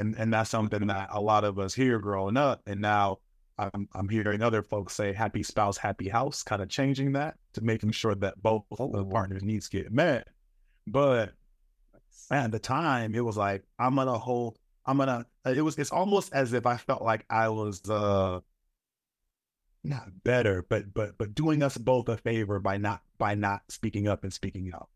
and 0.00 0.16
and 0.18 0.32
that's 0.32 0.50
something 0.50 0.86
that 0.88 1.10
a 1.12 1.20
lot 1.20 1.44
of 1.44 1.58
us 1.58 1.74
hear 1.74 1.98
growing 1.98 2.36
up, 2.36 2.62
and 2.66 2.80
now 2.80 3.18
I'm 3.58 3.88
I'm 3.94 4.08
hearing 4.08 4.42
other 4.42 4.62
folks 4.62 4.94
say 4.94 5.12
happy 5.12 5.42
spouse, 5.42 5.76
happy 5.76 6.08
house, 6.08 6.42
kind 6.42 6.62
of 6.62 6.68
changing 6.68 7.12
that 7.12 7.36
to 7.52 7.60
making 7.60 7.92
sure 7.92 8.14
that 8.16 8.42
both 8.42 8.64
the 8.70 9.04
partners' 9.04 9.42
needs 9.42 9.68
get 9.68 9.92
met. 9.92 10.28
But 10.86 11.32
at 12.30 12.50
the 12.52 12.58
time, 12.58 13.14
it 13.14 13.24
was 13.24 13.36
like 13.36 13.62
I'm 13.78 13.94
gonna 13.96 14.18
hold. 14.18 14.58
I'm 14.86 14.96
gonna. 14.96 15.26
It 15.44 15.62
was. 15.62 15.78
It's 15.78 15.92
almost 15.92 16.32
as 16.32 16.52
if 16.54 16.66
I 16.66 16.76
felt 16.78 17.02
like 17.02 17.26
I 17.28 17.48
was 17.50 17.82
uh 17.88 18.40
not 19.84 20.08
better, 20.24 20.64
but 20.68 20.92
but 20.94 21.18
but 21.18 21.34
doing 21.34 21.62
us 21.62 21.76
both 21.76 22.08
a 22.08 22.16
favor 22.16 22.60
by 22.60 22.78
not 22.78 23.02
by 23.18 23.34
not 23.34 23.62
speaking 23.68 24.08
up 24.08 24.24
and 24.24 24.32
speaking 24.32 24.70
out. 24.74 24.88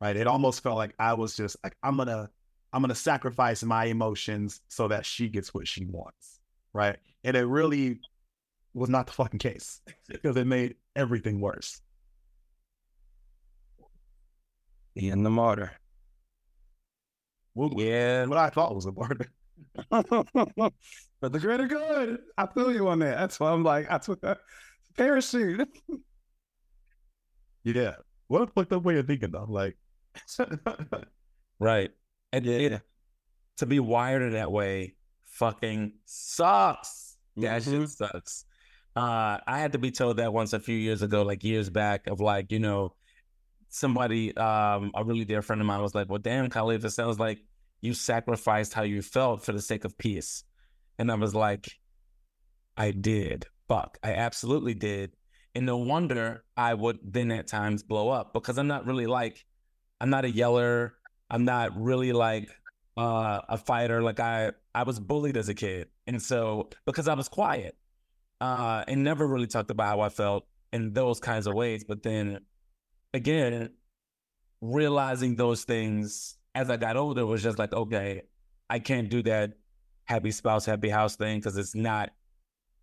Right. 0.00 0.16
It 0.16 0.26
almost 0.26 0.62
felt 0.62 0.76
like 0.76 0.94
I 0.98 1.14
was 1.14 1.36
just 1.36 1.56
like 1.64 1.76
I'm 1.82 1.96
gonna 1.96 2.30
I'm 2.74 2.82
going 2.82 2.88
to 2.88 2.96
sacrifice 2.96 3.62
my 3.62 3.84
emotions 3.84 4.60
so 4.66 4.88
that 4.88 5.06
she 5.06 5.28
gets 5.28 5.54
what 5.54 5.68
she 5.68 5.84
wants. 5.84 6.40
Right. 6.72 6.96
And 7.22 7.36
it 7.36 7.44
really 7.44 8.00
was 8.74 8.90
not 8.90 9.06
the 9.06 9.12
fucking 9.12 9.38
case 9.38 9.80
because 10.08 10.36
it 10.36 10.48
made 10.48 10.74
everything 10.96 11.40
worse. 11.40 11.80
Ian 14.96 15.22
the 15.22 15.30
martyr. 15.30 15.70
Well, 17.54 17.70
yeah. 17.76 18.26
What 18.26 18.38
I 18.38 18.50
thought 18.50 18.74
was 18.74 18.86
a 18.86 18.92
martyr. 18.92 19.30
but 19.88 20.72
the 21.20 21.38
greater 21.38 21.68
good. 21.68 22.18
I 22.36 22.46
feel 22.48 22.72
you 22.72 22.88
on 22.88 22.98
that. 22.98 23.18
That's 23.18 23.38
why 23.38 23.52
I'm 23.52 23.62
like, 23.62 23.88
I 23.88 23.98
took 23.98 24.20
a 24.24 24.36
parachute. 24.96 25.68
yeah. 27.62 27.94
What 28.26 28.42
a 28.42 28.46
fucked 28.48 28.72
up 28.72 28.82
way 28.82 28.98
of 28.98 29.06
thinking 29.06 29.30
though. 29.30 29.46
Like, 29.48 29.76
right. 31.60 31.92
And 32.34 32.44
yeah. 32.44 32.56
it, 32.56 32.82
to 33.58 33.66
be 33.66 33.78
wired 33.78 34.22
in 34.22 34.32
that 34.32 34.50
way 34.50 34.96
fucking 35.26 35.92
sucks. 36.04 37.16
That 37.36 37.62
mm-hmm. 37.62 37.82
shit 37.82 37.90
sucks. 37.90 38.44
Uh, 38.96 39.38
I 39.46 39.58
had 39.58 39.72
to 39.72 39.78
be 39.78 39.92
told 39.92 40.16
that 40.16 40.32
once 40.32 40.52
a 40.52 40.60
few 40.60 40.76
years 40.76 41.02
ago, 41.02 41.22
like 41.22 41.44
years 41.44 41.70
back, 41.70 42.08
of 42.08 42.20
like, 42.20 42.50
you 42.50 42.58
know, 42.58 42.94
somebody, 43.68 44.36
um, 44.36 44.90
a 44.94 45.04
really 45.04 45.24
dear 45.24 45.42
friend 45.42 45.60
of 45.60 45.66
mine 45.66 45.80
was 45.80 45.94
like, 45.94 46.08
Well, 46.08 46.18
damn, 46.18 46.48
Khalif, 46.48 46.84
it 46.84 46.90
sounds 46.90 47.18
like 47.18 47.38
you 47.80 47.94
sacrificed 47.94 48.74
how 48.74 48.82
you 48.82 49.00
felt 49.00 49.44
for 49.44 49.52
the 49.52 49.60
sake 49.60 49.84
of 49.84 49.96
peace. 49.96 50.44
And 50.98 51.10
I 51.10 51.14
was 51.14 51.34
like, 51.34 51.68
I 52.76 52.90
did. 52.90 53.46
Fuck. 53.68 53.98
I 54.02 54.14
absolutely 54.14 54.74
did. 54.74 55.12
And 55.54 55.66
no 55.66 55.76
wonder 55.76 56.44
I 56.56 56.74
would 56.74 56.98
then 57.02 57.30
at 57.30 57.46
times 57.46 57.84
blow 57.84 58.08
up 58.08 58.32
because 58.32 58.58
I'm 58.58 58.66
not 58.66 58.86
really 58.86 59.06
like, 59.06 59.44
I'm 60.00 60.10
not 60.10 60.24
a 60.24 60.30
yeller. 60.30 60.94
I'm 61.34 61.44
not 61.44 61.76
really 61.76 62.12
like 62.12 62.48
uh, 62.96 63.40
a 63.48 63.58
fighter. 63.58 64.00
Like 64.00 64.20
I, 64.20 64.52
I 64.72 64.84
was 64.84 65.00
bullied 65.00 65.36
as 65.36 65.48
a 65.48 65.54
kid, 65.54 65.88
and 66.06 66.22
so 66.22 66.68
because 66.86 67.08
I 67.08 67.14
was 67.14 67.28
quiet, 67.28 67.76
uh, 68.40 68.84
and 68.86 69.02
never 69.02 69.26
really 69.26 69.48
talked 69.48 69.72
about 69.72 69.88
how 69.88 70.00
I 70.00 70.10
felt 70.10 70.46
in 70.72 70.92
those 70.92 71.18
kinds 71.18 71.48
of 71.48 71.54
ways. 71.54 71.82
But 71.82 72.04
then, 72.04 72.38
again, 73.14 73.70
realizing 74.60 75.34
those 75.34 75.64
things 75.64 76.38
as 76.54 76.70
I 76.70 76.76
got 76.76 76.96
older 76.96 77.26
was 77.26 77.42
just 77.42 77.58
like, 77.58 77.72
okay, 77.72 78.22
I 78.70 78.78
can't 78.78 79.08
do 79.08 79.20
that 79.24 79.54
happy 80.04 80.30
spouse, 80.30 80.64
happy 80.64 80.88
house 80.88 81.16
thing 81.16 81.40
because 81.40 81.56
it's 81.56 81.74
not 81.74 82.10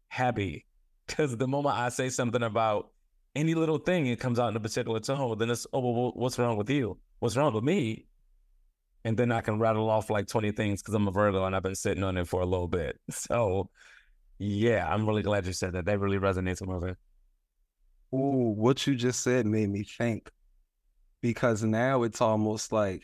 happy. 0.09 0.65
Because 1.07 1.35
the 1.35 1.47
moment 1.47 1.75
I 1.77 1.89
say 1.89 2.07
something 2.09 2.43
about 2.43 2.91
any 3.35 3.53
little 3.53 3.79
thing, 3.79 4.07
it 4.07 4.19
comes 4.19 4.39
out 4.39 4.49
in 4.49 4.55
a 4.55 4.61
particular 4.61 4.99
tone, 5.01 5.37
then 5.37 5.49
it's, 5.49 5.67
oh, 5.73 5.79
well, 5.79 6.11
what's 6.15 6.39
wrong 6.39 6.55
with 6.55 6.69
you? 6.69 6.97
What's 7.19 7.35
wrong 7.35 7.53
with 7.53 7.65
me? 7.65 8.05
And 9.03 9.17
then 9.17 9.31
I 9.31 9.41
can 9.41 9.59
rattle 9.59 9.89
off 9.89 10.09
like 10.09 10.27
20 10.27 10.51
things 10.51 10.81
because 10.81 10.93
I'm 10.93 11.07
a 11.07 11.11
Virgo 11.11 11.45
and 11.45 11.55
I've 11.55 11.63
been 11.63 11.75
sitting 11.75 12.03
on 12.03 12.17
it 12.17 12.27
for 12.27 12.41
a 12.41 12.45
little 12.45 12.67
bit. 12.67 12.99
So, 13.11 13.69
yeah, 14.39 14.87
I'm 14.91 15.05
really 15.07 15.23
glad 15.23 15.45
you 15.45 15.53
said 15.53 15.73
that. 15.73 15.85
That 15.85 15.99
really 15.99 16.17
resonates 16.17 16.65
with 16.65 16.83
me. 16.83 16.93
Ooh, 18.13 18.53
what 18.55 18.85
you 18.87 18.95
just 18.95 19.21
said 19.21 19.45
made 19.45 19.69
me 19.69 19.83
think 19.83 20.29
because 21.21 21.63
now 21.63 22.03
it's 22.03 22.21
almost 22.21 22.71
like 22.71 23.03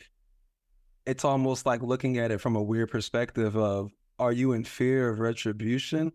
it's 1.06 1.24
almost 1.24 1.64
like 1.64 1.82
looking 1.82 2.18
at 2.18 2.30
it 2.30 2.40
from 2.40 2.56
a 2.56 2.62
weird 2.62 2.90
perspective 2.90 3.56
of 3.56 3.90
are 4.18 4.32
you 4.32 4.52
in 4.52 4.64
fear 4.64 5.08
of 5.08 5.20
retribution 5.20 6.12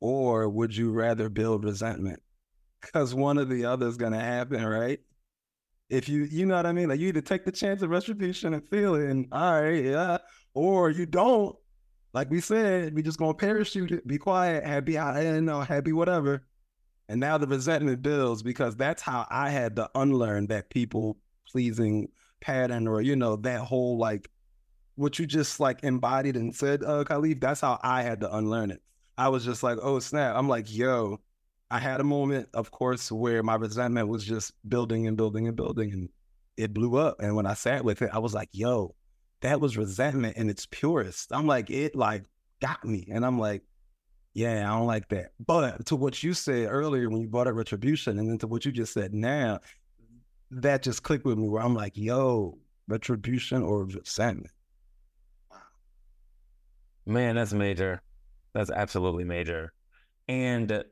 or 0.00 0.48
would 0.48 0.76
you 0.76 0.92
rather 0.92 1.28
build 1.28 1.64
resentment? 1.64 2.20
Because 2.80 3.14
one 3.14 3.38
or 3.38 3.46
the 3.46 3.64
other 3.64 3.86
is 3.86 3.96
going 3.96 4.12
to 4.12 4.20
happen, 4.20 4.64
right? 4.64 5.00
If 5.90 6.08
you, 6.08 6.24
you 6.24 6.46
know 6.46 6.56
what 6.56 6.66
I 6.66 6.72
mean? 6.72 6.88
Like 6.88 7.00
you 7.00 7.08
either 7.08 7.20
take 7.20 7.44
the 7.44 7.52
chance 7.52 7.82
of 7.82 7.90
retribution 7.90 8.54
and 8.54 8.68
feel 8.68 8.94
it, 8.94 9.08
and 9.10 9.26
all 9.32 9.62
right, 9.62 9.84
yeah, 9.84 10.18
or 10.54 10.90
you 10.90 11.06
don't. 11.06 11.54
Like 12.12 12.30
we 12.30 12.40
said, 12.40 12.94
we 12.94 13.02
just 13.02 13.18
gonna 13.18 13.34
parachute 13.34 13.90
it, 13.90 14.06
be 14.06 14.18
quiet, 14.18 14.64
happy, 14.64 14.96
I 14.96 15.22
don't 15.24 15.44
know, 15.44 15.60
happy, 15.60 15.92
whatever. 15.92 16.46
And 17.08 17.20
now 17.20 17.38
the 17.38 17.46
resentment 17.46 18.02
builds 18.02 18.42
because 18.42 18.76
that's 18.76 19.02
how 19.02 19.26
I 19.30 19.50
had 19.50 19.76
to 19.76 19.90
unlearn 19.94 20.46
that 20.46 20.70
people 20.70 21.18
pleasing 21.50 22.08
pattern 22.40 22.86
or, 22.88 23.00
you 23.00 23.16
know, 23.16 23.36
that 23.36 23.60
whole 23.60 23.98
like 23.98 24.30
what 24.96 25.18
you 25.18 25.26
just 25.26 25.60
like 25.60 25.82
embodied 25.82 26.36
and 26.36 26.54
said, 26.54 26.82
uh, 26.84 27.04
Khalif, 27.04 27.40
that's 27.40 27.60
how 27.60 27.78
I 27.82 28.02
had 28.02 28.20
to 28.20 28.34
unlearn 28.34 28.70
it. 28.70 28.80
I 29.18 29.28
was 29.28 29.44
just 29.44 29.62
like, 29.62 29.78
oh 29.82 29.98
snap. 29.98 30.36
I'm 30.36 30.48
like, 30.48 30.72
yo, 30.72 31.20
I 31.70 31.78
had 31.78 32.00
a 32.00 32.04
moment, 32.04 32.48
of 32.54 32.70
course, 32.70 33.10
where 33.10 33.42
my 33.42 33.54
resentment 33.54 34.08
was 34.08 34.24
just 34.24 34.52
building 34.68 35.06
and 35.06 35.16
building 35.16 35.48
and 35.48 35.56
building 35.56 35.92
and 35.92 36.08
it 36.56 36.72
blew 36.72 36.96
up. 36.96 37.16
And 37.20 37.34
when 37.34 37.46
I 37.46 37.54
sat 37.54 37.84
with 37.84 38.02
it, 38.02 38.10
I 38.12 38.18
was 38.18 38.34
like, 38.34 38.48
yo, 38.52 38.94
that 39.40 39.60
was 39.60 39.76
resentment 39.76 40.36
in 40.36 40.48
its 40.48 40.66
purest. 40.66 41.32
I'm 41.32 41.46
like, 41.46 41.70
it 41.70 41.96
like 41.96 42.24
got 42.60 42.84
me. 42.84 43.08
And 43.10 43.24
I'm 43.26 43.38
like, 43.38 43.62
yeah, 44.34 44.70
I 44.70 44.76
don't 44.76 44.86
like 44.86 45.08
that. 45.08 45.32
But 45.44 45.86
to 45.86 45.96
what 45.96 46.22
you 46.22 46.34
said 46.34 46.68
earlier 46.70 47.08
when 47.08 47.20
you 47.20 47.28
brought 47.28 47.46
up 47.46 47.54
retribution, 47.54 48.18
and 48.18 48.28
then 48.28 48.38
to 48.38 48.46
what 48.46 48.64
you 48.64 48.72
just 48.72 48.92
said 48.92 49.14
now, 49.14 49.60
that 50.50 50.82
just 50.82 51.02
clicked 51.02 51.24
with 51.24 51.38
me 51.38 51.48
where 51.48 51.62
I'm 51.62 51.74
like, 51.74 51.96
yo, 51.96 52.58
retribution 52.88 53.62
or 53.62 53.84
resentment. 53.84 54.50
Wow. 55.50 55.58
Man, 57.06 57.36
that's 57.36 57.52
major. 57.52 58.02
That's 58.54 58.70
absolutely 58.70 59.24
major. 59.24 59.72
And 60.28 60.84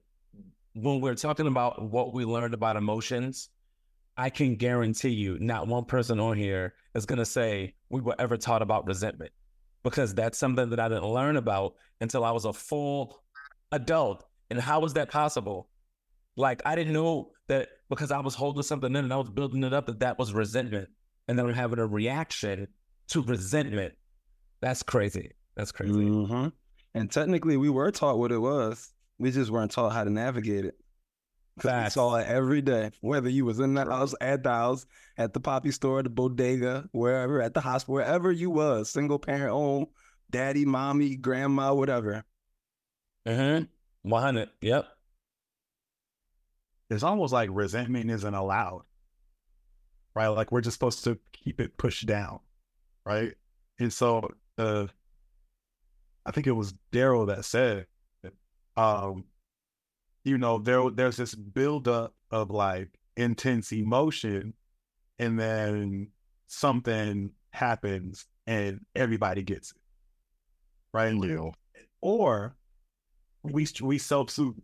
when 0.74 1.00
we're 1.00 1.14
talking 1.14 1.46
about 1.46 1.90
what 1.90 2.14
we 2.14 2.24
learned 2.24 2.54
about 2.54 2.76
emotions, 2.76 3.48
I 4.16 4.30
can 4.30 4.56
guarantee 4.56 5.10
you 5.10 5.38
not 5.38 5.66
one 5.66 5.84
person 5.84 6.20
on 6.20 6.36
here 6.36 6.74
is 6.94 7.06
going 7.06 7.18
to 7.18 7.26
say 7.26 7.74
we 7.88 8.00
were 8.00 8.14
ever 8.18 8.36
taught 8.36 8.62
about 8.62 8.86
resentment 8.86 9.32
because 9.82 10.14
that's 10.14 10.38
something 10.38 10.70
that 10.70 10.80
I 10.80 10.88
didn't 10.88 11.08
learn 11.08 11.36
about 11.36 11.74
until 12.00 12.24
I 12.24 12.30
was 12.30 12.44
a 12.44 12.52
full 12.52 13.22
adult. 13.72 14.24
And 14.50 14.60
how 14.60 14.80
was 14.80 14.94
that 14.94 15.10
possible? 15.10 15.68
Like, 16.36 16.62
I 16.64 16.74
didn't 16.74 16.92
know 16.92 17.32
that 17.48 17.68
because 17.88 18.10
I 18.10 18.20
was 18.20 18.34
holding 18.34 18.62
something 18.62 18.90
in 18.90 19.04
and 19.04 19.12
I 19.12 19.16
was 19.16 19.30
building 19.30 19.64
it 19.64 19.72
up, 19.72 19.86
that 19.86 20.00
that 20.00 20.18
was 20.18 20.32
resentment. 20.32 20.88
And 21.28 21.38
then 21.38 21.46
I'm 21.46 21.54
having 21.54 21.78
a 21.78 21.86
reaction 21.86 22.68
to 23.08 23.22
resentment. 23.22 23.94
That's 24.60 24.82
crazy. 24.82 25.32
That's 25.56 25.72
crazy. 25.72 25.92
Mm-hmm. 25.92 26.48
And 26.94 27.10
technically, 27.10 27.56
we 27.56 27.70
were 27.70 27.90
taught 27.90 28.18
what 28.18 28.32
it 28.32 28.38
was. 28.38 28.92
We 29.22 29.30
just 29.30 29.52
weren't 29.52 29.70
taught 29.70 29.92
how 29.92 30.02
to 30.02 30.10
navigate 30.10 30.64
it. 30.64 30.74
Because 31.54 31.84
we 31.84 31.90
saw 31.90 32.16
it 32.16 32.26
every 32.26 32.60
day, 32.60 32.90
whether 33.02 33.28
you 33.28 33.44
was 33.44 33.60
in 33.60 33.74
the 33.74 33.84
house, 33.84 34.16
at 34.20 34.42
the 34.42 34.50
house, 34.50 34.84
at 35.16 35.32
the 35.32 35.38
poppy 35.38 35.70
store, 35.70 36.02
the 36.02 36.10
bodega, 36.10 36.88
wherever, 36.90 37.40
at 37.40 37.54
the 37.54 37.60
hospital, 37.60 37.94
wherever 37.94 38.32
you 38.32 38.50
was, 38.50 38.90
single 38.90 39.20
parent 39.20 39.52
home, 39.52 39.86
daddy, 40.28 40.64
mommy, 40.64 41.14
grandma, 41.14 41.72
whatever. 41.72 42.24
Mm-hmm. 43.24 43.66
100. 44.10 44.48
Yep. 44.60 44.88
It's 46.90 47.04
almost 47.04 47.32
like 47.32 47.48
resentment 47.52 48.10
isn't 48.10 48.34
allowed, 48.34 48.82
right? 50.16 50.28
Like 50.28 50.50
we're 50.50 50.62
just 50.62 50.74
supposed 50.74 51.04
to 51.04 51.16
keep 51.32 51.60
it 51.60 51.76
pushed 51.76 52.06
down, 52.06 52.40
right? 53.06 53.34
And 53.78 53.92
so, 53.92 54.30
uh, 54.58 54.88
I 56.26 56.32
think 56.32 56.48
it 56.48 56.52
was 56.52 56.74
Daryl 56.90 57.28
that 57.28 57.44
said, 57.44 57.86
um, 58.76 59.24
you 60.24 60.38
know, 60.38 60.58
there 60.58 60.90
there's 60.90 61.16
this 61.16 61.34
buildup 61.34 62.14
of 62.30 62.50
like 62.50 62.88
intense 63.16 63.72
emotion, 63.72 64.54
and 65.18 65.38
then 65.38 66.08
something 66.46 67.30
happens 67.50 68.26
and 68.46 68.80
everybody 68.94 69.42
gets 69.42 69.72
it, 69.72 69.76
right? 70.92 71.14
Yeah. 71.14 71.50
Or 72.00 72.56
we 73.42 73.66
we 73.80 73.98
self 73.98 74.30
soothe, 74.30 74.56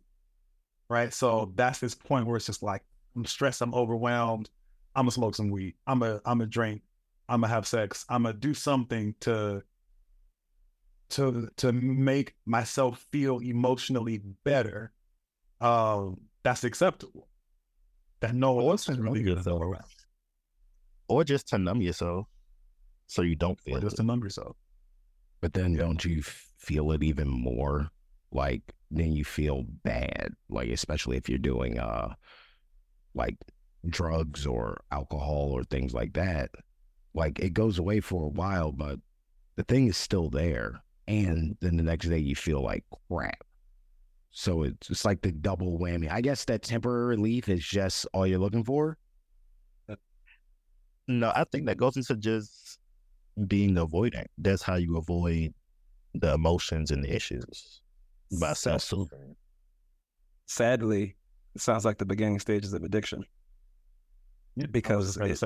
right? 0.89 1.13
So 1.13 1.53
that's 1.55 1.79
this 1.81 1.95
point 1.95 2.27
where 2.27 2.37
it's 2.37 2.47
just 2.47 2.63
like 2.63 2.83
I'm 3.17 3.25
stressed, 3.25 3.63
I'm 3.63 3.75
overwhelmed. 3.75 4.51
I'm 4.95 5.05
gonna 5.05 5.13
smoke 5.13 5.35
some 5.35 5.51
weed. 5.51 5.75
I'm 5.87 6.03
a 6.03 6.21
I'm 6.25 6.41
a 6.41 6.47
drink. 6.47 6.83
I'm 7.29 7.43
gonna 7.43 7.53
have 7.53 7.67
sex. 7.67 8.05
I'm 8.09 8.23
gonna 8.25 8.35
do 8.35 8.55
something 8.55 9.15
to 9.21 9.63
to 11.11 11.49
to 11.57 11.73
make 11.73 12.35
myself 12.47 13.05
feel 13.13 13.39
emotionally 13.39 14.21
better. 14.45 14.93
Um, 15.61 16.19
that's 16.45 16.65
acceptable. 16.65 17.29
That 18.21 18.35
no 18.35 18.53
one 18.53 18.67
else 18.67 18.89
is 18.89 18.99
really 18.99 19.23
good 19.23 19.43
though 19.45 19.59
around. 19.59 19.85
Or 21.09 21.25
just 21.25 21.49
to 21.49 21.59
numb 21.59 21.81
yourself 21.81 22.27
so 23.07 23.23
you 23.23 23.37
don't 23.37 23.61
feel 23.61 23.77
Or 23.77 23.81
just 23.81 23.95
it. 23.95 23.97
to 23.99 24.03
numb 24.03 24.23
yourself. 24.23 24.57
But 25.41 25.53
then 25.53 25.75
don't 25.75 26.05
you 26.05 26.23
feel 26.23 26.93
it 26.93 27.03
even 27.03 27.29
more? 27.29 27.91
Like 28.33 28.63
then 28.91 29.13
you 29.13 29.25
feel 29.25 29.65
bad, 29.85 30.35
like 30.51 30.69
especially 30.71 31.17
if 31.17 31.29
you're 31.29 31.39
doing 31.39 31.79
uh 31.79 32.15
like 33.15 33.37
drugs 33.89 34.47
or 34.47 34.83
alcohol 34.91 35.51
or 35.53 35.65
things 35.65 35.95
like 35.95 36.13
that. 36.15 36.51
Like 37.15 37.39
it 37.39 37.55
goes 37.55 37.79
away 37.79 38.01
for 38.01 38.25
a 38.25 38.29
while, 38.29 38.73
but 38.73 38.99
the 39.57 39.63
thing 39.65 39.87
is 39.87 39.97
still 39.97 40.29
there. 40.29 40.83
And 41.09 41.57
then 41.61 41.77
the 41.77 41.83
next 41.83 42.09
day 42.09 42.19
you 42.19 42.37
feel 42.37 42.63
like 42.63 42.85
crap. 43.11 43.43
So 44.31 44.63
it's 44.65 44.91
it's 44.91 45.05
like 45.05 45.23
the 45.23 45.33
double 45.33 45.79
whammy. 45.79 46.11
I 46.11 46.21
guess 46.23 46.45
that 46.47 46.63
temporary 46.63 47.07
relief 47.09 47.49
is 47.49 47.67
just 47.67 48.07
all 48.15 48.27
you're 48.27 48.39
looking 48.39 48.65
for. 48.65 48.99
Uh, 49.89 49.97
no, 51.09 51.33
I 51.35 51.45
think 51.51 51.67
that 51.67 51.77
goes 51.79 51.97
into 51.97 52.17
just 52.17 52.79
being 53.49 53.75
avoidant. 53.77 54.27
That's 54.39 54.63
how 54.63 54.77
you 54.77 54.99
avoid 54.99 55.55
the 56.15 56.35
emotions 56.35 56.91
and 56.93 57.05
the 57.05 57.15
issues 57.15 57.83
by 58.41 58.55
self 58.55 58.83
soothing. 58.83 59.37
Sadly, 60.47 61.17
it 61.55 61.61
sounds 61.61 61.85
like 61.85 61.99
the 61.99 62.07
beginning 62.07 62.41
stages 62.41 62.73
of 62.73 62.83
addiction 62.83 63.25
Yeah, 64.57 64.67
because 64.67 65.17
it 65.17 65.41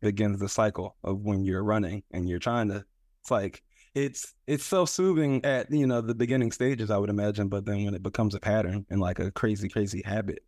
begins 0.00 0.40
the 0.40 0.48
cycle 0.48 0.96
of 1.04 1.20
when 1.20 1.44
you're 1.44 1.64
running 1.64 2.02
and 2.12 2.28
you're 2.28 2.38
trying 2.38 2.68
to. 2.68 2.84
It's 3.22 3.30
like 3.30 3.62
it's 3.94 4.34
it's 4.46 4.64
self-soothing 4.64 5.44
at 5.44 5.70
you 5.70 5.86
know 5.86 6.00
the 6.00 6.14
beginning 6.14 6.52
stages, 6.52 6.90
I 6.90 6.98
would 6.98 7.10
imagine, 7.10 7.48
but 7.48 7.64
then 7.64 7.84
when 7.84 7.94
it 7.94 8.02
becomes 8.02 8.34
a 8.34 8.40
pattern 8.40 8.86
and 8.90 9.00
like 9.00 9.18
a 9.18 9.30
crazy, 9.30 9.68
crazy 9.68 10.02
habit, 10.04 10.44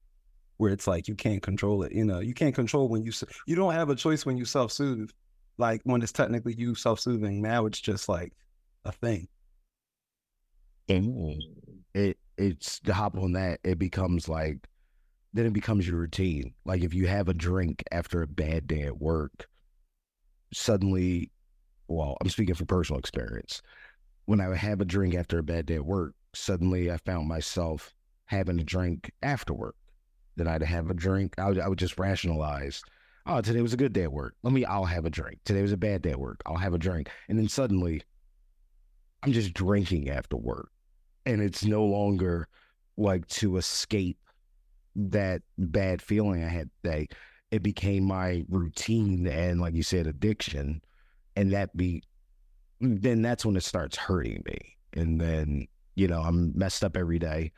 where 0.58 0.72
it's 0.72 0.86
like 0.86 1.08
you 1.08 1.14
can't 1.14 1.42
control 1.42 1.82
it. 1.82 1.92
You 1.92 2.04
know, 2.04 2.20
you 2.20 2.34
can't 2.34 2.54
control 2.54 2.88
when 2.88 3.02
you 3.02 3.12
you 3.46 3.56
don't 3.56 3.74
have 3.74 3.90
a 3.90 3.96
choice 3.96 4.24
when 4.24 4.36
you 4.36 4.44
self-soothe. 4.44 5.10
Like 5.58 5.80
when 5.84 6.02
it's 6.02 6.12
technically 6.12 6.54
you 6.54 6.74
self-soothing, 6.74 7.42
now 7.42 7.66
it's 7.66 7.80
just 7.80 8.08
like 8.08 8.32
a 8.84 8.92
thing. 8.92 9.28
Mm. 10.88 11.38
it 11.94 12.18
it's 12.36 12.80
to 12.80 12.92
hop 12.92 13.16
on 13.16 13.32
that 13.32 13.60
it 13.64 13.78
becomes 13.78 14.28
like 14.28 14.58
then 15.32 15.46
it 15.46 15.52
becomes 15.52 15.86
your 15.86 15.96
routine 15.96 16.52
like 16.64 16.82
if 16.82 16.92
you 16.92 17.06
have 17.06 17.28
a 17.28 17.34
drink 17.34 17.82
after 17.92 18.22
a 18.22 18.26
bad 18.26 18.66
day 18.66 18.82
at 18.82 19.00
work 19.00 19.48
suddenly 20.52 21.30
well 21.88 22.16
i'm 22.20 22.28
speaking 22.28 22.54
from 22.54 22.66
personal 22.66 22.98
experience 22.98 23.62
when 24.26 24.40
i 24.40 24.48
would 24.48 24.58
have 24.58 24.80
a 24.80 24.84
drink 24.84 25.14
after 25.14 25.38
a 25.38 25.42
bad 25.42 25.66
day 25.66 25.76
at 25.76 25.84
work 25.84 26.14
suddenly 26.34 26.90
i 26.90 26.96
found 26.98 27.28
myself 27.28 27.94
having 28.26 28.58
a 28.58 28.64
drink 28.64 29.10
after 29.22 29.52
work 29.52 29.76
then 30.36 30.48
i'd 30.48 30.62
have 30.62 30.90
a 30.90 30.94
drink 30.94 31.34
i 31.38 31.48
would, 31.48 31.58
I 31.58 31.68
would 31.68 31.78
just 31.78 31.98
rationalize 31.98 32.82
oh 33.26 33.40
today 33.40 33.60
was 33.60 33.74
a 33.74 33.78
good 33.78 33.92
day 33.92 34.04
at 34.04 34.12
work 34.12 34.34
let 34.42 34.52
me 34.52 34.64
i'll 34.64 34.84
have 34.84 35.04
a 35.04 35.10
drink 35.10 35.40
today 35.44 35.62
was 35.62 35.72
a 35.72 35.76
bad 35.76 36.02
day 36.02 36.10
at 36.10 36.20
work 36.20 36.40
i'll 36.46 36.56
have 36.56 36.74
a 36.74 36.78
drink 36.78 37.10
and 37.28 37.38
then 37.38 37.48
suddenly 37.48 38.02
I'm 39.22 39.32
just 39.32 39.54
drinking 39.54 40.10
after 40.10 40.36
work. 40.36 40.70
And 41.24 41.40
it's 41.40 41.64
no 41.64 41.84
longer 41.84 42.48
like 42.96 43.26
to 43.28 43.56
escape 43.56 44.18
that 44.96 45.42
bad 45.56 46.02
feeling 46.02 46.42
I 46.42 46.48
had 46.48 46.70
today. 46.82 47.08
It 47.50 47.62
became 47.62 48.04
my 48.04 48.44
routine 48.48 49.26
and 49.28 49.60
like 49.60 49.74
you 49.74 49.82
said, 49.82 50.06
addiction. 50.06 50.82
And 51.36 51.52
that 51.52 51.76
be 51.76 52.02
then 52.80 53.22
that's 53.22 53.46
when 53.46 53.56
it 53.56 53.62
starts 53.62 53.96
hurting 53.96 54.42
me. 54.44 54.76
And 54.92 55.20
then, 55.20 55.66
you 55.94 56.08
know, 56.08 56.20
I'm 56.20 56.52
messed 56.56 56.84
up 56.84 56.96
every 56.96 57.18
day. 57.18 57.52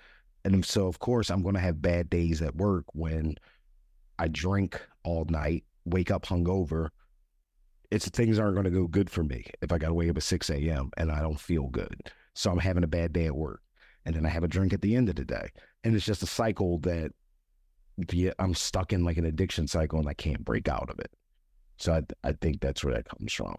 And 0.44 0.64
so 0.64 0.86
of 0.86 0.98
course 0.98 1.30
I'm 1.30 1.42
gonna 1.42 1.60
have 1.60 1.80
bad 1.80 2.10
days 2.10 2.42
at 2.42 2.56
work 2.56 2.84
when 2.92 3.36
I 4.18 4.28
drink 4.28 4.80
all 5.02 5.24
night, 5.28 5.64
wake 5.84 6.10
up 6.10 6.26
hungover. 6.26 6.88
It's 7.90 8.08
things 8.08 8.38
aren't 8.38 8.54
going 8.54 8.64
to 8.64 8.70
go 8.70 8.86
good 8.86 9.10
for 9.10 9.22
me 9.22 9.44
if 9.62 9.70
I 9.70 9.78
got 9.78 9.88
to 9.88 9.94
wake 9.94 10.10
up 10.10 10.16
at 10.16 10.22
6 10.22 10.50
a.m. 10.50 10.90
and 10.96 11.12
I 11.12 11.20
don't 11.20 11.38
feel 11.38 11.68
good. 11.68 12.10
So 12.34 12.50
I'm 12.50 12.58
having 12.58 12.82
a 12.82 12.88
bad 12.88 13.12
day 13.12 13.26
at 13.26 13.36
work. 13.36 13.60
And 14.04 14.14
then 14.14 14.26
I 14.26 14.28
have 14.30 14.44
a 14.44 14.48
drink 14.48 14.72
at 14.72 14.82
the 14.82 14.96
end 14.96 15.08
of 15.08 15.16
the 15.16 15.24
day. 15.24 15.50
And 15.84 15.94
it's 15.94 16.04
just 16.04 16.22
a 16.22 16.26
cycle 16.26 16.78
that 16.80 17.12
I'm 18.38 18.54
stuck 18.54 18.92
in 18.92 19.04
like 19.04 19.16
an 19.16 19.26
addiction 19.26 19.68
cycle 19.68 19.98
and 19.98 20.08
I 20.08 20.14
can't 20.14 20.44
break 20.44 20.68
out 20.68 20.90
of 20.90 20.98
it. 20.98 21.10
So 21.76 21.94
I, 21.94 22.28
I 22.28 22.32
think 22.32 22.60
that's 22.60 22.84
where 22.84 22.94
that 22.94 23.08
comes 23.08 23.32
from. 23.32 23.56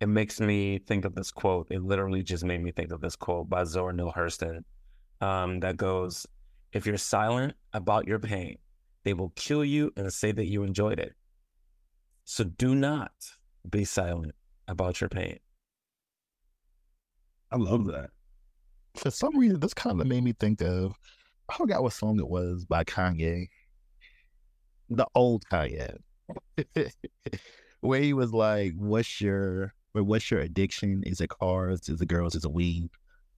It 0.00 0.08
makes 0.08 0.40
me 0.40 0.78
think 0.78 1.04
of 1.04 1.14
this 1.14 1.30
quote. 1.30 1.68
It 1.70 1.82
literally 1.82 2.22
just 2.22 2.44
made 2.44 2.62
me 2.62 2.70
think 2.70 2.92
of 2.92 3.00
this 3.00 3.16
quote 3.16 3.48
by 3.48 3.64
Zora 3.64 3.94
Neale 3.94 4.12
Hurston 4.14 4.62
um, 5.20 5.60
that 5.60 5.76
goes, 5.76 6.26
If 6.72 6.86
you're 6.86 6.98
silent 6.98 7.54
about 7.72 8.06
your 8.06 8.18
pain, 8.18 8.58
they 9.04 9.14
will 9.14 9.32
kill 9.36 9.64
you 9.64 9.92
and 9.96 10.12
say 10.12 10.32
that 10.32 10.46
you 10.46 10.64
enjoyed 10.64 10.98
it. 10.98 11.14
So 12.24 12.44
do 12.44 12.74
not 12.74 13.12
be 13.70 13.84
silent 13.84 14.34
about 14.68 15.00
your 15.00 15.08
pain. 15.08 15.38
I 17.50 17.56
love 17.56 17.86
that. 17.86 18.10
For 18.96 19.10
some 19.10 19.38
reason, 19.38 19.60
this 19.60 19.74
kind 19.74 20.00
of 20.00 20.06
made 20.06 20.24
me 20.24 20.32
think 20.32 20.60
of 20.60 20.94
I 21.48 21.56
forgot 21.56 21.82
what 21.82 21.92
song 21.92 22.18
it 22.18 22.28
was 22.28 22.64
by 22.64 22.82
Kanye, 22.82 23.46
the 24.88 25.06
old 25.14 25.44
Kanye, 25.50 25.96
where 27.80 28.00
he 28.00 28.12
was 28.12 28.32
like, 28.32 28.74
"What's 28.76 29.20
your 29.20 29.74
what's 29.92 30.30
your 30.30 30.40
addiction? 30.40 31.02
Is 31.04 31.20
it 31.20 31.30
cars? 31.30 31.88
Is 31.88 32.00
it 32.00 32.08
girls? 32.08 32.34
Is 32.34 32.44
it 32.44 32.52
weed? 32.52 32.90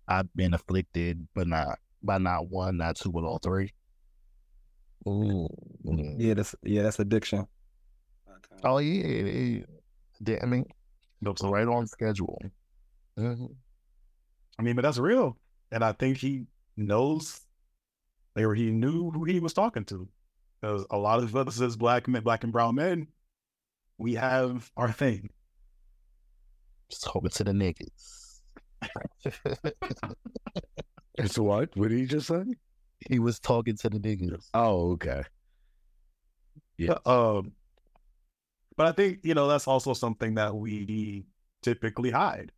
I've 0.07 0.32
been 0.34 0.55
afflicted, 0.55 1.26
but 1.34 1.46
not 1.46 1.78
by 2.03 2.18
not 2.18 2.49
one, 2.49 2.78
not 2.78 2.96
two, 2.96 3.12
but 3.12 3.24
all 3.24 3.38
three. 3.38 3.72
Ooh. 5.07 5.49
Yeah, 5.84 6.34
that's 6.34 6.55
yeah, 6.62 6.82
that's 6.82 6.99
addiction. 6.99 7.46
Oh 8.64 8.78
yeah, 8.78 9.07
yeah. 9.07 9.64
yeah. 10.26 10.38
I 10.42 10.46
mean, 10.46 10.64
Dope 11.22 11.40
right 11.42 11.66
on 11.66 11.86
schedule. 11.86 12.40
Mm-hmm. 13.18 13.46
I 14.59 14.62
mean, 14.62 14.76
but 14.76 14.82
that's 14.82 14.99
real, 14.99 15.36
and 15.70 15.84
I 15.84 15.92
think 15.92 16.18
he 16.18 16.46
knows, 16.76 17.40
or 18.36 18.55
he 18.55 18.70
knew 18.70 19.11
who 19.11 19.24
he 19.24 19.40
was 19.40 19.53
talking 19.53 19.84
to, 19.86 20.09
because 20.61 20.86
a 20.90 20.98
lot 20.98 21.22
of 21.22 21.34
us 21.36 21.61
as 21.61 21.76
black 21.76 22.09
men, 22.09 22.22
black 22.22 22.44
and 22.44 22.52
brown 22.52 22.74
men, 22.74 23.09
we 23.98 24.14
have 24.14 24.70
our 24.76 24.92
thing. 24.92 25.30
Just 26.90 27.04
talking 27.04 27.30
to 27.30 27.44
the 27.44 27.52
niggas. 27.52 28.40
it's 31.18 31.38
what? 31.38 31.76
What 31.76 31.88
did 31.88 31.98
he 31.98 32.06
just 32.06 32.28
say? 32.28 32.44
He 33.09 33.18
was 33.18 33.38
talking 33.38 33.76
to 33.76 33.90
the 33.90 33.98
niggas. 33.98 34.48
Oh, 34.54 34.92
okay. 34.92 35.22
Yeah. 36.78 36.98
Um, 37.04 37.52
but 38.76 38.86
I 38.86 38.92
think 38.92 39.18
you 39.24 39.34
know 39.34 39.48
that's 39.48 39.66
also 39.66 39.92
something 39.92 40.34
that 40.34 40.54
we 40.54 41.26
typically 41.62 42.11
hide, 42.11 42.52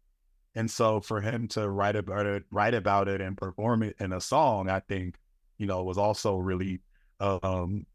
and 0.55 0.71
so 0.71 1.01
for 1.01 1.21
him 1.21 1.49
to 1.49 1.69
write 1.71 1.97
about 1.97 2.27
it, 2.27 2.45
write 2.51 2.75
about 2.75 3.09
it, 3.09 3.23
and 3.23 3.37
perform 3.37 3.83
it 3.83 3.97
in 3.99 4.13
a 4.13 4.21
song, 4.21 4.69
I 4.69 4.81
think 4.81 5.17
you 5.57 5.67
know 5.67 5.83
was 5.83 5.97
also 5.99 6.37
really 6.37 6.81
um 7.21 7.87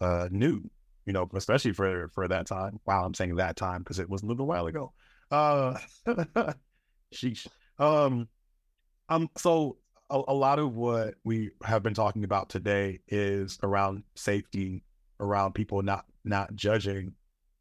uh 0.00 0.28
new, 0.30 0.62
you 1.06 1.12
know, 1.12 1.28
especially 1.34 1.72
for 1.72 2.08
for 2.14 2.28
that 2.28 2.46
time. 2.46 2.80
Wow, 2.86 3.04
I'm 3.04 3.14
saying 3.14 3.36
that 3.36 3.56
time 3.56 3.80
because 3.82 3.98
it 3.98 4.08
was 4.10 4.22
a 4.22 4.26
little 4.26 4.46
while 4.46 4.66
ago. 4.66 4.92
Uh, 5.30 5.78
sheesh. 7.14 7.46
Um, 7.78 8.28
um. 9.08 9.28
So 9.38 9.78
a, 10.10 10.22
a 10.28 10.34
lot 10.34 10.58
of 10.58 10.74
what 10.74 11.14
we 11.24 11.50
have 11.64 11.82
been 11.82 11.94
talking 11.94 12.24
about 12.24 12.48
today 12.48 13.00
is 13.08 13.58
around 13.62 14.04
safety, 14.16 14.84
around 15.20 15.54
people 15.54 15.82
not 15.82 16.06
not 16.24 16.54
judging, 16.56 17.14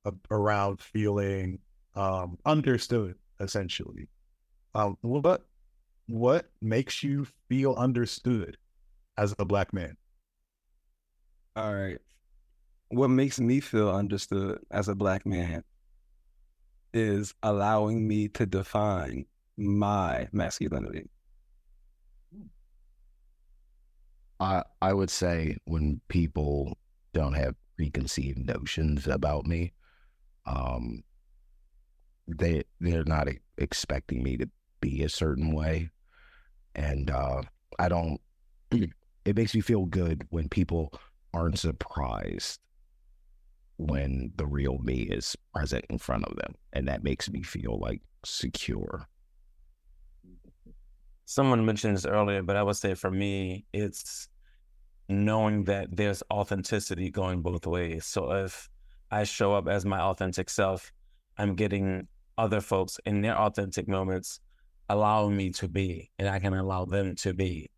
uh, 0.05 0.11
around 0.31 0.81
feeling 0.81 1.59
um, 1.95 2.37
understood, 2.45 3.15
essentially. 3.39 4.09
Um, 4.75 4.97
what 5.01 5.45
what 6.07 6.49
makes 6.61 7.03
you 7.03 7.27
feel 7.49 7.73
understood 7.75 8.57
as 9.17 9.35
a 9.39 9.45
black 9.45 9.73
man? 9.73 9.97
All 11.55 11.73
right. 11.73 11.99
What 12.93 13.09
makes 13.09 13.39
me 13.39 13.59
feel 13.59 13.89
understood 13.89 14.59
as 14.69 14.87
a 14.87 14.93
black 14.93 15.25
man 15.25 15.63
is 16.93 17.33
allowing 17.41 18.07
me 18.07 18.27
to 18.27 18.45
define 18.45 19.25
my 19.57 20.27
masculinity. 20.31 21.09
I 24.39 24.61
I 24.79 24.93
would 24.93 25.09
say 25.09 25.57
when 25.65 26.01
people 26.07 26.77
don't 27.13 27.33
have 27.33 27.55
preconceived 27.77 28.45
notions 28.45 29.07
about 29.07 29.47
me, 29.47 29.73
um, 30.45 31.03
they 32.27 32.61
they're 32.79 33.05
not 33.05 33.27
expecting 33.57 34.21
me 34.21 34.37
to 34.37 34.47
be 34.81 35.01
a 35.01 35.09
certain 35.09 35.51
way, 35.51 35.89
and 36.75 37.09
uh, 37.09 37.41
I 37.79 37.89
don't. 37.89 38.21
It 39.25 39.37
makes 39.37 39.55
me 39.55 39.61
feel 39.61 39.85
good 39.85 40.27
when 40.31 40.49
people 40.49 40.91
aren't 41.33 41.57
surprised 41.57 42.59
when 43.87 44.31
the 44.35 44.45
real 44.45 44.77
me 44.79 45.01
is 45.01 45.35
present 45.53 45.85
in 45.89 45.97
front 45.97 46.25
of 46.25 46.35
them, 46.37 46.55
and 46.73 46.87
that 46.87 47.03
makes 47.03 47.29
me 47.29 47.43
feel 47.43 47.79
like 47.79 48.01
secure. 48.25 49.07
Someone 51.25 51.65
mentioned 51.65 51.95
this 51.95 52.05
earlier, 52.05 52.43
but 52.43 52.55
I 52.55 52.63
would 52.63 52.75
say 52.75 52.93
for 52.93 53.11
me, 53.11 53.65
it's 53.73 54.27
knowing 55.09 55.63
that 55.65 55.95
there's 55.95 56.23
authenticity 56.31 57.09
going 57.09 57.41
both 57.41 57.65
ways. 57.65 58.05
So 58.05 58.31
if 58.31 58.69
I 59.11 59.23
show 59.23 59.53
up 59.53 59.67
as 59.67 59.85
my 59.85 59.99
authentic 59.99 60.49
self, 60.49 60.91
I'm 61.37 61.55
getting 61.55 62.07
other 62.37 62.61
folks 62.61 62.99
in 63.05 63.21
their 63.21 63.37
authentic 63.37 63.87
moments 63.87 64.39
allowing 64.89 65.35
me 65.35 65.49
to 65.51 65.67
be, 65.67 66.09
and 66.19 66.27
I 66.27 66.39
can 66.39 66.53
allow 66.53 66.85
them 66.85 67.15
to 67.17 67.33
be. 67.33 67.69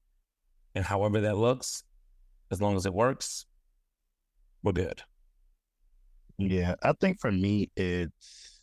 And 0.75 0.83
however 0.83 1.21
that 1.21 1.37
looks, 1.37 1.83
as 2.51 2.61
long 2.61 2.75
as 2.75 2.85
it 2.85 2.93
works, 2.93 3.45
we're 4.63 4.73
good. 4.73 5.01
Yeah, 6.37 6.75
I 6.83 6.93
think 6.93 7.19
for 7.19 7.31
me, 7.31 7.71
it's 7.75 8.59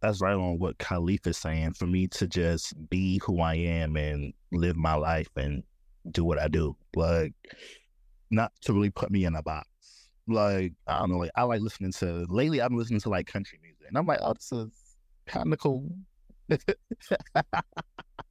that's 0.00 0.20
right 0.20 0.34
on 0.34 0.58
what 0.58 0.78
Khalif 0.78 1.26
is 1.26 1.36
saying. 1.36 1.74
For 1.74 1.86
me 1.86 2.08
to 2.08 2.26
just 2.26 2.74
be 2.88 3.20
who 3.24 3.40
I 3.40 3.54
am 3.54 3.96
and 3.96 4.32
live 4.52 4.76
my 4.76 4.94
life 4.94 5.30
and 5.36 5.62
do 6.10 6.24
what 6.24 6.40
I 6.40 6.48
do, 6.48 6.76
like 6.94 7.34
not 8.30 8.52
to 8.62 8.72
really 8.72 8.90
put 8.90 9.10
me 9.10 9.24
in 9.24 9.34
a 9.34 9.42
box. 9.42 9.68
Like 10.28 10.72
I 10.86 11.00
don't 11.00 11.10
know, 11.10 11.18
like 11.18 11.30
I 11.36 11.42
like 11.42 11.60
listening 11.60 11.92
to 11.92 12.26
lately. 12.28 12.60
I've 12.60 12.70
been 12.70 12.78
listening 12.78 13.00
to 13.00 13.08
like 13.08 13.26
country 13.26 13.58
music, 13.62 13.86
and 13.88 13.98
I'm 13.98 14.06
like, 14.06 14.20
oh, 14.22 14.34
this 14.34 14.52
is 14.52 14.70
kind 15.26 15.52
of 15.52 15.58
cool. 15.58 15.88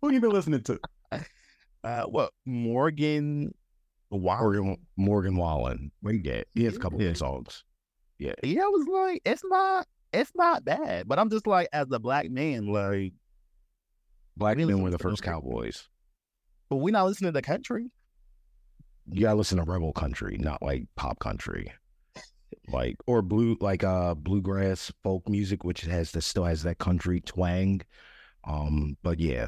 Who 0.01 0.11
you 0.11 0.21
been 0.21 0.32
listening 0.32 0.63
to? 0.63 0.79
Uh, 1.84 2.03
what 2.03 2.32
Morgan? 2.45 3.53
Morgan 4.11 4.77
Morgan 4.97 5.38
Wallen. 5.38 5.91
We 6.01 6.19
get 6.19 6.47
he 6.53 6.65
has 6.65 6.75
a 6.75 6.79
couple 6.79 7.01
of 7.01 7.17
songs. 7.17 7.63
Yeah, 8.22 8.34
yeah. 8.43 8.61
I 8.61 8.67
was 8.67 8.88
like, 8.88 9.22
it's 9.26 9.41
not, 9.43 9.88
it's 10.13 10.32
not 10.36 10.63
bad. 10.63 11.07
But 11.07 11.17
I'm 11.17 11.32
just 11.32 11.47
like, 11.47 11.67
as 11.74 11.88
a 11.91 11.97
black 11.97 12.30
man, 12.30 12.67
like, 12.67 13.13
black 14.38 14.57
men 14.57 14.84
were 14.84 14.91
the 14.91 14.99
first 14.99 15.24
cowboys. 15.24 15.88
But 16.69 16.78
we 16.78 16.91
not 16.91 17.07
listening 17.07 17.30
to 17.30 17.34
the 17.34 17.41
country. 17.41 17.89
You 19.11 19.22
gotta 19.22 19.36
listen 19.36 19.57
to 19.57 19.63
rebel 19.63 19.91
country, 19.91 20.38
not 20.39 20.61
like 20.61 20.86
pop 20.95 21.17
country, 21.17 21.74
like 22.67 22.95
or 23.07 23.24
blue, 23.24 23.57
like 23.59 23.84
uh 23.84 24.13
bluegrass 24.13 24.91
folk 25.03 25.28
music, 25.28 25.63
which 25.63 25.82
has 25.82 26.11
that 26.11 26.22
still 26.22 26.45
has 26.45 26.61
that 26.63 26.78
country 26.78 27.22
twang. 27.22 27.82
Um, 28.47 28.95
but 29.01 29.19
yeah, 29.19 29.47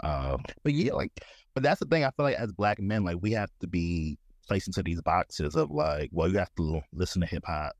uh, 0.00 0.36
but 0.64 0.74
yeah, 0.74 0.92
like, 0.92 1.12
but 1.54 1.62
that's 1.62 1.78
the 1.78 1.86
thing. 1.86 2.04
I 2.04 2.10
feel 2.10 2.24
like 2.24 2.36
as 2.36 2.52
black 2.52 2.80
men, 2.80 3.04
like 3.04 3.18
we 3.20 3.30
have 3.32 3.50
to 3.60 3.68
be 3.68 4.18
placed 4.48 4.66
into 4.66 4.82
these 4.82 5.00
boxes 5.02 5.54
of 5.54 5.70
like, 5.70 6.10
well, 6.12 6.28
you 6.28 6.38
have 6.38 6.54
to 6.56 6.80
listen 6.92 7.20
to 7.20 7.26
hip 7.26 7.44
hop, 7.46 7.74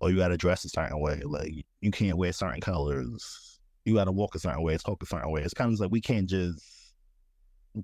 or 0.00 0.10
you 0.10 0.16
got 0.16 0.28
to 0.28 0.36
dress 0.36 0.64
a 0.64 0.68
certain 0.68 1.00
way. 1.00 1.20
Like 1.24 1.52
you 1.80 1.90
can't 1.90 2.18
wear 2.18 2.32
certain 2.32 2.60
colors. 2.60 3.60
You 3.84 3.94
got 3.94 4.04
to 4.04 4.12
walk 4.12 4.34
a 4.34 4.38
certain 4.38 4.62
way, 4.62 4.76
talk 4.76 5.02
a 5.02 5.06
certain 5.06 5.32
way. 5.32 5.42
It's 5.42 5.54
kind 5.54 5.72
of 5.72 5.80
like 5.80 5.90
we 5.90 6.00
can't 6.00 6.28
just 6.28 6.62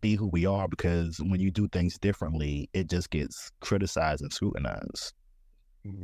be 0.00 0.14
who 0.14 0.28
we 0.28 0.46
are 0.46 0.68
because 0.68 1.18
when 1.18 1.40
you 1.40 1.50
do 1.50 1.66
things 1.68 1.98
differently, 1.98 2.68
it 2.72 2.88
just 2.88 3.10
gets 3.10 3.50
criticized 3.60 4.22
and 4.22 4.32
scrutinized. 4.32 5.12
Mm-hmm. 5.86 6.02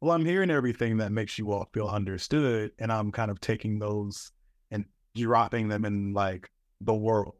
well, 0.00 0.12
I'm 0.14 0.24
hearing 0.24 0.50
everything 0.50 0.98
that 0.98 1.10
makes 1.10 1.38
you 1.38 1.50
all 1.52 1.68
feel 1.72 1.88
understood, 1.88 2.72
and 2.78 2.92
I'm 2.92 3.10
kind 3.10 3.30
of 3.30 3.40
taking 3.40 3.78
those 3.78 4.30
and 4.70 4.84
dropping 5.16 5.68
them 5.68 5.84
in 5.84 6.12
like 6.12 6.50
the 6.80 6.94
world, 6.94 7.34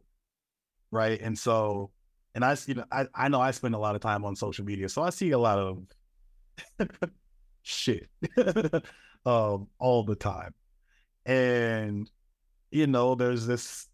right? 0.90 1.20
And 1.20 1.38
so, 1.38 1.90
and 2.34 2.44
I, 2.44 2.56
you 2.66 2.74
know, 2.74 2.84
I, 2.90 3.06
I 3.14 3.28
know 3.28 3.40
I 3.40 3.50
spend 3.50 3.74
a 3.74 3.78
lot 3.78 3.94
of 3.94 4.00
time 4.00 4.24
on 4.24 4.36
social 4.36 4.64
media, 4.64 4.88
so 4.88 5.02
I 5.02 5.10
see 5.10 5.30
a 5.30 5.38
lot 5.38 5.58
of 5.58 5.82
shit 7.62 8.08
um, 9.26 9.68
all 9.78 10.04
the 10.04 10.16
time, 10.16 10.54
and 11.26 12.10
you 12.70 12.86
know, 12.86 13.14
there's 13.14 13.46
this 13.46 13.88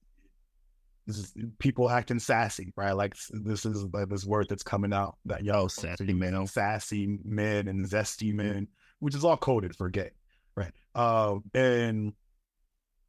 this 1.06 1.18
is 1.18 1.34
people 1.58 1.90
acting 1.90 2.18
sassy, 2.18 2.72
right? 2.76 2.92
Like 2.92 3.14
this 3.30 3.66
is 3.66 3.84
like 3.92 4.08
this 4.08 4.24
word 4.24 4.46
that's 4.48 4.62
coming 4.62 4.92
out 4.92 5.16
that 5.26 5.44
yo, 5.44 5.68
sassy 5.68 6.12
men, 6.12 6.46
sassy 6.46 7.18
men, 7.24 7.68
and 7.68 7.86
zesty 7.86 8.32
men, 8.32 8.68
which 9.00 9.14
is 9.14 9.24
all 9.24 9.36
coded 9.36 9.76
for 9.76 9.90
gay, 9.90 10.10
right? 10.56 10.72
Um, 10.94 11.44
and 11.54 12.14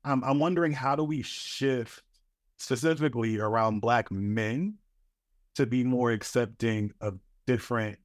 I'm 0.04 0.24
I'm 0.24 0.40
wondering 0.40 0.74
how 0.74 0.96
do 0.96 1.04
we 1.04 1.22
shift 1.22 2.02
specifically 2.58 3.40
around 3.40 3.80
black 3.80 4.12
men 4.12 4.76
to 5.56 5.66
be 5.66 5.84
more 5.84 6.12
accepting 6.12 6.92
of 7.02 7.20
different 7.48 7.98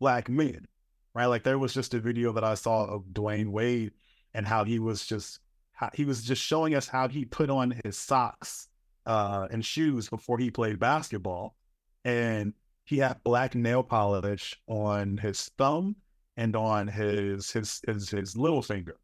black 0.00 0.28
men, 0.28 0.66
right? 1.14 1.26
Like 1.26 1.44
there 1.44 1.58
was 1.58 1.74
just 1.74 1.94
a 1.94 2.00
video 2.00 2.32
that 2.32 2.44
I 2.44 2.54
saw 2.54 2.84
of 2.84 3.04
Dwyane 3.12 3.50
Wade 3.50 3.92
and 4.34 4.46
how 4.46 4.64
he 4.64 4.78
was 4.78 5.06
just 5.06 5.40
how 5.72 5.90
he 5.92 6.04
was 6.04 6.22
just 6.22 6.42
showing 6.42 6.74
us 6.74 6.86
how 6.86 7.08
he 7.08 7.24
put 7.24 7.50
on 7.50 7.80
his 7.84 7.98
socks 7.98 8.68
uh, 9.06 9.48
and 9.50 9.64
shoes 9.64 10.08
before 10.08 10.38
he 10.38 10.50
played 10.50 10.78
basketball, 10.78 11.56
and 12.04 12.52
he 12.84 12.98
had 12.98 13.22
black 13.24 13.54
nail 13.54 13.82
polish 13.82 14.56
on 14.66 15.16
his 15.16 15.50
thumb 15.58 15.96
and 16.36 16.54
on 16.56 16.86
his 16.88 17.50
his 17.50 17.80
his, 17.86 18.10
his 18.10 18.36
little 18.36 18.62
finger 18.62 18.96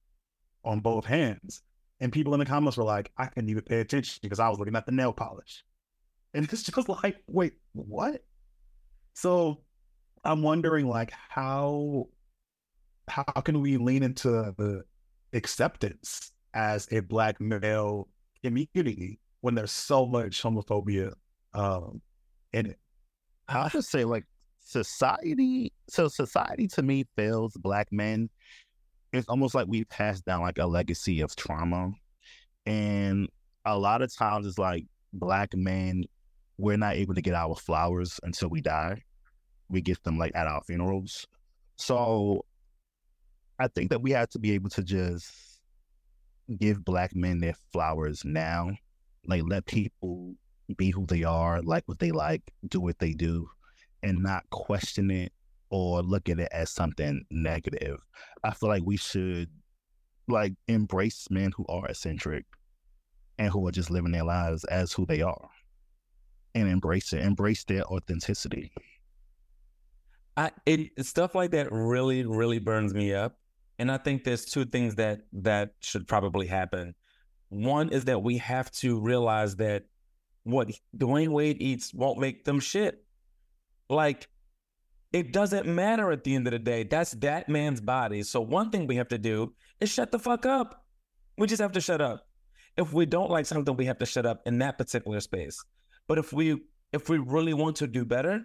on 0.64 0.80
both 0.80 1.04
hands. 1.04 1.62
And 2.00 2.12
people 2.12 2.32
in 2.34 2.40
the 2.40 2.46
comments 2.46 2.78
were 2.78 2.84
like, 2.84 3.10
I 3.18 3.26
couldn't 3.26 3.50
even 3.50 3.62
pay 3.62 3.80
attention 3.80 4.20
because 4.22 4.40
I 4.40 4.48
was 4.48 4.58
looking 4.58 4.76
at 4.76 4.86
the 4.86 4.92
nail 4.92 5.12
polish. 5.12 5.64
And 6.34 6.50
it's 6.50 6.62
just 6.62 6.88
like, 6.88 7.16
wait, 7.26 7.54
what? 7.72 8.22
So 9.14 9.62
I'm 10.24 10.42
wondering 10.42 10.86
like 10.86 11.12
how 11.28 12.06
how 13.08 13.24
can 13.24 13.60
we 13.60 13.76
lean 13.76 14.02
into 14.02 14.30
the 14.56 14.84
acceptance 15.32 16.32
as 16.54 16.88
a 16.92 17.00
black 17.00 17.40
male 17.40 18.08
community 18.42 19.18
when 19.40 19.54
there's 19.54 19.72
so 19.72 20.06
much 20.06 20.42
homophobia 20.42 21.12
um, 21.54 22.00
in 22.52 22.66
it. 22.66 22.78
I 23.48 23.70
would 23.72 23.84
say 23.84 24.04
like 24.04 24.24
society. 24.60 25.72
So 25.88 26.08
society 26.08 26.68
to 26.68 26.82
me 26.82 27.04
fails 27.16 27.54
black 27.56 27.88
men. 27.90 28.30
It's 29.12 29.28
almost 29.28 29.54
like 29.54 29.66
we 29.66 29.84
passed 29.84 30.24
down 30.24 30.42
like 30.42 30.58
a 30.58 30.66
legacy 30.66 31.20
of 31.20 31.34
trauma, 31.34 31.90
and 32.64 33.28
a 33.64 33.76
lot 33.76 34.02
of 34.02 34.14
times 34.14 34.46
it's 34.46 34.58
like 34.58 34.86
black 35.12 35.54
men. 35.54 36.04
We're 36.60 36.76
not 36.76 36.96
able 36.96 37.14
to 37.14 37.22
get 37.22 37.34
our 37.34 37.56
flowers 37.56 38.20
until 38.22 38.48
we 38.50 38.60
die. 38.60 39.02
We 39.68 39.80
get 39.80 40.02
them 40.02 40.18
like 40.18 40.32
at 40.34 40.46
our 40.46 40.62
funerals. 40.62 41.26
So 41.76 42.44
I 43.58 43.68
think 43.68 43.90
that 43.90 44.02
we 44.02 44.10
have 44.12 44.28
to 44.30 44.38
be 44.38 44.52
able 44.52 44.70
to 44.70 44.82
just 44.82 45.32
give 46.58 46.84
black 46.84 47.14
men 47.14 47.38
their 47.38 47.54
flowers 47.72 48.24
now 48.24 48.70
like 49.26 49.42
let 49.46 49.66
people 49.66 50.34
be 50.76 50.90
who 50.90 51.06
they 51.06 51.24
are, 51.24 51.62
like 51.62 51.86
what 51.86 51.98
they 51.98 52.10
like, 52.10 52.42
do 52.68 52.80
what 52.80 52.98
they 52.98 53.12
do, 53.12 53.48
and 54.02 54.22
not 54.22 54.48
question 54.50 55.10
it 55.10 55.32
or 55.70 56.02
look 56.02 56.28
at 56.28 56.40
it 56.40 56.48
as 56.52 56.70
something 56.70 57.24
negative. 57.30 57.98
I 58.42 58.52
feel 58.52 58.68
like 58.68 58.82
we 58.84 58.96
should 58.96 59.48
like 60.28 60.54
embrace 60.68 61.28
men 61.30 61.52
who 61.56 61.64
are 61.68 61.86
eccentric 61.86 62.44
and 63.38 63.50
who 63.50 63.66
are 63.66 63.72
just 63.72 63.90
living 63.90 64.12
their 64.12 64.24
lives 64.24 64.64
as 64.64 64.92
who 64.92 65.06
they 65.06 65.22
are 65.22 65.48
and 66.54 66.68
embrace 66.68 67.12
it, 67.12 67.22
embrace 67.22 67.64
their 67.64 67.84
authenticity. 67.84 68.72
I 70.36 70.50
it 70.66 71.04
stuff 71.04 71.34
like 71.34 71.50
that 71.52 71.70
really, 71.70 72.24
really 72.24 72.58
burns 72.58 72.94
me 72.94 73.12
up. 73.14 73.36
And 73.78 73.90
I 73.90 73.96
think 73.96 74.24
there's 74.24 74.44
two 74.44 74.64
things 74.64 74.94
that 74.96 75.22
that 75.32 75.72
should 75.80 76.06
probably 76.06 76.46
happen. 76.46 76.94
One 77.48 77.88
is 77.90 78.04
that 78.04 78.22
we 78.22 78.38
have 78.38 78.70
to 78.72 79.00
realize 79.00 79.56
that 79.56 79.84
what 80.44 80.70
Dwyane 80.96 81.30
Wade 81.30 81.56
eats 81.60 81.92
won't 81.92 82.18
make 82.18 82.44
them 82.44 82.60
shit. 82.60 83.04
Like, 83.88 84.28
it 85.12 85.32
doesn't 85.32 85.66
matter 85.66 86.12
at 86.12 86.24
the 86.24 86.34
end 86.34 86.46
of 86.46 86.52
the 86.52 86.58
day. 86.58 86.84
That's 86.84 87.12
that 87.12 87.48
man's 87.48 87.80
body. 87.80 88.22
So, 88.22 88.40
one 88.40 88.70
thing 88.70 88.86
we 88.86 88.96
have 88.96 89.08
to 89.08 89.18
do 89.18 89.52
is 89.80 89.90
shut 89.90 90.12
the 90.12 90.18
fuck 90.18 90.46
up. 90.46 90.84
We 91.36 91.46
just 91.46 91.60
have 91.60 91.72
to 91.72 91.80
shut 91.80 92.00
up. 92.00 92.28
If 92.76 92.92
we 92.92 93.06
don't 93.06 93.30
like 93.30 93.46
something, 93.46 93.76
we 93.76 93.86
have 93.86 93.98
to 93.98 94.06
shut 94.06 94.26
up 94.26 94.42
in 94.46 94.58
that 94.58 94.78
particular 94.78 95.20
space. 95.20 95.62
But 96.06 96.18
if 96.18 96.32
we 96.32 96.60
if 96.92 97.08
we 97.08 97.18
really 97.18 97.54
want 97.54 97.76
to 97.76 97.86
do 97.86 98.04
better, 98.04 98.42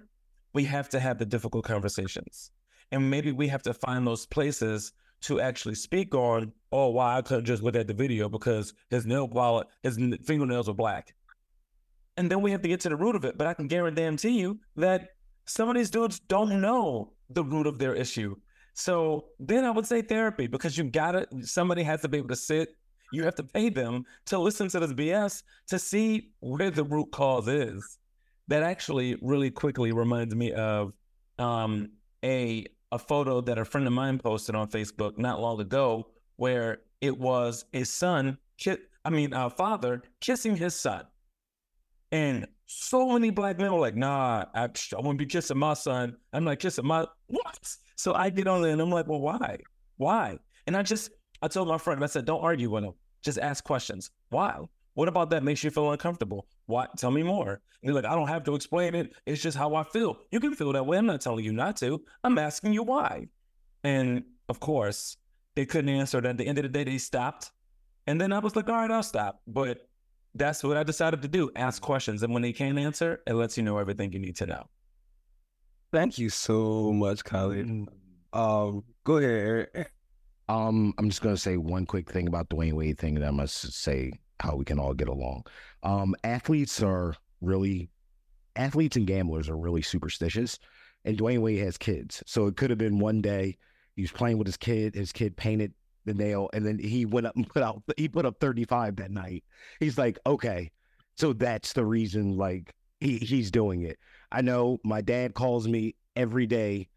we 0.53 0.65
have 0.65 0.89
to 0.89 0.99
have 0.99 1.17
the 1.17 1.25
difficult 1.25 1.65
conversations. 1.65 2.51
And 2.91 3.09
maybe 3.09 3.31
we 3.31 3.47
have 3.47 3.63
to 3.63 3.73
find 3.73 4.05
those 4.05 4.25
places 4.25 4.93
to 5.21 5.41
actually 5.41 5.75
speak 5.75 6.13
on, 6.13 6.51
oh, 6.71 6.89
why 6.89 7.17
I 7.17 7.21
couldn't 7.21 7.45
just 7.45 7.63
look 7.63 7.75
at 7.75 7.87
the 7.87 7.93
video 7.93 8.29
because 8.29 8.73
his 8.89 9.05
nail 9.05 9.27
polish, 9.27 9.67
his 9.81 9.97
fingernails 10.23 10.69
are 10.69 10.73
black. 10.73 11.15
And 12.17 12.29
then 12.29 12.41
we 12.41 12.51
have 12.51 12.61
to 12.61 12.67
get 12.67 12.79
to 12.81 12.89
the 12.89 12.95
root 12.95 13.15
of 13.15 13.25
it. 13.25 13.37
But 13.37 13.47
I 13.47 13.53
can 13.53 13.67
guarantee 13.67 14.39
you 14.39 14.59
that 14.75 15.09
some 15.45 15.67
of 15.69 15.75
these 15.75 15.89
dudes 15.89 16.19
don't 16.19 16.61
know 16.61 17.13
the 17.29 17.43
root 17.43 17.67
of 17.67 17.79
their 17.79 17.95
issue. 17.95 18.35
So 18.73 19.25
then 19.39 19.65
I 19.65 19.71
would 19.71 19.85
say 19.85 20.01
therapy 20.01 20.47
because 20.47 20.77
you 20.77 20.83
gotta, 20.83 21.27
somebody 21.41 21.83
has 21.83 22.01
to 22.01 22.07
be 22.07 22.17
able 22.17 22.29
to 22.29 22.35
sit. 22.35 22.75
You 23.15 23.23
have 23.23 23.35
to 23.35 23.43
pay 23.43 23.69
them 23.69 24.05
to 24.27 24.37
listen 24.37 24.67
to 24.69 24.79
this 24.79 24.93
BS 24.93 25.43
to 25.67 25.79
see 25.79 26.29
where 26.39 26.71
the 26.71 26.83
root 26.83 27.11
cause 27.11 27.47
is. 27.47 27.97
That 28.47 28.61
actually 28.61 29.17
really 29.21 29.49
quickly 29.49 29.91
reminds 29.91 30.35
me 30.35 30.51
of 30.51 30.93
um, 31.39 31.89
a 32.23 32.67
a 32.91 32.99
photo 32.99 33.41
that 33.41 33.57
a 33.57 33.65
friend 33.65 33.87
of 33.87 33.93
mine 33.93 34.19
posted 34.19 34.55
on 34.55 34.69
Facebook 34.69 35.17
not 35.17 35.41
long 35.41 35.59
ago 35.59 36.07
where 36.37 36.79
it 37.01 37.17
was 37.17 37.65
a 37.73 37.83
son, 37.83 38.37
ki- 38.57 38.77
I 39.03 39.09
mean, 39.09 39.33
a 39.33 39.49
father 39.49 40.01
kissing 40.21 40.55
his 40.55 40.75
son. 40.75 41.05
And 42.11 42.47
so 42.67 43.11
many 43.11 43.29
black 43.31 43.57
men 43.57 43.71
were 43.73 43.79
like, 43.79 43.95
nah, 43.95 44.45
I, 44.53 44.63
I 44.63 44.97
wouldn't 44.97 45.17
be 45.17 45.25
kissing 45.25 45.57
my 45.57 45.73
son. 45.73 46.15
I'm 46.33 46.45
like, 46.45 46.59
kissing 46.59 46.85
my, 46.85 47.05
what? 47.27 47.75
So 47.95 48.13
I 48.13 48.29
get 48.29 48.47
on 48.47 48.61
there 48.61 48.71
and 48.71 48.81
I'm 48.81 48.89
like, 48.89 49.07
well, 49.07 49.19
why? 49.21 49.59
Why? 49.97 50.37
And 50.67 50.77
I 50.77 50.83
just, 50.83 51.11
I 51.41 51.47
told 51.47 51.67
my 51.67 51.77
friend, 51.77 52.03
I 52.03 52.07
said, 52.07 52.25
don't 52.25 52.41
argue 52.41 52.69
with 52.69 52.83
him. 52.83 52.93
Just 53.25 53.39
ask 53.39 53.63
questions. 53.63 54.11
Why? 54.29 54.59
What 54.93 55.09
about 55.09 55.31
that 55.31 55.43
makes 55.43 55.63
you 55.63 55.71
feel 55.71 55.91
uncomfortable? 55.91 56.47
Why? 56.67 56.87
Tell 56.95 57.11
me 57.11 57.23
more. 57.23 57.53
And 57.53 57.59
you're 57.81 57.95
like, 57.95 58.05
I 58.05 58.15
don't 58.15 58.27
have 58.27 58.43
to 58.45 58.55
explain 58.55 58.93
it. 58.93 59.13
It's 59.25 59.41
just 59.41 59.57
how 59.57 59.73
I 59.75 59.83
feel. 59.83 60.19
You 60.31 60.39
can 60.39 60.53
feel 60.53 60.71
that 60.73 60.85
way. 60.85 60.97
I'm 60.97 61.07
not 61.07 61.21
telling 61.21 61.43
you 61.43 61.51
not 61.51 61.75
to. 61.77 62.01
I'm 62.23 62.37
asking 62.37 62.73
you 62.73 62.83
why. 62.83 63.27
And 63.83 64.23
of 64.47 64.59
course, 64.59 65.17
they 65.55 65.65
couldn't 65.65 65.89
answer. 65.89 66.19
And 66.19 66.27
at 66.27 66.37
the 66.37 66.47
end 66.47 66.59
of 66.59 66.63
the 66.63 66.69
day, 66.69 66.83
they 66.83 66.99
stopped. 66.99 67.51
And 68.07 68.21
then 68.21 68.31
I 68.31 68.39
was 68.39 68.55
like, 68.55 68.69
all 68.69 68.75
right, 68.75 68.91
I'll 68.91 69.03
stop. 69.03 69.41
But 69.47 69.89
that's 70.35 70.63
what 70.63 70.77
I 70.77 70.83
decided 70.83 71.23
to 71.23 71.27
do 71.27 71.49
ask 71.55 71.81
questions. 71.81 72.21
And 72.21 72.31
when 72.31 72.43
they 72.43 72.53
can't 72.53 72.77
answer, 72.77 73.21
it 73.25 73.33
lets 73.33 73.57
you 73.57 73.63
know 73.63 73.79
everything 73.79 74.13
you 74.13 74.19
need 74.19 74.35
to 74.37 74.45
know. 74.45 74.67
Thank 75.91 76.19
you 76.19 76.29
so 76.29 76.93
much, 76.93 77.23
Khalid. 77.23 77.65
Mm-hmm. 77.65 78.39
Um, 78.39 78.83
go 79.03 79.17
ahead, 79.17 79.31
Eric. 79.31 79.91
Um, 80.47 80.93
I'm 80.97 81.09
just 81.09 81.21
gonna 81.21 81.37
say 81.37 81.57
one 81.57 81.85
quick 81.85 82.11
thing 82.11 82.27
about 82.27 82.49
Dwyane 82.49 82.73
Wade 82.73 82.97
thing, 82.97 83.15
and 83.15 83.25
I 83.25 83.31
must 83.31 83.73
say 83.73 84.11
how 84.39 84.55
we 84.55 84.65
can 84.65 84.79
all 84.79 84.93
get 84.93 85.07
along. 85.07 85.43
Um, 85.83 86.15
athletes 86.23 86.83
are 86.83 87.15
really 87.41 87.89
athletes 88.55 88.95
and 88.95 89.07
gamblers 89.07 89.49
are 89.49 89.57
really 89.57 89.81
superstitious, 89.81 90.59
and 91.03 91.17
Dwyane 91.17 91.41
Wade 91.41 91.59
has 91.59 91.77
kids, 91.77 92.21
so 92.25 92.47
it 92.47 92.57
could 92.57 92.69
have 92.69 92.79
been 92.79 92.99
one 92.99 93.21
day 93.21 93.57
he 93.95 94.01
was 94.01 94.11
playing 94.11 94.37
with 94.37 94.47
his 94.47 94.57
kid, 94.57 94.95
his 94.95 95.11
kid 95.11 95.35
painted 95.35 95.73
the 96.05 96.13
nail, 96.13 96.49
and 96.53 96.65
then 96.65 96.77
he 96.77 97.05
went 97.05 97.25
up 97.25 97.35
and 97.35 97.49
put 97.49 97.63
out 97.63 97.81
he 97.97 98.07
put 98.07 98.25
up 98.25 98.39
35 98.39 98.97
that 98.97 99.11
night. 99.11 99.43
He's 99.79 99.97
like, 99.97 100.19
okay, 100.25 100.71
so 101.15 101.33
that's 101.33 101.73
the 101.73 101.85
reason 101.85 102.37
like 102.37 102.73
he 102.99 103.17
he's 103.17 103.51
doing 103.51 103.81
it. 103.81 103.97
I 104.31 104.41
know 104.41 104.79
my 104.83 105.01
dad 105.01 105.33
calls 105.33 105.67
me 105.67 105.95
every 106.15 106.45
day 106.45 106.87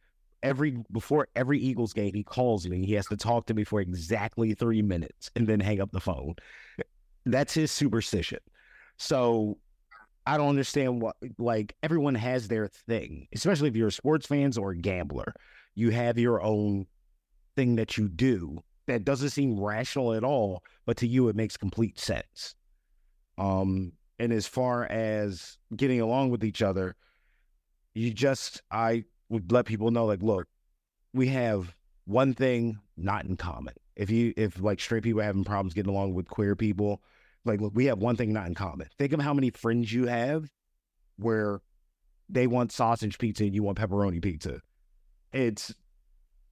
every 0.42 0.82
before 0.92 1.28
every 1.36 1.58
Eagles 1.58 1.92
game, 1.92 2.14
he 2.14 2.22
calls 2.22 2.66
me. 2.66 2.84
He 2.84 2.94
has 2.94 3.06
to 3.06 3.16
talk 3.16 3.46
to 3.46 3.54
me 3.54 3.64
for 3.64 3.80
exactly 3.80 4.54
three 4.54 4.82
minutes 4.82 5.30
and 5.36 5.46
then 5.46 5.60
hang 5.60 5.80
up 5.80 5.90
the 5.92 6.00
phone. 6.00 6.34
That's 7.26 7.54
his 7.54 7.70
superstition. 7.70 8.40
So 8.98 9.58
I 10.26 10.36
don't 10.36 10.48
understand 10.48 11.00
what 11.00 11.16
like 11.38 11.74
everyone 11.82 12.14
has 12.14 12.48
their 12.48 12.68
thing, 12.68 13.28
especially 13.32 13.68
if 13.68 13.76
you're 13.76 13.88
a 13.88 13.92
sports 13.92 14.26
fans 14.26 14.58
or 14.58 14.72
a 14.72 14.76
gambler. 14.76 15.34
You 15.74 15.90
have 15.90 16.18
your 16.18 16.42
own 16.42 16.86
thing 17.56 17.76
that 17.76 17.96
you 17.96 18.08
do 18.08 18.62
that 18.86 19.04
doesn't 19.04 19.30
seem 19.30 19.60
rational 19.60 20.14
at 20.14 20.24
all, 20.24 20.62
but 20.86 20.96
to 20.98 21.06
you 21.06 21.28
it 21.28 21.36
makes 21.36 21.56
complete 21.56 21.98
sense. 21.98 22.54
Um, 23.36 23.92
and 24.18 24.32
as 24.32 24.46
far 24.46 24.84
as 24.86 25.58
getting 25.76 26.00
along 26.00 26.30
with 26.30 26.44
each 26.44 26.62
other, 26.62 26.96
you 27.94 28.12
just 28.12 28.62
I 28.70 29.04
would 29.28 29.50
let 29.52 29.66
people 29.66 29.90
know 29.90 30.06
like, 30.06 30.22
look, 30.22 30.46
we 31.12 31.28
have 31.28 31.74
one 32.04 32.34
thing 32.34 32.78
not 32.96 33.24
in 33.24 33.36
common. 33.36 33.74
If 33.96 34.10
you 34.10 34.32
if 34.36 34.60
like 34.60 34.80
straight 34.80 35.02
people 35.02 35.22
having 35.22 35.44
problems 35.44 35.74
getting 35.74 35.90
along 35.90 36.14
with 36.14 36.28
queer 36.28 36.54
people, 36.56 37.02
like 37.44 37.60
look, 37.60 37.72
we 37.74 37.86
have 37.86 37.98
one 37.98 38.16
thing 38.16 38.32
not 38.32 38.46
in 38.46 38.54
common. 38.54 38.88
Think 38.98 39.12
of 39.12 39.20
how 39.20 39.34
many 39.34 39.50
friends 39.50 39.92
you 39.92 40.06
have 40.06 40.50
where 41.16 41.60
they 42.28 42.46
want 42.46 42.72
sausage 42.72 43.18
pizza 43.18 43.44
and 43.44 43.54
you 43.54 43.62
want 43.62 43.78
pepperoni 43.78 44.22
pizza. 44.22 44.60
It's 45.32 45.74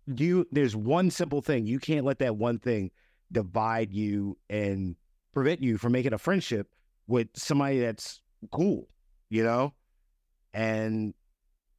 you 0.07 0.47
there's 0.53 0.77
one 0.77 1.11
simple 1.11 1.41
thing. 1.41 1.67
You 1.67 1.79
can't 1.79 2.05
let 2.05 2.19
that 2.19 2.37
one 2.37 2.59
thing 2.59 2.91
divide 3.33 3.93
you 3.93 4.37
and 4.49 4.97
prevent 5.33 5.63
you 5.63 5.79
from 5.79 5.93
making 5.93 6.13
a 6.13 6.19
friendship 6.19 6.69
with 7.07 7.29
somebody 7.35 7.81
that's 7.81 8.21
cool, 8.51 8.89
you 9.29 9.43
know? 9.43 9.75
And 10.53 11.15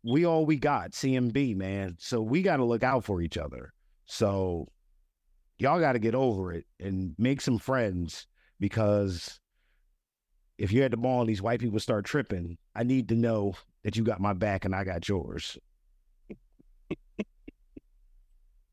we 0.08 0.26
all 0.26 0.46
we 0.46 0.56
got, 0.56 0.92
CMB, 0.92 1.56
man. 1.56 1.98
So 2.00 2.22
we 2.22 2.42
got 2.42 2.58
to 2.58 2.66
look 2.66 2.84
out 2.84 3.04
for 3.04 3.22
each 3.22 3.38
other. 3.38 3.74
So 4.06 4.68
y'all 5.58 5.80
got 5.80 5.94
to 5.94 6.00
get 6.00 6.16
over 6.16 6.54
it 6.54 6.66
and 6.80 7.14
make 7.18 7.42
some 7.42 7.58
friends 7.60 8.26
because 8.60 9.40
if 10.58 10.72
you're 10.72 10.86
at 10.86 10.92
the 10.92 10.98
mall 10.98 11.22
and 11.22 11.30
these 11.30 11.42
white 11.42 11.60
people 11.60 11.80
start 11.80 12.06
tripping, 12.06 12.58
I 12.74 12.84
need 12.84 13.10
to 13.10 13.16
know 13.16 13.54
that 13.84 13.98
you 13.98 14.04
got 14.04 14.22
my 14.22 14.34
back 14.34 14.66
and 14.66 14.74
I 14.74 14.84
got 14.86 15.08
yours. 15.08 15.58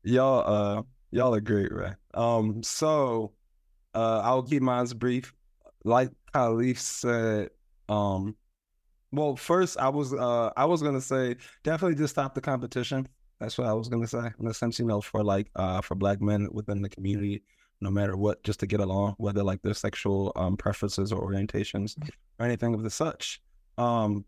y'all 0.03 0.43
uh 0.47 0.83
y'all 1.11 1.35
are 1.35 1.41
great, 1.41 1.71
right? 1.71 1.95
Um 2.13 2.63
so 2.63 3.33
uh 3.93 4.21
I'll 4.23 4.43
keep 4.43 4.61
mine 4.61 4.85
brief. 4.97 5.33
Like 5.83 6.11
Khalif 6.33 6.77
said, 6.77 7.49
um 7.89 8.35
well 9.15 9.35
first 9.35 9.77
I 9.79 9.89
was 9.89 10.13
uh 10.13 10.51
I 10.55 10.65
was 10.65 10.81
gonna 10.81 11.01
say 11.01 11.35
definitely 11.63 11.95
just 11.95 12.13
stop 12.13 12.35
the 12.35 12.41
competition. 12.41 13.07
That's 13.39 13.57
what 13.57 13.67
I 13.67 13.73
was 13.73 13.89
gonna 13.89 14.07
say. 14.07 14.31
In 14.39 14.47
a 14.47 14.53
sense, 14.53 14.79
you 14.79 14.85
know, 14.85 15.01
for 15.01 15.23
like 15.23 15.49
uh 15.55 15.81
for 15.81 15.95
black 15.95 16.21
men 16.21 16.47
within 16.51 16.81
the 16.81 16.89
community, 16.89 17.43
no 17.81 17.89
matter 17.89 18.15
what, 18.15 18.43
just 18.43 18.59
to 18.61 18.67
get 18.67 18.79
along, 18.79 19.15
whether 19.17 19.43
like 19.43 19.61
their 19.61 19.73
sexual 19.73 20.31
um 20.35 20.57
preferences 20.57 21.11
or 21.11 21.21
orientations 21.21 21.97
or 22.39 22.45
anything 22.45 22.73
of 22.73 22.83
the 22.83 22.89
such. 22.89 23.41
Um 23.77 24.25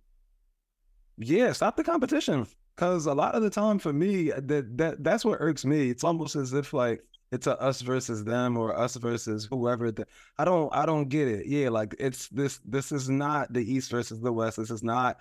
yeah, 1.18 1.52
stop 1.52 1.76
the 1.76 1.84
competition. 1.84 2.46
Cause 2.76 3.08
a 3.08 3.14
lot 3.14 3.34
of 3.34 3.42
the 3.42 3.50
time 3.50 3.80
for 3.80 3.92
me, 3.92 4.30
that 4.32 4.78
that 4.78 5.04
that's 5.04 5.26
what 5.26 5.38
irks 5.40 5.66
me. 5.66 5.90
It's 5.90 6.04
almost 6.04 6.36
as 6.36 6.54
if 6.54 6.74
like 6.74 7.02
it's 7.32 7.48
a 7.48 7.60
us 7.62 7.82
versus 7.82 8.24
them 8.24 8.58
or 8.58 8.78
us 8.78 8.96
versus 8.96 9.46
whoever. 9.46 9.92
The, 9.92 10.08
I 10.38 10.46
don't 10.46 10.74
I 10.74 10.86
don't 10.86 11.10
get 11.10 11.28
it. 11.28 11.46
Yeah, 11.46 11.70
like 11.70 11.96
it's 12.00 12.28
this 12.30 12.60
this 12.66 12.92
is 12.92 13.10
not 13.10 13.54
the 13.54 13.62
East 13.62 13.92
versus 13.92 14.20
the 14.22 14.32
West. 14.32 14.58
This 14.58 14.72
is 14.72 14.84
not, 14.84 15.18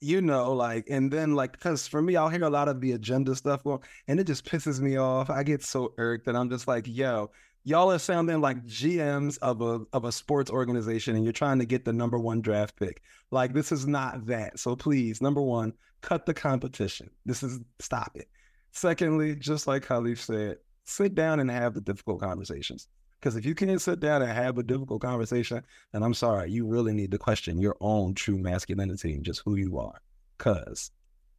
you 0.00 0.20
know, 0.20 0.52
like 0.52 0.86
and 0.88 1.10
then 1.10 1.34
like 1.34 1.52
because 1.52 1.88
for 1.88 2.00
me, 2.00 2.16
I'll 2.16 2.28
hear 2.28 2.44
a 2.44 2.50
lot 2.50 2.68
of 2.68 2.80
the 2.80 2.92
agenda 2.92 3.34
stuff 3.34 3.64
going, 3.64 3.80
and 4.06 4.20
it 4.20 4.24
just 4.24 4.44
pisses 4.44 4.80
me 4.80 4.96
off. 4.98 5.30
I 5.30 5.42
get 5.42 5.62
so 5.62 5.94
irked 5.98 6.26
that 6.26 6.36
I'm 6.36 6.50
just 6.50 6.68
like, 6.68 6.86
yo, 6.86 7.30
y'all 7.64 7.92
are 7.92 7.98
sounding 7.98 8.40
like 8.40 8.64
GMs 8.64 9.38
of 9.42 9.60
a 9.60 9.80
of 9.92 10.04
a 10.04 10.12
sports 10.12 10.50
organization 10.50 11.16
and 11.16 11.24
you're 11.24 11.32
trying 11.32 11.58
to 11.58 11.66
get 11.66 11.84
the 11.84 11.92
number 11.92 12.18
one 12.18 12.40
draft 12.40 12.76
pick. 12.76 13.02
Like 13.30 13.52
this 13.52 13.72
is 13.72 13.86
not 13.86 14.26
that. 14.26 14.58
So 14.58 14.76
please, 14.76 15.20
number 15.20 15.42
one, 15.42 15.74
cut 16.00 16.24
the 16.24 16.34
competition. 16.34 17.10
This 17.26 17.42
is 17.42 17.60
stop 17.78 18.12
it. 18.14 18.28
Secondly, 18.70 19.34
just 19.34 19.66
like 19.66 19.84
Khalif 19.84 20.18
said, 20.18 20.58
sit 20.88 21.14
down 21.14 21.38
and 21.40 21.50
have 21.50 21.74
the 21.74 21.80
difficult 21.80 22.20
conversations. 22.20 22.88
Because 23.20 23.36
if 23.36 23.44
you 23.44 23.54
can't 23.54 23.80
sit 23.80 24.00
down 24.00 24.22
and 24.22 24.30
have 24.30 24.58
a 24.58 24.62
difficult 24.62 25.02
conversation, 25.02 25.62
then 25.92 26.02
I'm 26.02 26.14
sorry, 26.14 26.50
you 26.50 26.66
really 26.66 26.94
need 26.94 27.10
to 27.10 27.18
question 27.18 27.60
your 27.60 27.76
own 27.80 28.14
true 28.14 28.38
masculinity 28.38 29.14
and 29.14 29.24
just 29.24 29.42
who 29.44 29.56
you 29.56 29.78
are. 29.78 30.00
Because 30.36 30.92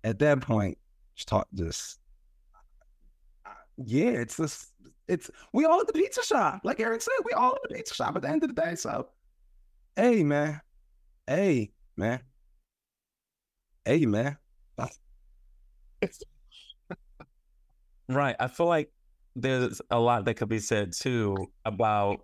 at 0.04 0.20
that 0.20 0.42
point, 0.42 0.78
just 1.16 1.30
talk, 1.30 1.48
just 1.54 2.00
yeah, 3.78 4.10
it's 4.10 4.36
this 4.36 4.74
it's 5.08 5.32
we 5.54 5.66
all 5.66 5.80
at 5.80 5.88
the 5.88 5.94
pizza 5.94 6.24
shop. 6.24 6.62
Like 6.64 6.80
Eric 6.82 7.02
said, 7.02 7.14
we 7.24 7.32
all 7.32 7.56
at 7.56 7.62
the 7.68 7.76
pizza 7.76 7.96
shop 7.96 8.16
at 8.16 8.22
the 8.22 8.30
end 8.30 8.44
of 8.44 8.54
the 8.54 8.62
day. 8.62 8.76
So, 8.76 9.08
hey 9.96 10.22
man, 10.24 10.60
hey 11.28 11.72
man, 11.96 12.20
hey 13.86 14.06
man. 14.06 14.38
right. 18.10 18.36
I 18.40 18.48
feel 18.48 18.68
like 18.68 18.92
there's 19.36 19.82
a 19.92 20.00
lot 20.00 20.26
that 20.26 20.36
could 20.36 20.50
be 20.50 20.60
said 20.60 20.94
too 20.94 21.48
about 21.66 22.22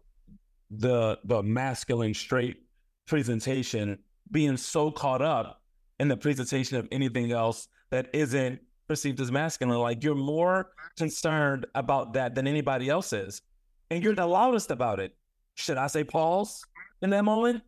the 0.71 1.19
the 1.23 1.43
masculine 1.43 2.13
straight 2.13 2.57
presentation 3.07 3.99
being 4.31 4.57
so 4.57 4.91
caught 4.91 5.21
up 5.21 5.61
in 5.99 6.07
the 6.07 6.17
presentation 6.17 6.77
of 6.77 6.87
anything 6.91 7.31
else 7.31 7.67
that 7.91 8.09
isn't 8.13 8.59
perceived 8.87 9.19
as 9.19 9.31
masculine. 9.31 9.77
Like 9.77 10.03
you're 10.03 10.15
more 10.15 10.71
concerned 10.97 11.65
about 11.75 12.13
that 12.13 12.35
than 12.35 12.47
anybody 12.47 12.89
else 12.89 13.13
is. 13.13 13.41
And 13.91 14.03
you're 14.03 14.15
the 14.15 14.25
loudest 14.25 14.71
about 14.71 14.99
it. 14.99 15.15
Should 15.55 15.77
I 15.77 15.87
say 15.87 16.03
pause 16.03 16.63
in 17.01 17.11
that 17.11 17.23
moment? 17.23 17.63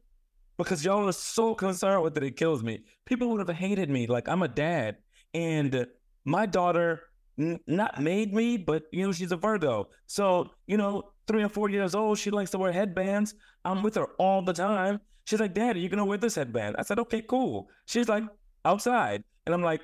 Because 0.57 0.83
y'all 0.83 1.07
are 1.07 1.11
so 1.11 1.53
concerned 1.53 2.03
with 2.03 2.17
it, 2.17 2.23
it 2.23 2.35
kills 2.35 2.63
me. 2.63 2.83
People 3.05 3.29
would 3.29 3.47
have 3.47 3.55
hated 3.55 3.89
me. 3.89 4.07
Like 4.07 4.27
I'm 4.27 4.41
a 4.41 4.47
dad, 4.47 4.97
and 5.33 5.85
my 6.25 6.47
daughter 6.47 7.03
not 7.37 8.01
made 8.01 8.33
me, 8.33 8.57
but 8.57 8.83
you 8.91 9.05
know, 9.05 9.11
she's 9.11 9.31
a 9.31 9.37
Virgo. 9.37 9.89
So, 10.07 10.49
you 10.65 10.77
know, 10.77 11.11
three 11.27 11.43
or 11.43 11.49
four 11.49 11.69
years 11.69 11.95
old, 11.95 12.17
she 12.17 12.31
likes 12.31 12.51
to 12.51 12.57
wear 12.57 12.71
headbands. 12.71 13.35
I'm 13.63 13.83
with 13.83 13.95
her 13.95 14.07
all 14.17 14.41
the 14.41 14.53
time. 14.53 14.99
She's 15.25 15.39
like, 15.39 15.53
Daddy, 15.53 15.81
you 15.81 15.89
gonna 15.89 16.05
wear 16.05 16.17
this 16.17 16.35
headband? 16.35 16.75
I 16.79 16.83
said, 16.83 16.99
Okay, 16.99 17.21
cool. 17.21 17.69
She's 17.85 18.09
like, 18.09 18.23
outside. 18.65 19.23
And 19.45 19.53
I'm 19.53 19.61
like, 19.61 19.81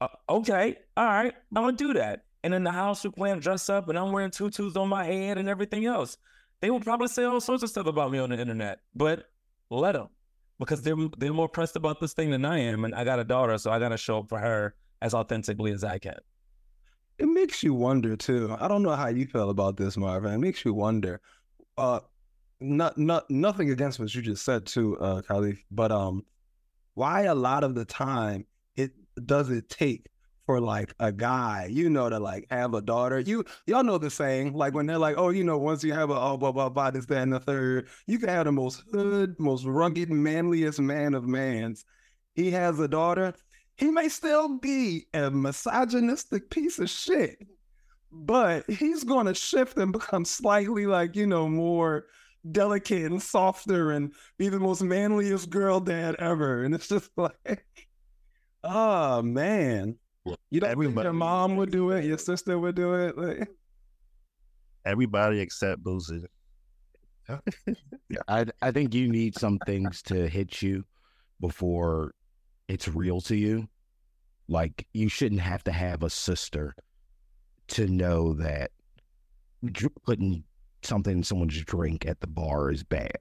uh, 0.00 0.08
okay, 0.28 0.76
all 0.96 1.04
right, 1.04 1.34
I'm 1.54 1.62
gonna 1.62 1.76
do 1.76 1.92
that. 1.94 2.24
And 2.44 2.54
in 2.54 2.64
the 2.64 2.72
house, 2.72 3.04
we're 3.04 3.12
playing 3.12 3.40
dress 3.40 3.68
up, 3.68 3.88
and 3.88 3.96
I'm 3.96 4.10
wearing 4.10 4.32
tutus 4.32 4.76
on 4.76 4.88
my 4.88 5.04
head 5.04 5.38
and 5.38 5.48
everything 5.48 5.86
else. 5.86 6.16
They 6.60 6.70
will 6.70 6.80
probably 6.80 7.08
say 7.08 7.24
all 7.24 7.40
sorts 7.40 7.62
of 7.62 7.70
stuff 7.70 7.86
about 7.86 8.10
me 8.10 8.18
on 8.18 8.30
the 8.30 8.38
internet, 8.38 8.80
but 8.94 9.28
let 9.70 9.92
them, 9.92 10.08
because 10.58 10.82
they're 10.82 10.96
they're 11.18 11.32
more 11.32 11.48
pressed 11.48 11.76
about 11.76 12.00
this 12.00 12.14
thing 12.14 12.30
than 12.30 12.44
I 12.44 12.58
am, 12.58 12.84
and 12.84 12.94
I 12.94 13.04
got 13.04 13.20
a 13.20 13.24
daughter, 13.24 13.56
so 13.58 13.70
I 13.70 13.78
gotta 13.78 13.96
show 13.96 14.18
up 14.18 14.28
for 14.28 14.38
her 14.38 14.74
as 15.00 15.14
authentically 15.14 15.72
as 15.72 15.84
I 15.84 15.98
can. 15.98 16.18
It 17.22 17.28
makes 17.28 17.62
you 17.62 17.72
wonder 17.72 18.16
too. 18.16 18.56
I 18.58 18.66
don't 18.66 18.82
know 18.82 18.96
how 18.96 19.06
you 19.06 19.26
feel 19.26 19.50
about 19.50 19.76
this, 19.76 19.96
Marvin. 19.96 20.34
It 20.34 20.38
makes 20.38 20.64
you 20.64 20.74
wonder. 20.74 21.20
Uh, 21.78 22.00
not 22.58 22.98
not 22.98 23.30
nothing 23.30 23.70
against 23.70 24.00
what 24.00 24.12
you 24.12 24.22
just 24.22 24.44
said 24.44 24.66
too, 24.66 24.98
uh, 24.98 25.22
Khalif, 25.22 25.58
but 25.70 25.92
um, 25.92 26.24
why 26.94 27.22
a 27.22 27.34
lot 27.36 27.62
of 27.62 27.76
the 27.76 27.84
time 27.84 28.44
it 28.74 28.90
does 29.24 29.50
it 29.50 29.68
take 29.68 30.10
for 30.46 30.60
like 30.60 30.94
a 30.98 31.12
guy, 31.12 31.68
you 31.70 31.88
know, 31.90 32.10
to 32.10 32.18
like 32.18 32.48
have 32.50 32.74
a 32.74 32.82
daughter? 32.82 33.20
You 33.20 33.44
y'all 33.68 33.84
know 33.84 33.98
the 33.98 34.10
saying, 34.10 34.54
like 34.54 34.74
when 34.74 34.86
they're 34.86 34.98
like, 34.98 35.14
oh, 35.16 35.28
you 35.28 35.44
know, 35.44 35.58
once 35.58 35.84
you 35.84 35.92
have 35.92 36.10
a 36.10 36.14
oh 36.20 36.36
blah 36.36 36.50
blah 36.50 36.70
blah 36.70 36.90
this, 36.90 37.06
that, 37.06 37.22
and 37.22 37.32
the 37.32 37.38
third, 37.38 37.86
you 38.08 38.18
can 38.18 38.30
have 38.30 38.46
the 38.46 38.52
most 38.52 38.82
hood, 38.90 39.36
most 39.38 39.64
rugged, 39.64 40.10
manliest 40.10 40.80
man 40.80 41.14
of 41.14 41.28
mans. 41.28 41.84
He 42.34 42.50
has 42.50 42.80
a 42.80 42.88
daughter. 42.88 43.32
He 43.82 43.90
may 43.90 44.08
still 44.08 44.58
be 44.58 45.08
a 45.12 45.28
misogynistic 45.28 46.50
piece 46.50 46.78
of 46.78 46.88
shit, 46.88 47.36
but 48.12 48.64
he's 48.70 49.02
gonna 49.02 49.34
shift 49.34 49.76
and 49.76 49.90
become 49.90 50.24
slightly 50.24 50.86
like, 50.86 51.16
you 51.16 51.26
know, 51.26 51.48
more 51.48 52.06
delicate 52.52 53.10
and 53.10 53.20
softer 53.20 53.90
and 53.90 54.14
be 54.38 54.48
the 54.48 54.60
most 54.60 54.82
manliest 54.82 55.50
girl 55.50 55.80
dad 55.80 56.14
ever. 56.20 56.62
And 56.62 56.76
it's 56.76 56.86
just 56.86 57.10
like 57.16 57.66
Oh 58.62 59.20
man. 59.20 59.96
You 60.52 60.60
don't 60.60 60.70
Everybody, 60.70 60.94
think 60.94 61.02
your 61.02 61.12
mom 61.12 61.56
would 61.56 61.72
do 61.72 61.90
it, 61.90 62.04
your 62.04 62.18
sister 62.18 62.60
would 62.60 62.76
do 62.76 62.94
it? 62.94 63.18
Like... 63.18 63.48
Everybody 64.84 65.40
except 65.40 65.82
Boosie. 65.82 66.24
I 68.28 68.46
I 68.62 68.70
think 68.70 68.94
you 68.94 69.08
need 69.08 69.36
some 69.36 69.58
things 69.66 70.02
to 70.02 70.28
hit 70.28 70.62
you 70.62 70.84
before 71.40 72.14
it's 72.68 72.88
real 72.88 73.20
to 73.22 73.36
you. 73.36 73.68
Like 74.48 74.86
you 74.92 75.08
shouldn't 75.08 75.40
have 75.40 75.64
to 75.64 75.72
have 75.72 76.02
a 76.02 76.10
sister 76.10 76.74
to 77.68 77.86
know 77.86 78.34
that 78.34 78.70
putting 80.04 80.44
something 80.82 81.18
in 81.18 81.22
someone's 81.22 81.60
drink 81.64 82.06
at 82.06 82.20
the 82.20 82.26
bar 82.26 82.70
is 82.70 82.82
bad 82.82 83.18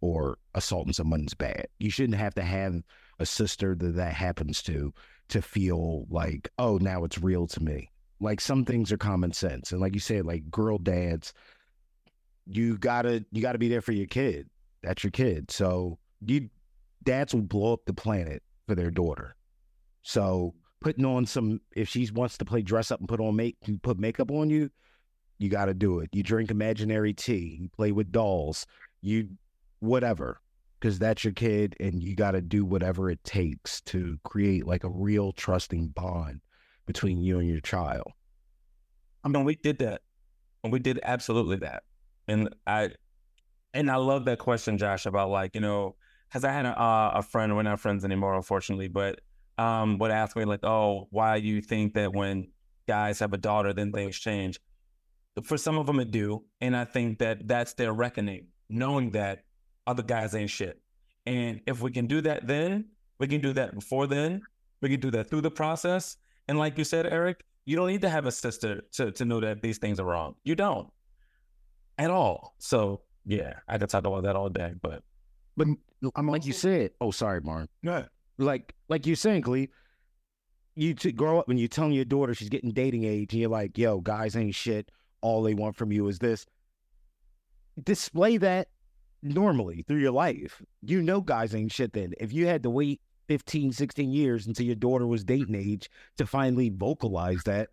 or 0.00 0.38
assaulting 0.54 0.92
someone's 0.92 1.34
bad. 1.34 1.66
You 1.78 1.90
shouldn't 1.90 2.18
have 2.18 2.34
to 2.34 2.42
have 2.42 2.80
a 3.18 3.26
sister 3.26 3.74
that 3.74 3.96
that 3.96 4.14
happens 4.14 4.62
to 4.62 4.92
to 5.28 5.42
feel 5.42 6.06
like, 6.08 6.48
oh, 6.58 6.78
now 6.78 7.04
it's 7.04 7.18
real 7.18 7.46
to 7.48 7.62
me. 7.62 7.90
Like 8.20 8.40
some 8.40 8.64
things 8.64 8.92
are 8.92 8.96
common 8.96 9.32
sense, 9.32 9.72
and 9.72 9.80
like 9.80 9.94
you 9.94 10.00
said, 10.00 10.24
like 10.24 10.50
girl 10.50 10.78
dads, 10.78 11.34
you 12.46 12.78
gotta 12.78 13.24
you 13.30 13.42
gotta 13.42 13.58
be 13.58 13.68
there 13.68 13.82
for 13.82 13.92
your 13.92 14.06
kid. 14.06 14.48
That's 14.82 15.04
your 15.04 15.10
kid. 15.10 15.50
So 15.50 15.98
you 16.24 16.48
dads 17.02 17.34
will 17.34 17.42
blow 17.42 17.74
up 17.74 17.84
the 17.84 17.92
planet 17.92 18.42
for 18.66 18.74
their 18.74 18.90
daughter. 18.90 19.34
So 20.06 20.54
putting 20.80 21.04
on 21.04 21.26
some 21.26 21.60
if 21.74 21.88
she 21.88 22.08
wants 22.12 22.38
to 22.38 22.44
play 22.44 22.62
dress 22.62 22.92
up 22.92 23.00
and 23.00 23.08
put 23.08 23.18
on 23.18 23.34
make 23.34 23.56
put 23.82 23.98
makeup 23.98 24.30
on 24.30 24.48
you, 24.48 24.70
you 25.38 25.48
got 25.48 25.64
to 25.64 25.74
do 25.74 25.98
it. 25.98 26.10
You 26.12 26.22
drink 26.22 26.52
imaginary 26.52 27.12
tea, 27.12 27.58
you 27.60 27.68
play 27.68 27.90
with 27.90 28.12
dolls, 28.12 28.66
you 29.02 29.30
whatever 29.80 30.40
because 30.78 31.00
that's 31.00 31.24
your 31.24 31.32
kid 31.32 31.74
and 31.80 32.04
you 32.04 32.14
got 32.14 32.32
to 32.32 32.40
do 32.40 32.64
whatever 32.64 33.10
it 33.10 33.22
takes 33.24 33.80
to 33.80 34.16
create 34.22 34.64
like 34.64 34.84
a 34.84 34.88
real 34.88 35.32
trusting 35.32 35.88
bond 35.88 36.40
between 36.86 37.20
you 37.20 37.40
and 37.40 37.48
your 37.48 37.60
child. 37.60 38.12
I 39.24 39.28
mean, 39.28 39.44
we 39.44 39.56
did 39.56 39.80
that. 39.80 40.02
And 40.62 40.72
we 40.72 40.78
did 40.78 41.00
absolutely 41.02 41.56
that. 41.56 41.82
And 42.28 42.54
I, 42.64 42.90
and 43.74 43.90
I 43.90 43.96
love 43.96 44.26
that 44.26 44.38
question, 44.38 44.78
Josh, 44.78 45.06
about 45.06 45.30
like, 45.30 45.56
you 45.56 45.60
know, 45.60 45.96
because 46.28 46.44
I 46.44 46.52
had 46.52 46.64
a, 46.64 46.80
uh, 46.80 47.12
a 47.16 47.22
friend, 47.22 47.56
we're 47.56 47.62
not 47.62 47.80
friends 47.80 48.04
anymore, 48.04 48.34
unfortunately, 48.34 48.88
but 48.88 49.20
um, 49.58 49.98
would 49.98 50.10
ask 50.10 50.36
me 50.36 50.44
like, 50.44 50.64
oh, 50.64 51.08
why 51.10 51.40
do 51.40 51.46
you 51.46 51.60
think 51.60 51.94
that 51.94 52.12
when 52.12 52.48
guys 52.86 53.18
have 53.18 53.32
a 53.32 53.38
daughter, 53.38 53.72
then 53.72 53.92
things 53.92 54.18
change? 54.18 54.60
For 55.42 55.58
some 55.58 55.76
of 55.78 55.86
them, 55.86 56.00
it 56.00 56.10
do. 56.10 56.44
And 56.60 56.76
I 56.76 56.84
think 56.84 57.18
that 57.18 57.46
that's 57.46 57.74
their 57.74 57.92
reckoning, 57.92 58.48
knowing 58.68 59.10
that 59.12 59.44
other 59.86 60.02
guys 60.02 60.34
ain't 60.34 60.50
shit. 60.50 60.80
And 61.26 61.60
if 61.66 61.80
we 61.82 61.90
can 61.90 62.06
do 62.06 62.20
that 62.22 62.46
then, 62.46 62.86
we 63.18 63.26
can 63.26 63.40
do 63.40 63.52
that 63.54 63.74
before 63.74 64.06
then, 64.06 64.42
we 64.80 64.88
can 64.88 65.00
do 65.00 65.10
that 65.10 65.28
through 65.28 65.42
the 65.42 65.50
process. 65.50 66.16
And 66.48 66.58
like 66.58 66.78
you 66.78 66.84
said, 66.84 67.06
Eric, 67.06 67.44
you 67.64 67.76
don't 67.76 67.88
need 67.88 68.02
to 68.02 68.08
have 68.08 68.26
a 68.26 68.32
sister 68.32 68.82
to, 68.92 69.10
to 69.12 69.24
know 69.24 69.40
that 69.40 69.60
these 69.62 69.78
things 69.78 69.98
are 69.98 70.04
wrong. 70.04 70.36
You 70.44 70.54
don't 70.54 70.88
at 71.98 72.10
all. 72.10 72.54
So 72.58 73.02
yeah, 73.24 73.54
I 73.68 73.78
could 73.78 73.88
talk 73.88 74.06
about 74.06 74.22
that 74.22 74.36
all 74.36 74.48
day, 74.48 74.74
but 74.80 75.02
But 75.56 75.68
I'm 76.14 76.28
like 76.28 76.46
you 76.46 76.52
said. 76.52 76.90
Oh, 77.00 77.10
sorry, 77.10 77.40
Martin. 77.40 77.68
Yeah. 77.82 78.04
Like 78.38 78.74
like 78.88 79.06
you're 79.06 79.16
saying, 79.16 79.42
Cleve. 79.42 79.70
You 80.78 80.92
to 80.94 81.10
grow 81.10 81.38
up 81.38 81.48
and 81.48 81.58
you 81.58 81.68
telling 81.68 81.92
your 81.92 82.04
daughter 82.04 82.34
she's 82.34 82.50
getting 82.50 82.70
dating 82.70 83.04
age, 83.04 83.32
and 83.32 83.40
you're 83.40 83.50
like, 83.50 83.78
"Yo, 83.78 84.00
guys 84.00 84.36
ain't 84.36 84.54
shit. 84.54 84.90
All 85.22 85.42
they 85.42 85.54
want 85.54 85.74
from 85.74 85.90
you 85.90 86.06
is 86.08 86.18
this." 86.18 86.46
Display 87.82 88.36
that 88.38 88.68
normally 89.22 89.84
through 89.86 90.00
your 90.00 90.12
life. 90.12 90.62
You 90.82 91.02
know, 91.02 91.20
guys 91.20 91.54
ain't 91.54 91.72
shit. 91.72 91.92
Then 91.92 92.12
if 92.20 92.32
you 92.32 92.46
had 92.46 92.62
to 92.62 92.70
wait 92.70 93.00
15, 93.28 93.72
16 93.72 94.10
years 94.10 94.46
until 94.46 94.66
your 94.66 94.74
daughter 94.74 95.06
was 95.06 95.24
dating 95.24 95.54
age 95.54 95.90
to 96.18 96.26
finally 96.26 96.70
vocalize 96.70 97.42
that, 97.44 97.70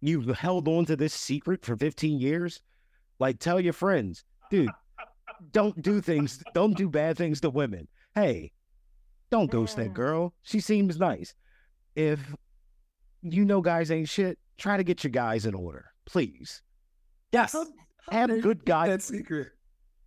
you've 0.00 0.28
held 0.36 0.68
on 0.68 0.84
to 0.86 0.96
this 0.96 1.14
secret 1.14 1.64
for 1.64 1.76
15 1.76 2.20
years. 2.20 2.60
Like, 3.18 3.38
tell 3.38 3.60
your 3.60 3.72
friends, 3.72 4.24
dude, 4.50 4.70
don't 5.52 5.80
do 5.82 6.00
things, 6.00 6.42
don't 6.54 6.76
do 6.76 6.88
bad 6.88 7.16
things 7.16 7.40
to 7.40 7.50
women. 7.50 7.88
Hey, 8.14 8.52
don't 9.30 9.50
ghost 9.50 9.76
that 9.76 9.94
girl. 9.94 10.34
She 10.42 10.60
seems 10.60 10.98
nice. 10.98 11.34
If 11.94 12.20
you 13.22 13.44
know 13.44 13.60
guys 13.60 13.90
ain't 13.90 14.08
shit, 14.08 14.38
try 14.56 14.76
to 14.76 14.84
get 14.84 15.04
your 15.04 15.10
guys 15.10 15.46
in 15.46 15.54
order, 15.54 15.86
please. 16.06 16.62
yes, 17.32 17.54
Have 18.10 18.40
good 18.40 18.64
guys. 18.64 18.88
That 18.88 19.02
secret. 19.02 19.48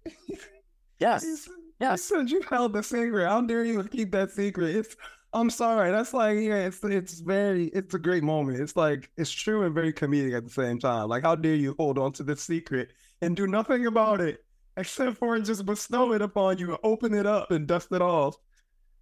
yes, 1.00 1.48
yes. 1.80 2.02
said 2.04 2.30
you 2.30 2.42
held 2.50 2.74
the 2.74 2.82
secret. 2.82 3.28
How 3.28 3.42
dare 3.42 3.64
you 3.64 3.84
keep 3.84 4.12
that 4.12 4.32
secret? 4.32 4.76
It's 4.76 4.96
I'm 5.34 5.50
sorry. 5.50 5.92
That's 5.92 6.14
like 6.14 6.38
yeah, 6.40 6.66
it's 6.66 6.84
it's 6.84 7.20
very 7.20 7.66
it's 7.68 7.94
a 7.94 8.00
great 8.00 8.24
moment. 8.24 8.60
It's 8.60 8.76
like 8.76 9.10
it's 9.18 9.32
true 9.32 9.64
and 9.64 9.74
very 9.74 9.94
comedic 9.94 10.36
at 10.36 10.44
the 10.44 10.50
same 10.50 10.80
time. 10.80 11.08
Like 11.08 11.24
how 11.24 11.36
dare 11.36 11.56
you 11.56 11.76
hold 11.78 11.98
on 11.98 12.12
to 12.14 12.24
this 12.24 12.42
secret 12.42 12.90
and 13.22 13.36
do 13.36 13.48
nothing 13.48 13.86
about 13.86 14.20
it 14.20 14.44
except 14.78 15.18
for 15.18 15.40
just 15.40 15.66
bestow 15.66 16.14
it 16.14 16.22
upon 16.22 16.58
you, 16.58 16.78
open 16.84 17.14
it 17.14 17.26
up 17.26 17.52
and 17.52 17.68
dust 17.68 17.90
it 17.92 18.02
off. 18.02 18.36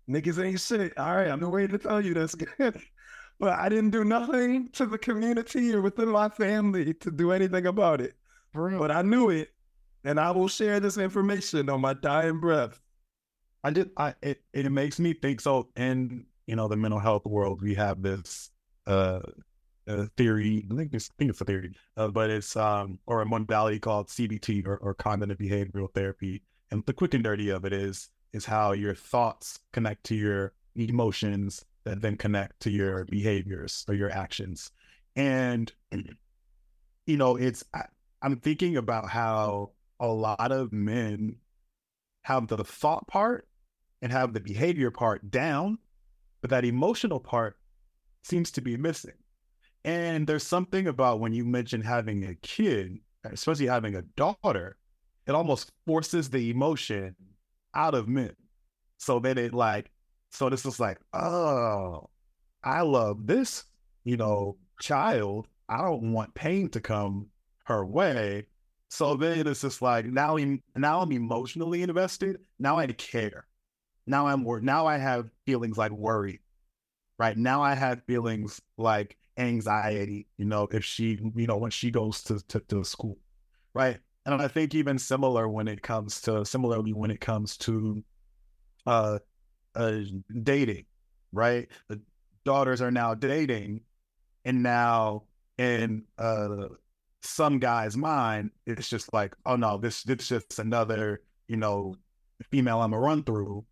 Niggas 0.09 0.43
ain't 0.43 0.59
shit. 0.59 0.97
All 0.97 1.15
right, 1.15 1.27
I'm 1.27 1.39
waiting 1.51 1.77
to 1.77 1.77
tell 1.77 2.03
you 2.03 2.13
that's 2.13 2.35
good. 2.35 2.81
But 3.39 3.57
I 3.57 3.69
didn't 3.69 3.91
do 3.91 4.03
nothing 4.03 4.67
to 4.73 4.85
the 4.85 4.97
community 4.97 5.73
or 5.73 5.79
within 5.79 6.09
my 6.09 6.27
family 6.27 6.93
to 6.95 7.09
do 7.09 7.31
anything 7.31 7.67
about 7.67 8.01
it. 8.01 8.15
But 8.53 8.91
I 8.91 9.01
knew 9.01 9.29
it, 9.29 9.53
and 10.03 10.19
I 10.19 10.31
will 10.31 10.49
share 10.49 10.81
this 10.81 10.97
information 10.97 11.69
on 11.69 11.79
my 11.79 11.93
dying 11.93 12.41
breath. 12.41 12.81
I 13.63 13.69
did. 13.69 13.91
I 13.95 14.13
it, 14.21 14.41
it 14.51 14.69
makes 14.69 14.99
me 14.99 15.13
think. 15.13 15.39
So 15.39 15.69
in 15.77 16.25
you 16.47 16.57
know 16.57 16.67
the 16.67 16.75
mental 16.75 16.99
health 16.99 17.25
world, 17.25 17.61
we 17.61 17.75
have 17.75 18.01
this 18.01 18.51
uh, 18.87 19.21
uh 19.87 20.07
theory. 20.17 20.67
I 20.69 20.75
think 20.75 20.93
it's, 20.93 21.09
I 21.09 21.13
think 21.17 21.29
it's 21.29 21.39
a 21.39 21.45
theory, 21.45 21.73
uh, 21.95 22.09
but 22.09 22.29
it's 22.29 22.57
um 22.57 22.99
or 23.07 23.21
a 23.21 23.25
modality 23.25 23.79
called 23.79 24.09
CBT 24.09 24.67
or, 24.67 24.75
or 24.77 24.93
cognitive 24.93 25.37
behavioral 25.37 25.93
therapy. 25.93 26.43
And 26.71 26.85
the 26.85 26.93
quick 26.93 27.13
and 27.13 27.23
dirty 27.23 27.51
of 27.51 27.63
it 27.63 27.71
is 27.71 28.09
is 28.33 28.45
how 28.45 28.71
your 28.71 28.95
thoughts 28.95 29.59
connect 29.73 30.03
to 30.05 30.15
your 30.15 30.53
emotions 30.75 31.65
that 31.83 32.01
then 32.01 32.15
connect 32.15 32.59
to 32.61 32.69
your 32.69 33.05
behaviors 33.05 33.85
or 33.87 33.93
your 33.93 34.11
actions. 34.11 34.71
And 35.15 35.71
you 37.05 37.17
know, 37.17 37.35
it's 37.35 37.63
I, 37.73 37.83
I'm 38.21 38.37
thinking 38.37 38.77
about 38.77 39.09
how 39.09 39.71
a 39.99 40.07
lot 40.07 40.51
of 40.51 40.71
men 40.71 41.37
have 42.23 42.47
the 42.47 42.63
thought 42.63 43.07
part 43.07 43.47
and 44.01 44.11
have 44.11 44.33
the 44.33 44.39
behavior 44.39 44.91
part 44.91 45.31
down, 45.31 45.77
but 46.41 46.49
that 46.51 46.65
emotional 46.65 47.19
part 47.19 47.57
seems 48.23 48.51
to 48.51 48.61
be 48.61 48.77
missing. 48.77 49.13
And 49.83 50.27
there's 50.27 50.43
something 50.43 50.87
about 50.87 51.19
when 51.19 51.33
you 51.33 51.45
mention 51.45 51.81
having 51.81 52.25
a 52.25 52.35
kid, 52.35 52.99
especially 53.23 53.67
having 53.67 53.95
a 53.95 54.01
daughter, 54.01 54.77
it 55.25 55.31
almost 55.31 55.71
forces 55.85 56.29
the 56.29 56.49
emotion 56.49 57.15
out 57.73 57.93
of 57.95 58.07
men. 58.07 58.35
So 58.97 59.19
then 59.19 59.37
it 59.37 59.53
like, 59.53 59.91
so 60.31 60.49
this 60.49 60.65
is 60.65 60.79
like, 60.79 60.99
oh, 61.13 62.09
I 62.63 62.81
love 62.81 63.25
this, 63.25 63.65
you 64.03 64.17
know, 64.17 64.57
child. 64.81 65.47
I 65.67 65.81
don't 65.81 66.13
want 66.13 66.33
pain 66.33 66.69
to 66.69 66.81
come 66.81 67.27
her 67.65 67.85
way. 67.85 68.47
So 68.89 69.15
then 69.15 69.47
it's 69.47 69.61
just 69.61 69.81
like 69.81 70.05
now 70.05 70.37
I'm 70.37 70.61
now 70.75 71.01
I'm 71.01 71.11
emotionally 71.11 71.83
invested. 71.83 72.39
Now 72.57 72.77
I 72.77 72.87
care. 72.87 73.45
Now 74.07 74.27
I'm 74.27 74.43
wor- 74.43 74.61
now 74.61 74.87
I 74.87 74.97
have 74.97 75.29
feelings 75.45 75.77
like 75.77 75.91
worry. 75.91 76.41
Right 77.19 77.37
now 77.37 77.61
I 77.61 77.75
have 77.75 78.03
feelings 78.07 78.61
like 78.77 79.17
anxiety. 79.37 80.27
You 80.37 80.45
know, 80.45 80.67
if 80.71 80.83
she 80.83 81.19
you 81.35 81.47
know 81.47 81.57
when 81.57 81.71
she 81.71 81.91
goes 81.91 82.23
to 82.23 82.39
to, 82.47 82.59
to 82.61 82.83
school, 82.83 83.19
right? 83.73 83.99
And 84.25 84.41
I 84.41 84.47
think 84.47 84.75
even 84.75 84.99
similar 84.99 85.47
when 85.47 85.67
it 85.67 85.81
comes 85.81 86.21
to 86.21 86.45
similarly 86.45 86.93
when 86.93 87.11
it 87.11 87.21
comes 87.21 87.57
to 87.57 88.03
uh, 88.85 89.19
uh 89.75 89.99
dating, 90.43 90.85
right? 91.31 91.67
The 91.87 92.01
daughters 92.45 92.81
are 92.81 92.91
now 92.91 93.15
dating, 93.15 93.81
and 94.45 94.61
now 94.63 95.23
in 95.57 96.03
uh 96.17 96.67
some 97.21 97.59
guy's 97.59 97.97
mind, 97.97 98.51
it's 98.65 98.89
just 98.89 99.13
like, 99.13 99.35
oh 99.45 99.55
no, 99.55 99.77
this 99.77 100.03
this 100.03 100.27
just 100.29 100.59
another, 100.59 101.21
you 101.47 101.57
know, 101.57 101.95
female 102.51 102.81
I'm 102.81 102.93
a 102.93 102.99
run 102.99 103.23
through. 103.23 103.65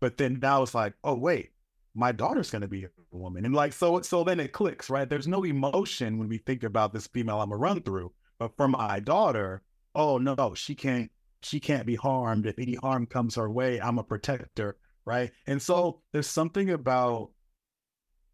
But 0.00 0.16
then 0.16 0.38
now 0.40 0.62
it's 0.62 0.74
like, 0.74 0.94
oh 1.04 1.14
wait, 1.14 1.52
my 1.94 2.12
daughter's 2.12 2.50
gonna 2.50 2.68
be 2.68 2.84
a 2.84 2.90
woman. 3.10 3.44
And 3.44 3.54
like 3.54 3.72
so 3.72 4.00
so 4.02 4.24
then 4.24 4.40
it 4.40 4.52
clicks, 4.52 4.90
right? 4.90 5.08
There's 5.08 5.28
no 5.28 5.44
emotion 5.44 6.18
when 6.18 6.28
we 6.28 6.38
think 6.38 6.62
about 6.64 6.92
this 6.92 7.06
female 7.08 7.40
I'm 7.40 7.52
a 7.52 7.56
run 7.56 7.82
through. 7.82 8.12
But 8.38 8.56
for 8.56 8.68
my 8.68 9.00
daughter, 9.00 9.62
oh 9.94 10.18
no, 10.18 10.54
she 10.54 10.74
can't 10.74 11.10
she 11.42 11.60
can't 11.60 11.86
be 11.86 11.94
harmed. 11.94 12.46
If 12.46 12.58
any 12.58 12.74
harm 12.74 13.06
comes 13.06 13.34
her 13.36 13.50
way, 13.50 13.80
I'm 13.80 13.98
a 13.98 14.04
protector, 14.04 14.76
right? 15.04 15.30
And 15.46 15.60
so 15.60 16.02
there's 16.12 16.26
something 16.28 16.70
about 16.70 17.30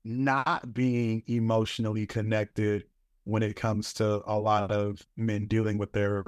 not 0.05 0.75
being 0.75 1.23
emotionally 1.27 2.07
connected 2.07 2.85
when 3.25 3.43
it 3.43 3.57
comes 3.57 3.95
to 3.95 4.23
a 4.27 4.39
lot 4.39 4.71
of 4.71 5.01
men 5.17 5.47
dealing 5.47 5.79
with 5.79 5.93
their 5.93 6.23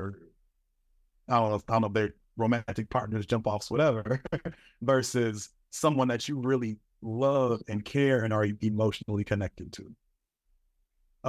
I 1.28 1.38
don't 1.38 1.50
know, 1.50 1.62
I 1.68 1.72
don't 1.72 1.82
know, 1.82 1.88
their 1.88 2.14
romantic 2.36 2.88
partners, 2.90 3.26
jump 3.26 3.46
offs, 3.46 3.70
whatever, 3.70 4.22
versus 4.82 5.50
someone 5.70 6.08
that 6.08 6.28
you 6.28 6.38
really 6.38 6.78
love 7.02 7.62
and 7.68 7.84
care 7.84 8.22
and 8.24 8.32
are 8.32 8.46
emotionally 8.60 9.24
connected 9.24 9.72
to. 9.72 9.94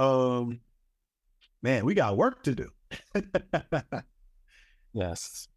Um, 0.00 0.60
man, 1.62 1.84
we 1.84 1.94
got 1.94 2.16
work 2.16 2.42
to 2.44 2.54
do. 2.54 2.70
Yes. 4.92 5.48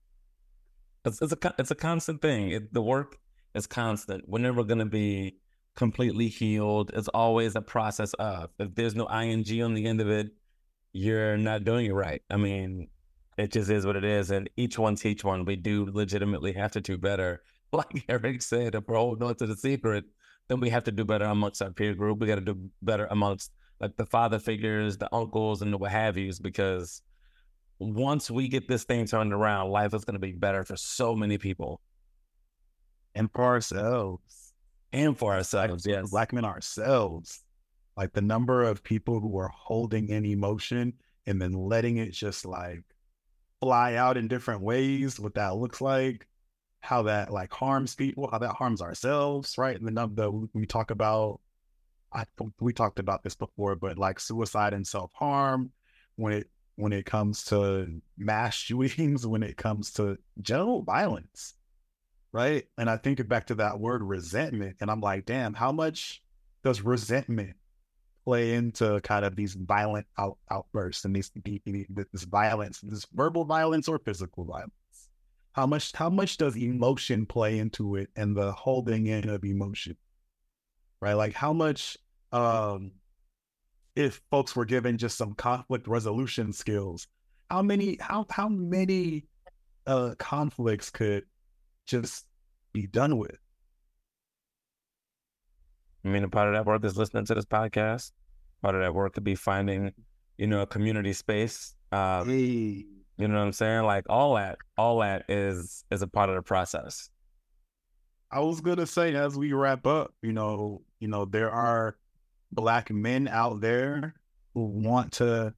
It's, 1.05 1.21
it's 1.21 1.33
a 1.33 1.53
it's 1.57 1.71
a 1.71 1.75
constant 1.75 2.21
thing. 2.21 2.51
It, 2.51 2.73
the 2.73 2.81
work 2.81 3.17
is 3.55 3.65
constant. 3.65 4.23
We're 4.27 4.39
never 4.39 4.63
gonna 4.63 4.85
be 4.85 5.37
completely 5.75 6.27
healed. 6.27 6.91
It's 6.93 7.07
always 7.07 7.55
a 7.55 7.61
process 7.61 8.13
of. 8.15 8.51
If 8.59 8.75
there's 8.75 8.95
no 8.95 9.09
ing 9.09 9.63
on 9.63 9.73
the 9.73 9.85
end 9.85 10.01
of 10.01 10.09
it, 10.09 10.27
you're 10.93 11.37
not 11.37 11.63
doing 11.63 11.87
it 11.87 11.93
right. 11.93 12.21
I 12.29 12.37
mean, 12.37 12.89
it 13.37 13.51
just 13.51 13.71
is 13.71 13.85
what 13.85 13.95
it 13.95 14.03
is, 14.03 14.29
and 14.29 14.49
each 14.57 14.77
one's 14.77 15.01
teach 15.01 15.23
one. 15.23 15.45
We 15.45 15.55
do 15.55 15.89
legitimately 15.91 16.53
have 16.53 16.71
to 16.73 16.81
do 16.81 16.97
better. 16.97 17.41
Like 17.73 18.03
Eric 18.09 18.41
said, 18.41 18.75
if 18.75 18.83
we're 18.85 18.97
holding 18.97 19.25
on 19.25 19.35
to 19.35 19.47
the 19.47 19.55
secret, 19.55 20.03
then 20.49 20.59
we 20.59 20.69
have 20.71 20.83
to 20.83 20.91
do 20.91 21.05
better 21.05 21.23
amongst 21.23 21.61
our 21.61 21.71
peer 21.71 21.93
group. 21.95 22.19
We 22.19 22.27
got 22.27 22.35
to 22.35 22.41
do 22.41 22.69
better 22.81 23.07
amongst 23.09 23.53
like 23.81 23.97
the 23.97 24.05
father 24.05 24.39
figures, 24.39 24.97
the 24.97 25.13
uncles, 25.13 25.61
and 25.61 25.73
the 25.73 25.77
what 25.77 25.91
have 25.91 26.17
yous, 26.17 26.39
because 26.39 27.01
once 27.79 28.29
we 28.29 28.47
get 28.47 28.67
this 28.67 28.83
thing 28.83 29.07
turned 29.07 29.33
around, 29.33 29.71
life 29.71 29.93
is 29.95 30.05
going 30.05 30.13
to 30.13 30.19
be 30.19 30.33
better 30.33 30.63
for 30.63 30.77
so 30.77 31.15
many 31.15 31.39
people 31.39 31.81
and 33.15 33.29
for 33.33 33.43
ourselves, 33.43 34.53
and 34.93 35.17
for 35.17 35.33
ourselves. 35.33 35.85
Yes. 35.85 36.11
black 36.11 36.31
men 36.31 36.45
ourselves, 36.45 37.43
like 37.97 38.13
the 38.13 38.21
number 38.21 38.63
of 38.63 38.83
people 38.83 39.19
who 39.19 39.35
are 39.37 39.51
holding 39.53 40.09
in 40.09 40.25
emotion 40.25 40.93
and 41.25 41.41
then 41.41 41.53
letting 41.53 41.97
it 41.97 42.11
just 42.11 42.45
like 42.45 42.83
fly 43.61 43.95
out 43.95 44.15
in 44.15 44.27
different 44.27 44.61
ways, 44.61 45.19
what 45.19 45.33
that 45.33 45.55
looks 45.55 45.81
like, 45.81 46.27
how 46.81 47.01
that 47.03 47.33
like 47.33 47.51
harms 47.51 47.95
people, 47.95 48.29
how 48.31 48.37
that 48.37 48.55
harms 48.55 48.81
ourselves, 48.81 49.57
right? 49.57 49.79
And 49.79 49.87
the 49.87 50.47
we 50.53 50.65
talk 50.65 50.91
about 50.91 51.41
I 52.13 52.25
we 52.59 52.73
talked 52.73 52.99
about 52.99 53.23
this 53.23 53.35
before, 53.35 53.75
but 53.75 53.97
like 53.97 54.19
suicide 54.19 54.73
and 54.73 54.85
self 54.85 55.11
harm, 55.13 55.71
when 56.15 56.33
it 56.33 56.49
when 56.75 56.93
it 56.93 57.05
comes 57.05 57.43
to 57.45 58.01
mass 58.17 58.55
shootings, 58.55 59.25
when 59.27 59.43
it 59.43 59.57
comes 59.57 59.91
to 59.93 60.17
general 60.41 60.81
violence, 60.83 61.55
right? 62.31 62.65
And 62.77 62.89
I 62.89 62.97
think 62.97 63.25
back 63.27 63.47
to 63.47 63.55
that 63.55 63.79
word 63.79 64.03
resentment, 64.03 64.77
and 64.81 64.89
I'm 64.89 65.01
like, 65.01 65.25
damn, 65.25 65.53
how 65.53 65.71
much 65.71 66.21
does 66.63 66.81
resentment 66.81 67.55
play 68.23 68.53
into 68.53 69.01
kind 69.01 69.25
of 69.25 69.35
these 69.35 69.53
violent 69.55 70.05
out, 70.17 70.37
outbursts 70.49 71.05
and 71.05 71.15
these 71.15 71.31
this 71.89 72.23
violence, 72.23 72.81
this 72.81 73.05
verbal 73.13 73.45
violence 73.45 73.87
or 73.87 73.99
physical 73.99 74.45
violence? 74.45 74.71
How 75.53 75.65
much 75.65 75.91
how 75.93 76.09
much 76.09 76.37
does 76.37 76.55
emotion 76.55 77.25
play 77.25 77.59
into 77.59 77.95
it 77.95 78.09
and 78.15 78.35
the 78.35 78.51
holding 78.53 79.07
in 79.07 79.29
of 79.29 79.43
emotion? 79.43 79.97
Right? 81.01 81.13
Like 81.13 81.33
how 81.33 81.53
much 81.53 81.97
um 82.31 82.91
if 83.95 84.21
folks 84.31 84.55
were 84.55 84.65
given 84.65 84.97
just 84.97 85.17
some 85.17 85.33
conflict 85.33 85.87
resolution 85.87 86.53
skills, 86.53 87.07
how 87.49 87.61
many 87.61 87.97
how 87.99 88.25
how 88.29 88.47
many 88.47 89.25
uh 89.87 90.15
conflicts 90.17 90.89
could 90.89 91.25
just 91.87 92.25
be 92.73 92.87
done 92.87 93.17
with? 93.17 93.37
I 96.05 96.07
mean, 96.09 96.23
a 96.23 96.29
part 96.29 96.47
of 96.47 96.53
that 96.55 96.65
work 96.65 96.83
is 96.83 96.97
listening 96.97 97.25
to 97.25 97.35
this 97.35 97.45
podcast. 97.45 98.11
Part 98.61 98.75
of 98.75 98.81
that 98.81 98.93
work 98.93 99.13
could 99.13 99.23
be 99.23 99.35
finding, 99.35 99.91
you 100.37 100.47
know, 100.47 100.61
a 100.61 100.67
community 100.67 101.13
space. 101.13 101.75
Uh, 101.91 102.23
Hey, 102.23 102.85
You 103.17 103.27
know 103.27 103.35
what 103.35 103.41
I'm 103.45 103.51
saying? 103.53 103.83
Like 103.83 104.05
all 104.09 104.35
that, 104.35 104.57
all 104.77 104.99
that 104.99 105.25
is 105.29 105.83
is 105.91 106.01
a 106.01 106.07
part 106.07 106.29
of 106.29 106.35
the 106.35 106.41
process. 106.41 107.09
I 108.31 108.39
was 108.39 108.61
gonna 108.61 108.87
say 108.87 109.13
as 109.13 109.37
we 109.37 109.51
wrap 109.51 109.85
up, 109.85 110.13
you 110.21 110.31
know, 110.31 110.81
you 110.99 111.09
know, 111.09 111.25
there 111.25 111.51
are 111.51 111.97
black 112.51 112.89
men 112.89 113.27
out 113.27 113.59
there 113.59 114.15
who 114.53 114.65
want 114.65 115.11
to 115.13 115.53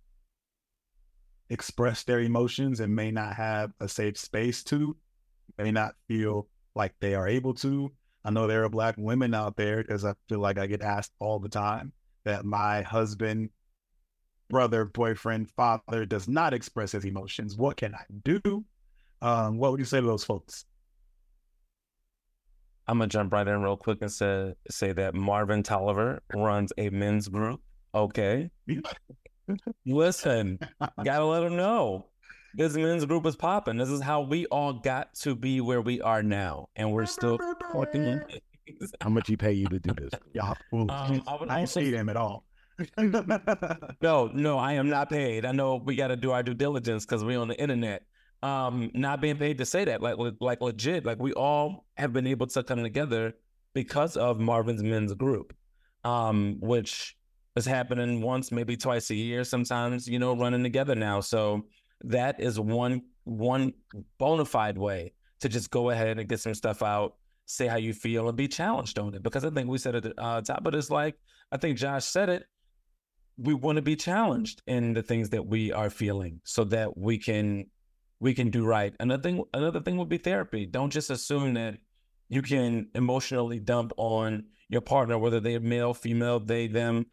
express 1.49 2.03
their 2.03 2.19
emotions 2.19 2.79
and 2.79 2.95
may 2.95 3.11
not 3.11 3.35
have 3.35 3.71
a 3.79 3.87
safe 3.87 4.17
space 4.17 4.63
to, 4.63 4.97
may 5.57 5.71
not 5.71 5.93
feel 6.07 6.47
like 6.73 6.93
they 6.99 7.13
are 7.13 7.27
able 7.27 7.53
to. 7.53 7.91
I 8.25 8.31
know 8.31 8.47
there 8.47 8.63
are 8.63 8.69
black 8.69 8.95
women 8.97 9.35
out 9.35 9.55
there 9.55 9.83
because 9.83 10.03
I 10.03 10.15
feel 10.27 10.39
like 10.39 10.57
I 10.57 10.65
get 10.65 10.81
asked 10.81 11.11
all 11.19 11.39
the 11.39 11.49
time 11.49 11.91
that 12.23 12.45
my 12.45 12.81
husband, 12.81 13.49
brother, 14.49 14.85
boyfriend, 14.85 15.51
father 15.51 16.05
does 16.05 16.27
not 16.27 16.53
express 16.53 16.93
his 16.93 17.05
emotions. 17.05 17.55
What 17.55 17.77
can 17.77 17.93
I 17.93 18.05
do? 18.23 18.63
Um, 19.21 19.57
what 19.57 19.71
would 19.71 19.79
you 19.79 19.85
say 19.85 19.99
to 19.99 20.07
those 20.07 20.23
folks? 20.23 20.65
I'm 22.87 22.97
gonna 22.97 23.07
jump 23.07 23.31
right 23.33 23.47
in 23.47 23.61
real 23.61 23.77
quick 23.77 23.99
and 24.01 24.11
say 24.11 24.53
say 24.69 24.91
that 24.93 25.13
Marvin 25.15 25.63
Tolliver 25.63 26.21
runs 26.33 26.73
a 26.77 26.89
men's 26.89 27.27
group. 27.27 27.61
Okay, 27.95 28.49
listen, 29.85 30.59
gotta 31.03 31.25
let 31.25 31.43
him 31.43 31.55
know 31.55 32.07
this 32.55 32.75
men's 32.75 33.05
group 33.05 33.25
is 33.25 33.35
popping. 33.35 33.77
This 33.77 33.89
is 33.89 34.01
how 34.01 34.21
we 34.21 34.45
all 34.47 34.73
got 34.73 35.13
to 35.15 35.35
be 35.35 35.61
where 35.61 35.81
we 35.81 36.01
are 36.01 36.21
now, 36.23 36.67
and 36.75 36.91
we're 36.91 37.05
still 37.05 37.39
fucking. 37.73 38.21
How 39.01 39.09
much 39.09 39.27
he 39.27 39.35
pay 39.35 39.51
you 39.51 39.67
to 39.67 39.79
do 39.79 39.93
this? 39.93 40.11
Y'all 40.33 40.55
fools. 40.69 40.89
Um, 40.91 41.23
I 41.27 41.35
would 41.35 41.49
I 41.49 41.59
ain't 41.59 41.61
also- 41.69 41.79
see 41.81 41.91
them 41.91 42.09
at 42.09 42.17
all. 42.17 42.43
No, 44.01 44.31
no, 44.33 44.57
I 44.57 44.73
am 44.73 44.89
not 44.89 45.09
paid. 45.09 45.45
I 45.45 45.51
know 45.51 45.75
we 45.75 45.95
got 45.95 46.07
to 46.07 46.15
do 46.15 46.31
our 46.31 46.41
due 46.41 46.53
diligence 46.55 47.05
because 47.05 47.23
we're 47.23 47.39
on 47.39 47.47
the 47.47 47.59
internet. 47.59 48.03
Um, 48.43 48.91
not 48.93 49.21
being 49.21 49.37
paid 49.37 49.57
to 49.59 49.65
say 49.65 49.85
that, 49.85 50.01
like, 50.01 50.17
like 50.41 50.59
legit, 50.61 51.05
like 51.05 51.17
we 51.19 51.31
all 51.31 51.85
have 51.95 52.11
been 52.11 52.27
able 52.27 52.47
to 52.47 52.61
come 52.61 52.83
together 52.83 53.35
because 53.73 54.17
of 54.17 54.39
Marvin's 54.39 54.83
Men's 54.83 55.13
Group, 55.13 55.55
um, 56.03 56.57
which 56.59 57.15
is 57.55 57.65
happening 57.65 58.21
once, 58.21 58.51
maybe 58.51 58.75
twice 58.75 59.09
a 59.11 59.15
year. 59.15 59.45
Sometimes, 59.45 60.09
you 60.09 60.19
know, 60.19 60.35
running 60.35 60.61
together 60.61 60.93
now. 60.93 61.21
So 61.21 61.65
that 62.01 62.39
is 62.41 62.59
one 62.59 63.03
one 63.23 63.73
bona 64.17 64.43
fide 64.43 64.77
way 64.77 65.13
to 65.39 65.47
just 65.47 65.71
go 65.71 65.89
ahead 65.89 66.19
and 66.19 66.27
get 66.27 66.41
some 66.41 66.53
stuff 66.53 66.83
out, 66.83 67.15
say 67.45 67.67
how 67.67 67.77
you 67.77 67.93
feel, 67.93 68.27
and 68.27 68.37
be 68.37 68.49
challenged 68.49 68.99
on 68.99 69.13
it. 69.13 69.23
Because 69.23 69.45
I 69.45 69.51
think 69.51 69.69
we 69.69 69.77
said 69.77 69.95
at 69.95 70.03
the 70.03 70.21
uh, 70.21 70.41
top 70.41 70.65
of 70.65 70.73
this, 70.73 70.89
like 70.89 71.15
I 71.49 71.57
think 71.57 71.77
Josh 71.77 72.03
said 72.03 72.27
it 72.27 72.45
we 73.37 73.53
want 73.53 73.77
to 73.77 73.81
be 73.81 73.95
challenged 73.95 74.61
in 74.67 74.93
the 74.93 75.01
things 75.01 75.29
that 75.31 75.45
we 75.45 75.71
are 75.71 75.89
feeling 75.89 76.39
so 76.43 76.63
that 76.65 76.97
we 76.97 77.17
can 77.17 77.65
we 78.23 78.33
can 78.33 78.49
do 78.49 78.65
right. 78.65 78.95
Another 78.99 79.21
thing 79.21 79.43
another 79.53 79.81
thing 79.81 79.97
would 79.97 80.09
be 80.09 80.17
therapy. 80.17 80.65
Don't 80.65 80.89
just 80.89 81.09
assume 81.09 81.53
that 81.55 81.75
you 82.29 82.41
can 82.41 82.87
emotionally 82.95 83.59
dump 83.59 83.91
on 83.97 84.45
your 84.69 84.81
partner 84.81 85.17
whether 85.17 85.41
they're 85.41 85.59
male 85.59 85.93
female 85.93 86.39
they 86.39 86.67
them. 86.67 87.05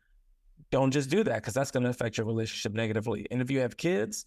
Don't 0.70 0.92
just 0.92 1.10
do 1.10 1.24
that 1.24 1.36
because 1.36 1.52
that's 1.52 1.72
going 1.72 1.82
to 1.82 1.90
affect 1.90 2.16
your 2.16 2.26
relationship 2.26 2.72
negatively. 2.74 3.26
And 3.30 3.42
if 3.42 3.50
you 3.50 3.58
have 3.60 3.76
kids 3.76 4.26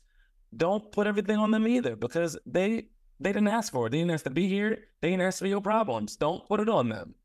don't 0.58 0.92
put 0.92 1.08
everything 1.08 1.38
on 1.38 1.52
them 1.52 1.68
either 1.68 1.96
because 1.96 2.38
they 2.46 2.84
they 3.20 3.32
didn't 3.32 3.48
ask 3.48 3.72
for 3.72 3.88
it. 3.88 3.92
They 3.92 4.00
didn't 4.00 4.12
ask 4.12 4.26
to 4.26 4.30
be 4.30 4.48
here. 4.48 4.78
They 5.02 5.12
didn't 5.12 5.22
ask 5.22 5.40
for 5.40 5.48
your 5.48 5.62
problems. 5.62 6.18
Don't 6.18 6.46
put 6.48 6.60
it 6.60 6.68
on 6.68 6.90
them. 6.90 7.16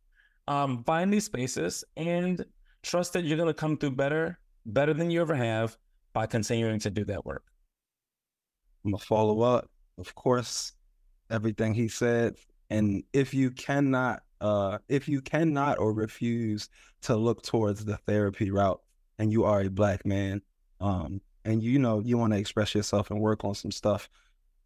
Um, 0.46 0.84
find 0.84 1.12
these 1.12 1.24
spaces 1.24 1.84
and 1.96 2.44
trust 2.82 3.12
that 3.14 3.24
you're 3.24 3.36
going 3.36 3.48
to 3.48 3.54
come 3.54 3.76
through 3.76 3.96
better 3.96 4.38
better 4.66 4.94
than 4.94 5.10
you 5.10 5.20
ever 5.20 5.34
have 5.34 5.76
by 6.12 6.26
continuing 6.26 6.78
to 6.80 6.90
do 6.90 7.04
that 7.06 7.24
work. 7.26 7.44
I'm 8.84 8.92
gonna 8.92 9.04
follow 9.04 9.40
up. 9.42 9.68
Of 9.98 10.14
course, 10.14 10.72
everything 11.30 11.74
he 11.74 11.88
said. 11.88 12.36
And 12.70 13.02
if 13.12 13.34
you 13.34 13.50
cannot, 13.50 14.22
uh, 14.40 14.78
if 14.88 15.08
you 15.08 15.20
cannot 15.20 15.78
or 15.78 15.92
refuse 15.92 16.68
to 17.02 17.16
look 17.16 17.42
towards 17.42 17.84
the 17.84 17.96
therapy 17.96 18.50
route, 18.50 18.80
and 19.18 19.32
you 19.32 19.44
are 19.44 19.62
a 19.62 19.70
black 19.70 20.06
man, 20.06 20.40
um, 20.80 21.20
and 21.44 21.62
you 21.62 21.78
know 21.78 22.00
you 22.00 22.18
want 22.18 22.32
to 22.32 22.38
express 22.38 22.74
yourself 22.74 23.10
and 23.10 23.20
work 23.20 23.44
on 23.44 23.54
some 23.54 23.70
stuff, 23.70 24.08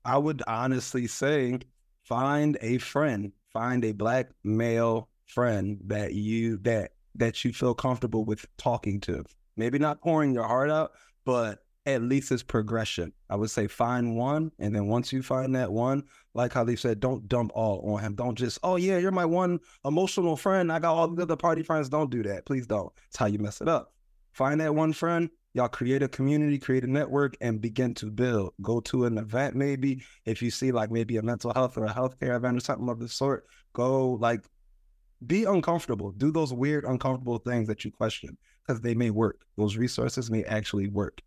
I 0.04 0.18
would 0.18 0.42
honestly 0.46 1.06
say 1.06 1.58
find 2.02 2.58
a 2.60 2.78
friend, 2.78 3.32
find 3.52 3.84
a 3.84 3.92
black 3.92 4.30
male 4.44 5.08
friend 5.26 5.80
that 5.86 6.14
you 6.14 6.58
that 6.58 6.92
that 7.14 7.44
you 7.44 7.52
feel 7.52 7.74
comfortable 7.74 8.24
with 8.24 8.46
talking 8.56 9.00
to. 9.00 9.24
Maybe 9.56 9.78
not 9.78 10.00
pouring 10.00 10.32
your 10.32 10.46
heart 10.46 10.70
out, 10.70 10.92
but 11.24 11.62
at 11.86 12.02
least 12.02 12.30
it's 12.30 12.42
progression. 12.42 13.12
I 13.28 13.36
would 13.36 13.50
say 13.50 13.66
find 13.66 14.16
one, 14.16 14.52
and 14.58 14.74
then 14.74 14.86
once 14.86 15.12
you 15.12 15.22
find 15.22 15.54
that 15.56 15.72
one, 15.72 16.04
like 16.34 16.52
Khalif 16.52 16.78
said, 16.78 17.00
don't 17.00 17.28
dump 17.28 17.50
all 17.54 17.92
on 17.92 18.00
him. 18.00 18.14
Don't 18.14 18.36
just, 18.36 18.58
oh 18.62 18.76
yeah, 18.76 18.98
you're 18.98 19.10
my 19.10 19.24
one 19.24 19.58
emotional 19.84 20.36
friend. 20.36 20.70
I 20.70 20.78
got 20.78 20.94
all 20.94 21.08
the 21.08 21.22
other 21.22 21.36
party 21.36 21.62
friends. 21.62 21.88
Don't 21.88 22.10
do 22.10 22.22
that. 22.22 22.46
Please 22.46 22.66
don't. 22.66 22.92
It's 23.08 23.16
how 23.16 23.26
you 23.26 23.38
mess 23.38 23.60
it 23.60 23.68
up. 23.68 23.92
Find 24.32 24.60
that 24.60 24.74
one 24.74 24.92
friend. 24.92 25.28
Y'all 25.54 25.68
create 25.68 26.02
a 26.02 26.08
community, 26.08 26.58
create 26.58 26.84
a 26.84 26.90
network, 26.90 27.36
and 27.42 27.60
begin 27.60 27.92
to 27.94 28.06
build. 28.06 28.54
Go 28.62 28.80
to 28.80 29.04
an 29.04 29.18
event, 29.18 29.54
maybe 29.54 30.02
if 30.24 30.40
you 30.40 30.50
see 30.50 30.72
like 30.72 30.90
maybe 30.90 31.18
a 31.18 31.22
mental 31.22 31.52
health 31.52 31.76
or 31.76 31.84
a 31.84 31.92
healthcare 31.92 32.36
event 32.36 32.56
or 32.56 32.60
something 32.60 32.88
of 32.88 33.00
the 33.00 33.08
sort. 33.08 33.44
Go 33.74 34.12
like 34.12 34.40
be 35.26 35.44
uncomfortable. 35.44 36.12
Do 36.12 36.32
those 36.32 36.52
weird, 36.52 36.84
uncomfortable 36.84 37.38
things 37.38 37.68
that 37.68 37.84
you 37.84 37.90
question 37.90 38.36
because 38.66 38.80
they 38.80 38.94
may 38.94 39.10
work. 39.10 39.44
Those 39.56 39.76
resources 39.76 40.30
may 40.30 40.44
actually 40.44 40.88
work. 40.88 41.20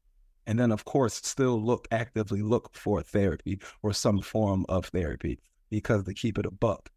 And 0.48 0.60
then, 0.60 0.72
of 0.72 0.86
course, 0.86 1.16
still 1.16 1.62
look 1.62 1.88
actively 1.92 2.42
look 2.42 2.74
for 2.74 3.02
therapy 3.02 3.60
or 3.82 3.94
some 3.94 4.22
form 4.22 4.66
of 4.70 4.88
therapy 4.88 5.40
because 5.70 6.04
to 6.04 6.14
keep 6.14 6.38
it 6.38 6.46
a 6.46 6.52
buck, 6.52 6.90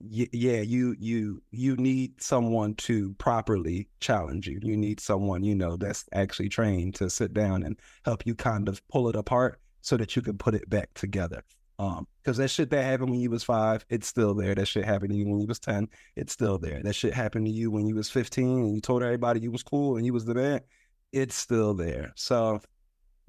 y- 0.00 0.28
yeah, 0.32 0.60
you 0.60 0.96
you 0.98 1.42
you 1.50 1.76
need 1.76 2.20
someone 2.20 2.74
to 2.74 3.14
properly 3.14 3.88
challenge 4.00 4.48
you. 4.48 4.58
You 4.62 4.76
need 4.76 5.00
someone 5.00 5.44
you 5.44 5.54
know 5.54 5.76
that's 5.76 6.04
actually 6.12 6.48
trained 6.48 6.94
to 6.96 7.08
sit 7.10 7.32
down 7.34 7.62
and 7.62 7.78
help 8.04 8.26
you 8.26 8.34
kind 8.34 8.68
of 8.68 8.86
pull 8.88 9.08
it 9.08 9.16
apart 9.16 9.60
so 9.80 9.96
that 9.96 10.16
you 10.16 10.22
can 10.22 10.38
put 10.38 10.54
it 10.54 10.68
back 10.68 10.92
together. 10.94 11.42
Um, 11.78 12.06
because 12.22 12.36
that 12.36 12.48
shit 12.48 12.70
that 12.70 12.84
happened 12.84 13.10
when 13.10 13.20
you 13.20 13.30
was 13.30 13.42
five, 13.42 13.84
it's 13.88 14.06
still 14.06 14.34
there. 14.34 14.54
That 14.54 14.66
shit 14.66 14.84
happened 14.84 15.10
to 15.10 15.16
you 15.16 15.26
when 15.26 15.40
you 15.40 15.46
was 15.46 15.58
ten, 15.58 15.88
it's 16.14 16.32
still 16.32 16.58
there. 16.58 16.80
That 16.82 16.94
shit 16.94 17.14
happened 17.14 17.46
to 17.46 17.52
you 17.52 17.70
when 17.70 17.86
you 17.86 17.94
was 17.94 18.10
fifteen 18.10 18.58
and 18.60 18.74
you 18.74 18.80
told 18.80 19.02
everybody 19.02 19.40
you 19.40 19.50
was 19.50 19.62
cool 19.62 19.96
and 19.96 20.06
you 20.06 20.12
was 20.12 20.24
the 20.24 20.34
man, 20.34 20.60
it's 21.12 21.34
still 21.34 21.74
there. 21.74 22.12
So 22.16 22.60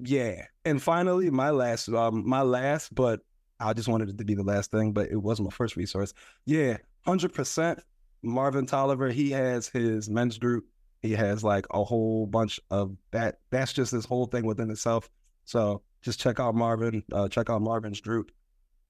yeah. 0.00 0.46
And 0.64 0.82
finally, 0.82 1.30
my 1.30 1.50
last 1.50 1.88
um 1.88 2.26
my 2.28 2.42
last, 2.42 2.94
but 2.94 3.20
I 3.60 3.72
just 3.72 3.88
wanted 3.88 4.08
it 4.08 4.18
to 4.18 4.24
be 4.24 4.34
the 4.34 4.42
last 4.42 4.70
thing, 4.70 4.92
but 4.92 5.10
it 5.10 5.22
was 5.22 5.40
my 5.40 5.50
first 5.50 5.76
resource. 5.76 6.12
Yeah, 6.44 6.78
hundred 7.04 7.32
percent. 7.32 7.80
Marvin 8.22 8.66
Tolliver, 8.66 9.10
he 9.10 9.30
has 9.30 9.68
his 9.68 10.08
men's 10.08 10.38
group. 10.38 10.64
He 11.02 11.12
has 11.12 11.44
like 11.44 11.66
a 11.70 11.84
whole 11.84 12.26
bunch 12.26 12.58
of 12.70 12.96
that. 13.10 13.36
That's 13.50 13.72
just 13.72 13.92
this 13.92 14.06
whole 14.06 14.26
thing 14.26 14.46
within 14.46 14.70
itself. 14.70 15.10
So 15.44 15.82
just 16.00 16.18
check 16.18 16.40
out 16.40 16.54
Marvin. 16.54 17.02
Uh, 17.12 17.28
check 17.28 17.50
out 17.50 17.60
Marvin's 17.60 18.00
group. 18.00 18.32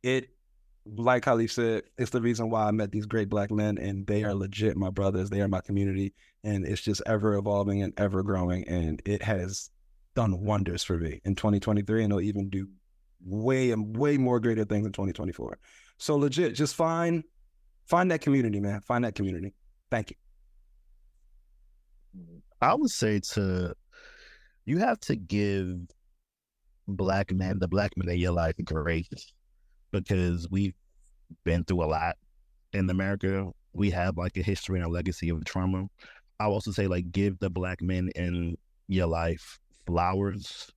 It, 0.02 0.28
like 0.86 1.24
Khalif 1.24 1.50
said, 1.50 1.84
it's 1.96 2.10
the 2.10 2.20
reason 2.20 2.50
why 2.50 2.66
I 2.66 2.70
met 2.70 2.92
these 2.92 3.06
great 3.06 3.28
black 3.28 3.50
men, 3.50 3.78
and 3.78 4.06
they 4.06 4.24
are 4.24 4.34
legit 4.34 4.76
my 4.76 4.90
brothers. 4.90 5.30
They 5.30 5.40
are 5.40 5.48
my 5.48 5.60
community, 5.60 6.12
and 6.42 6.66
it's 6.66 6.82
just 6.82 7.02
ever 7.06 7.34
evolving 7.34 7.82
and 7.82 7.92
ever 7.98 8.22
growing, 8.22 8.68
and 8.68 9.00
it 9.04 9.22
has 9.22 9.70
done 10.14 10.44
wonders 10.44 10.84
for 10.84 10.98
me 10.98 11.20
in 11.24 11.34
2023, 11.34 12.04
and 12.04 12.12
it'll 12.12 12.20
even 12.20 12.50
do 12.50 12.68
way 13.24 13.70
and 13.70 13.96
way 13.96 14.18
more 14.18 14.38
greater 14.40 14.64
things 14.64 14.84
in 14.84 14.92
2024. 14.92 15.58
So 15.98 16.16
legit, 16.16 16.54
just 16.54 16.74
find 16.74 17.24
find 17.86 18.10
that 18.10 18.20
community, 18.20 18.60
man. 18.60 18.80
Find 18.82 19.04
that 19.04 19.14
community. 19.14 19.54
Thank 19.90 20.10
you. 20.10 20.16
I 22.60 22.74
would 22.74 22.90
say 22.90 23.20
to 23.32 23.74
you 24.66 24.78
have 24.78 25.00
to 25.00 25.16
give 25.16 25.76
black 26.86 27.32
men, 27.32 27.58
the 27.58 27.68
black 27.68 27.92
men 27.96 28.08
in 28.10 28.18
your 28.18 28.32
life, 28.32 28.54
grace 28.64 29.08
because 30.02 30.48
we've 30.50 30.74
been 31.44 31.64
through 31.64 31.84
a 31.84 31.86
lot 31.86 32.16
in 32.72 32.88
America. 32.90 33.50
We 33.72 33.90
have 33.90 34.16
like 34.16 34.36
a 34.36 34.42
history 34.42 34.78
and 34.78 34.86
a 34.86 34.90
legacy 34.90 35.28
of 35.30 35.44
trauma. 35.44 35.86
I 36.40 36.46
also 36.46 36.70
say 36.72 36.86
like 36.86 37.12
give 37.12 37.38
the 37.38 37.50
black 37.50 37.80
men 37.80 38.10
in 38.14 38.56
your 38.88 39.06
life 39.06 39.58
flowers. 39.86 40.70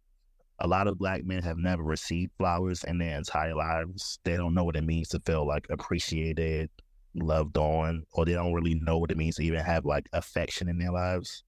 A 0.60 0.68
lot 0.68 0.88
of 0.88 0.98
black 0.98 1.24
men 1.24 1.44
have 1.44 1.58
never 1.58 1.84
received 1.84 2.32
flowers 2.38 2.84
in 2.84 2.98
their 2.98 3.18
entire 3.18 3.56
lives. 3.56 4.20
They 4.24 4.38
don't 4.38 4.54
know 4.54 4.64
what 4.64 4.76
it 4.76 4.84
means 4.84 5.10
to 5.10 5.20
feel 5.26 5.46
like 5.46 5.68
appreciated, 5.70 6.70
loved 7.14 7.58
on, 7.58 8.04
or 8.14 8.26
they 8.26 8.34
don't 8.34 8.54
really 8.54 8.76
know 8.76 8.98
what 8.98 9.12
it 9.12 9.18
means 9.18 9.36
to 9.36 9.44
even 9.44 9.60
have 9.60 9.86
like 9.86 10.10
affection 10.14 10.68
in 10.68 10.80
their 10.80 10.92
lives. 10.92 11.44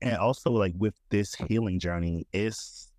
And 0.00 0.16
also 0.16 0.50
like 0.50 0.74
with 0.78 0.94
this 1.10 1.34
healing 1.34 1.80
journey, 1.80 2.26
it's 2.32 2.92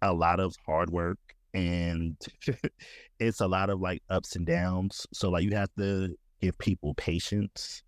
a 0.00 0.12
lot 0.12 0.40
of 0.40 0.54
hard 0.64 0.90
work 0.90 1.18
and 1.56 2.16
it's 3.18 3.40
a 3.40 3.46
lot 3.46 3.70
of 3.70 3.80
like 3.80 4.02
ups 4.10 4.36
and 4.36 4.46
downs. 4.46 5.06
So 5.12 5.30
like 5.30 5.42
you 5.42 5.56
have 5.56 5.70
to 5.78 6.14
give 6.40 6.56
people 6.58 6.94
patience 6.94 7.82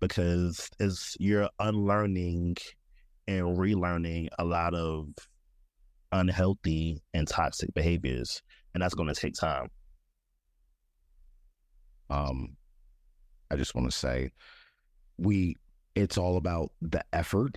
because 0.00 0.68
as 0.80 1.16
you're 1.20 1.48
unlearning 1.60 2.56
and 3.28 3.56
relearning 3.56 4.28
a 4.38 4.44
lot 4.44 4.74
of 4.74 5.08
unhealthy 6.10 7.02
and 7.14 7.26
toxic 7.28 7.72
behaviors, 7.72 8.42
and 8.74 8.82
that's 8.82 8.94
going 8.94 9.08
to 9.08 9.18
take 9.18 9.34
time. 9.34 9.68
Um, 12.10 12.56
I 13.50 13.56
just 13.56 13.76
want 13.76 13.90
to 13.90 13.96
say, 13.96 14.32
we 15.16 15.56
it's 15.94 16.18
all 16.18 16.36
about 16.36 16.72
the 16.82 17.04
effort. 17.12 17.54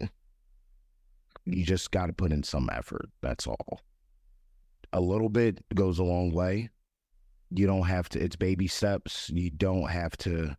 You 1.45 1.65
just 1.65 1.89
got 1.89 2.05
to 2.05 2.13
put 2.13 2.31
in 2.31 2.43
some 2.43 2.69
effort. 2.71 3.09
That's 3.21 3.47
all. 3.47 3.81
A 4.93 5.01
little 5.01 5.29
bit 5.29 5.63
goes 5.75 5.99
a 5.99 6.03
long 6.03 6.31
way. 6.31 6.69
You 7.49 7.67
don't 7.67 7.87
have 7.87 8.09
to. 8.09 8.19
It's 8.19 8.35
baby 8.35 8.67
steps. 8.67 9.29
You 9.33 9.49
don't 9.49 9.89
have 9.89 10.17
to. 10.17 10.55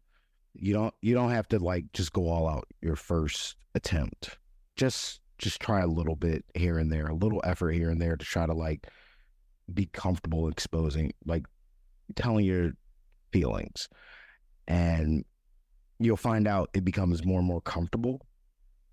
You 0.54 0.72
don't. 0.72 0.94
You 1.02 1.14
don't 1.14 1.30
have 1.30 1.48
to 1.48 1.58
like 1.58 1.92
just 1.92 2.12
go 2.12 2.28
all 2.28 2.48
out 2.48 2.66
your 2.80 2.96
first 2.96 3.56
attempt. 3.74 4.38
Just 4.76 5.20
just 5.38 5.60
try 5.60 5.80
a 5.80 5.86
little 5.86 6.16
bit 6.16 6.44
here 6.54 6.78
and 6.78 6.92
there, 6.92 7.06
a 7.06 7.14
little 7.14 7.40
effort 7.44 7.70
here 7.70 7.90
and 7.90 8.00
there 8.00 8.16
to 8.16 8.24
try 8.24 8.44
to 8.44 8.54
like 8.54 8.86
be 9.72 9.86
comfortable 9.86 10.48
exposing, 10.48 11.12
like 11.24 11.44
telling 12.16 12.44
your 12.44 12.72
feelings, 13.32 13.88
and 14.66 15.24
you'll 15.98 16.16
find 16.16 16.48
out 16.48 16.70
it 16.74 16.84
becomes 16.84 17.24
more 17.24 17.38
and 17.38 17.48
more 17.48 17.60
comfortable, 17.60 18.26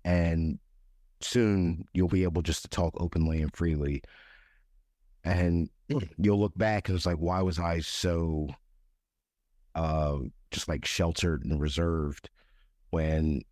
and 0.04 0.58
soon 1.20 1.84
you'll 1.94 2.08
be 2.08 2.24
able 2.24 2.42
just 2.42 2.62
to 2.62 2.68
talk 2.68 2.94
openly 3.00 3.40
and 3.40 3.54
freely 3.56 4.02
and 5.26 5.68
you'll 6.18 6.40
look 6.40 6.56
back 6.56 6.88
and 6.88 6.96
it's 6.96 7.06
like 7.06 7.16
why 7.16 7.42
was 7.42 7.58
i 7.58 7.80
so 7.80 8.48
uh 9.74 10.18
just 10.50 10.68
like 10.68 10.84
sheltered 10.84 11.44
and 11.44 11.60
reserved 11.60 12.30
when 12.90 13.42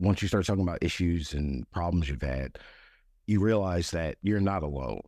once 0.00 0.22
you 0.22 0.28
start 0.28 0.46
talking 0.46 0.62
about 0.62 0.82
issues 0.82 1.34
and 1.34 1.70
problems 1.70 2.08
you've 2.08 2.22
had 2.22 2.58
you 3.26 3.40
realize 3.40 3.90
that 3.90 4.16
you're 4.22 4.40
not 4.40 4.62
alone 4.62 5.00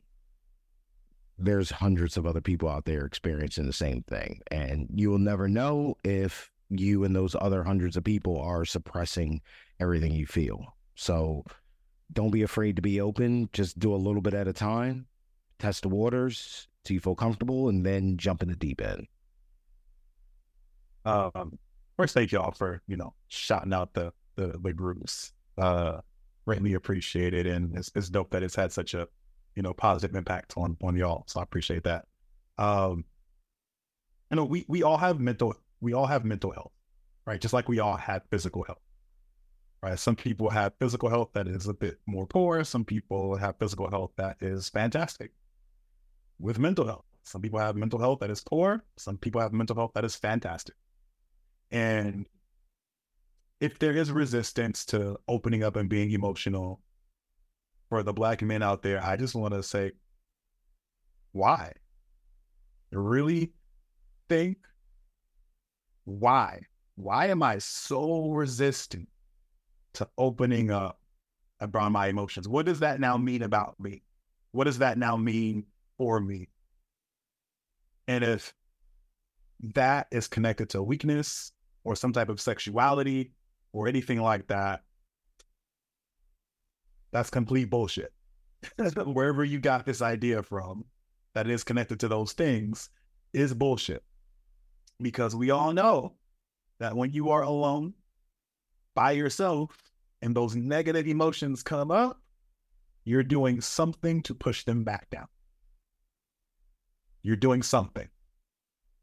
there's 1.38 1.70
hundreds 1.70 2.16
of 2.16 2.26
other 2.26 2.40
people 2.40 2.68
out 2.68 2.84
there 2.86 3.04
experiencing 3.04 3.66
the 3.66 3.72
same 3.72 4.02
thing 4.02 4.40
and 4.50 4.88
you 4.92 5.10
will 5.10 5.18
never 5.18 5.48
know 5.48 5.94
if 6.02 6.50
you 6.70 7.04
and 7.04 7.14
those 7.14 7.36
other 7.40 7.62
hundreds 7.62 7.96
of 7.96 8.02
people 8.02 8.40
are 8.40 8.64
suppressing 8.64 9.40
everything 9.78 10.12
you 10.12 10.26
feel 10.26 10.74
so 10.94 11.44
don't 12.12 12.30
be 12.30 12.42
afraid 12.42 12.76
to 12.76 12.82
be 12.82 13.00
open. 13.00 13.48
Just 13.52 13.78
do 13.78 13.94
a 13.94 13.96
little 13.96 14.20
bit 14.20 14.34
at 14.34 14.48
a 14.48 14.52
time. 14.52 15.06
Test 15.58 15.82
the 15.82 15.88
waters 15.88 16.68
till 16.84 16.94
you 16.94 17.00
feel 17.00 17.14
comfortable, 17.14 17.68
and 17.68 17.84
then 17.84 18.16
jump 18.16 18.42
in 18.42 18.48
the 18.48 18.56
deep 18.56 18.80
end. 18.80 19.06
Um, 21.04 21.58
first, 21.96 22.14
thank 22.14 22.32
y'all 22.32 22.52
for 22.52 22.82
you 22.86 22.96
know 22.96 23.14
shouting 23.28 23.72
out 23.72 23.94
the 23.94 24.12
the, 24.36 24.58
the 24.62 24.72
groups. 24.72 25.32
Uh, 25.56 26.00
greatly 26.44 26.74
appreciated, 26.74 27.46
and 27.46 27.76
it's, 27.76 27.90
it's 27.94 28.08
dope 28.08 28.30
that 28.30 28.42
it's 28.42 28.54
had 28.54 28.72
such 28.72 28.94
a 28.94 29.08
you 29.54 29.62
know 29.62 29.72
positive 29.72 30.14
impact 30.14 30.54
on 30.56 30.76
on 30.82 30.96
y'all. 30.96 31.24
So 31.26 31.40
I 31.40 31.42
appreciate 31.42 31.84
that. 31.84 32.06
Um, 32.58 33.04
you 34.30 34.36
know, 34.36 34.44
we 34.44 34.64
we 34.68 34.82
all 34.82 34.98
have 34.98 35.20
mental 35.20 35.54
we 35.80 35.92
all 35.92 36.06
have 36.06 36.24
mental 36.24 36.50
health, 36.50 36.72
right? 37.26 37.40
Just 37.40 37.54
like 37.54 37.68
we 37.68 37.78
all 37.80 37.96
have 37.96 38.22
physical 38.30 38.64
health 38.64 38.80
right? 39.82 39.98
Some 39.98 40.16
people 40.16 40.50
have 40.50 40.72
physical 40.78 41.08
health 41.08 41.30
that 41.34 41.46
is 41.46 41.68
a 41.68 41.74
bit 41.74 41.98
more 42.06 42.26
poor. 42.26 42.64
Some 42.64 42.84
people 42.84 43.36
have 43.36 43.58
physical 43.58 43.88
health 43.88 44.12
that 44.16 44.36
is 44.40 44.68
fantastic. 44.68 45.32
With 46.38 46.58
mental 46.58 46.86
health, 46.86 47.04
some 47.24 47.42
people 47.42 47.58
have 47.58 47.76
mental 47.76 47.98
health 47.98 48.20
that 48.20 48.30
is 48.30 48.42
poor. 48.42 48.84
Some 48.96 49.18
people 49.18 49.40
have 49.40 49.52
mental 49.52 49.76
health 49.76 49.92
that 49.94 50.04
is 50.04 50.16
fantastic. 50.16 50.74
And 51.70 52.26
if 53.60 53.78
there 53.78 53.96
is 53.96 54.12
resistance 54.12 54.84
to 54.86 55.18
opening 55.28 55.64
up 55.64 55.76
and 55.76 55.88
being 55.88 56.12
emotional 56.12 56.80
for 57.88 58.02
the 58.02 58.12
black 58.12 58.42
men 58.42 58.62
out 58.62 58.82
there, 58.82 59.02
I 59.02 59.16
just 59.16 59.34
want 59.34 59.54
to 59.54 59.62
say, 59.62 59.92
why? 61.32 61.72
Really 62.92 63.52
think 64.28 64.58
why? 66.04 66.60
Why 66.94 67.26
am 67.26 67.42
I 67.42 67.58
so 67.58 68.30
resistant 68.30 69.08
to 69.94 70.08
opening 70.18 70.70
up 70.70 71.00
about 71.60 71.92
my 71.92 72.08
emotions. 72.08 72.48
What 72.48 72.66
does 72.66 72.80
that 72.80 73.00
now 73.00 73.16
mean 73.16 73.42
about 73.42 73.78
me? 73.80 74.02
What 74.52 74.64
does 74.64 74.78
that 74.78 74.98
now 74.98 75.16
mean 75.16 75.64
for 75.98 76.20
me? 76.20 76.48
And 78.08 78.22
if 78.22 78.54
that 79.74 80.06
is 80.10 80.28
connected 80.28 80.70
to 80.70 80.82
weakness 80.82 81.52
or 81.84 81.96
some 81.96 82.12
type 82.12 82.28
of 82.28 82.40
sexuality 82.40 83.32
or 83.72 83.88
anything 83.88 84.20
like 84.20 84.46
that, 84.48 84.82
that's 87.12 87.30
complete 87.30 87.70
bullshit. 87.70 88.12
Wherever 89.04 89.44
you 89.44 89.58
got 89.58 89.86
this 89.86 90.02
idea 90.02 90.42
from 90.42 90.84
that 91.34 91.48
is 91.48 91.64
connected 91.64 92.00
to 92.00 92.08
those 92.08 92.32
things 92.32 92.90
is 93.32 93.54
bullshit. 93.54 94.02
Because 95.00 95.36
we 95.36 95.50
all 95.50 95.72
know 95.72 96.14
that 96.78 96.96
when 96.96 97.12
you 97.12 97.30
are 97.30 97.42
alone 97.42 97.94
by 98.94 99.12
yourself 99.12 99.76
and 100.22 100.34
those 100.34 100.56
negative 100.56 101.06
emotions 101.06 101.62
come 101.62 101.90
up, 101.90 102.20
you're 103.04 103.22
doing 103.22 103.60
something 103.60 104.22
to 104.22 104.34
push 104.34 104.64
them 104.64 104.82
back 104.82 105.08
down. 105.10 105.28
You're 107.26 107.34
doing 107.34 107.60
something. 107.60 108.08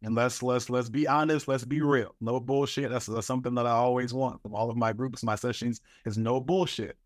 And 0.01 0.15
let's 0.15 0.41
let's 0.41 0.69
let's 0.69 0.87
be 0.87 1.09
honest, 1.09 1.49
let's 1.49 1.65
be 1.65 1.81
real. 1.81 2.15
No 2.21 2.39
bullshit. 2.39 2.89
That's, 2.89 3.05
that's 3.05 3.27
something 3.27 3.53
that 3.55 3.67
I 3.67 3.71
always 3.71 4.13
want 4.13 4.41
from 4.41 4.55
all 4.55 4.69
of 4.69 4.77
my 4.77 4.93
groups, 4.93 5.23
my 5.23 5.35
sessions, 5.35 5.81
is 6.05 6.17
no 6.17 6.39
bullshit. 6.39 6.97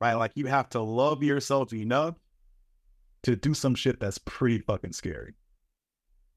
Right? 0.00 0.14
Like 0.14 0.32
you 0.34 0.46
have 0.46 0.68
to 0.70 0.80
love 0.80 1.22
yourself 1.22 1.72
enough 1.72 2.16
to 3.22 3.36
do 3.36 3.54
some 3.54 3.76
shit 3.76 4.00
that's 4.00 4.18
pretty 4.18 4.58
fucking 4.58 4.92
scary. 4.92 5.34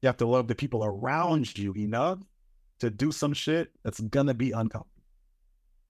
You 0.00 0.06
have 0.06 0.18
to 0.18 0.28
love 0.28 0.46
the 0.46 0.54
people 0.54 0.84
around 0.84 1.58
you 1.58 1.72
enough 1.74 2.20
to 2.78 2.90
do 2.90 3.10
some 3.10 3.32
shit 3.32 3.72
that's 3.82 3.98
gonna 3.98 4.32
be 4.32 4.52
uncomfortable. 4.52 5.02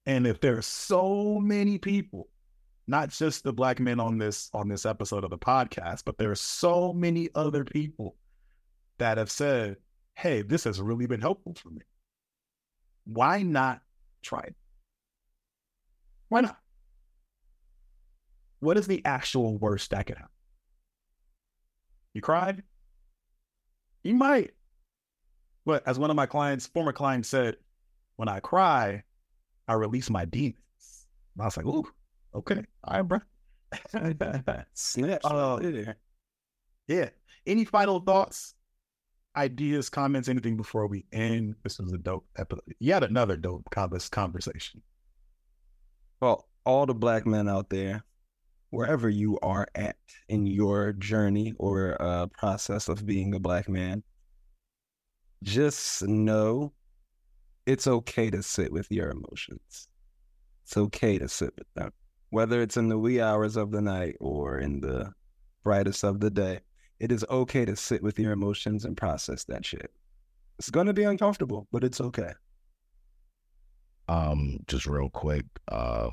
And 0.07 0.25
if 0.25 0.41
there 0.41 0.57
are 0.57 0.63
so 0.63 1.39
many 1.39 1.77
people, 1.77 2.27
not 2.89 3.09
just 3.09 3.43
the 3.43 3.53
black 3.53 3.79
men 3.79 3.99
on 3.99 4.17
this 4.17 4.49
on 4.53 4.67
this 4.67 4.85
episode 4.85 5.23
of 5.23 5.29
the 5.29 5.37
podcast, 5.37 6.03
but 6.05 6.17
there 6.17 6.31
are 6.31 6.35
so 6.35 6.91
many 6.91 7.29
other 7.35 7.63
people 7.63 8.15
that 8.97 9.17
have 9.17 9.31
said, 9.31 9.77
"Hey, 10.15 10.41
this 10.41 10.63
has 10.63 10.81
really 10.81 11.05
been 11.05 11.21
helpful 11.21 11.53
for 11.53 11.69
me." 11.69 11.81
Why 13.05 13.43
not 13.43 13.81
try 14.21 14.41
it? 14.41 14.55
Why 16.29 16.41
not? 16.41 16.59
What 18.59 18.77
is 18.77 18.87
the 18.87 19.03
actual 19.05 19.57
worst 19.57 19.91
that 19.91 20.07
could 20.07 20.17
happen? 20.17 20.31
You 22.13 22.21
cried? 22.21 22.63
You 24.03 24.15
might. 24.15 24.51
But 25.65 25.87
as 25.87 25.99
one 25.99 26.09
of 26.09 26.15
my 26.15 26.25
clients, 26.25 26.67
former 26.67 26.91
clients 26.91 27.29
said, 27.29 27.57
when 28.15 28.27
I 28.27 28.39
cry, 28.39 29.03
I 29.67 29.73
release 29.73 30.09
my 30.09 30.25
demons. 30.25 30.55
I 31.39 31.45
was 31.45 31.55
like, 31.55 31.65
ooh, 31.65 31.89
okay, 32.33 32.63
all 32.83 33.01
right, 33.01 33.01
bro. 33.01 33.19
Snap. 34.73 35.21
Uh, 35.23 35.59
yeah. 36.87 37.09
Any 37.45 37.65
final 37.65 37.99
thoughts, 37.99 38.55
ideas, 39.35 39.89
comments, 39.89 40.27
anything 40.27 40.57
before 40.57 40.87
we 40.87 41.05
end? 41.11 41.55
This 41.63 41.79
was 41.79 41.93
a 41.93 41.97
dope 41.97 42.27
episode. 42.37 42.63
Yet 42.79 43.03
another 43.03 43.37
dope 43.37 43.69
conversation. 43.69 44.81
Well, 46.19 46.47
all 46.65 46.85
the 46.85 46.93
black 46.93 47.25
men 47.25 47.47
out 47.47 47.69
there, 47.69 48.03
wherever 48.71 49.09
you 49.09 49.39
are 49.41 49.67
at 49.75 49.95
in 50.27 50.45
your 50.45 50.93
journey 50.93 51.53
or 51.57 51.99
uh, 52.01 52.27
process 52.27 52.89
of 52.89 53.05
being 53.05 53.33
a 53.33 53.39
black 53.39 53.69
man, 53.69 54.03
just 55.43 56.03
know 56.03 56.73
it's 57.65 57.87
okay 57.87 58.29
to 58.29 58.43
sit 58.43 58.71
with 58.71 58.91
your 58.91 59.11
emotions. 59.11 59.87
It's 60.63 60.75
okay 60.77 61.17
to 61.17 61.29
sit 61.29 61.53
with 61.57 61.67
them, 61.75 61.91
whether 62.29 62.61
it's 62.61 62.77
in 62.77 62.89
the 62.89 62.99
wee 62.99 63.21
hours 63.21 63.55
of 63.55 63.71
the 63.71 63.81
night 63.81 64.15
or 64.19 64.59
in 64.59 64.81
the 64.81 65.13
brightest 65.63 66.03
of 66.03 66.19
the 66.19 66.29
day. 66.29 66.59
It 66.99 67.11
is 67.11 67.25
okay 67.29 67.65
to 67.65 67.75
sit 67.75 68.03
with 68.03 68.19
your 68.19 68.31
emotions 68.31 68.85
and 68.85 68.95
process 68.95 69.43
that 69.45 69.65
shit. 69.65 69.91
It's 70.57 70.69
gonna 70.69 70.93
be 70.93 71.03
uncomfortable, 71.03 71.67
but 71.71 71.83
it's 71.83 72.01
okay. 72.01 72.33
Um, 74.07 74.59
just 74.67 74.85
real 74.85 75.09
quick, 75.09 75.45
uh, 75.69 76.09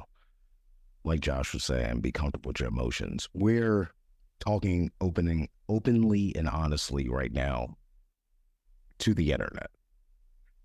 like 1.05 1.21
Josh 1.21 1.53
was 1.53 1.65
saying, 1.65 2.01
be 2.01 2.13
comfortable 2.13 2.51
with 2.51 2.61
your 2.61 2.69
emotions. 2.69 3.29
We're 3.33 3.91
talking 4.39 4.91
opening 5.01 5.49
openly 5.69 6.35
and 6.37 6.49
honestly 6.49 7.09
right 7.09 7.33
now 7.33 7.77
to 8.99 9.15
the 9.15 9.33
internet. 9.33 9.71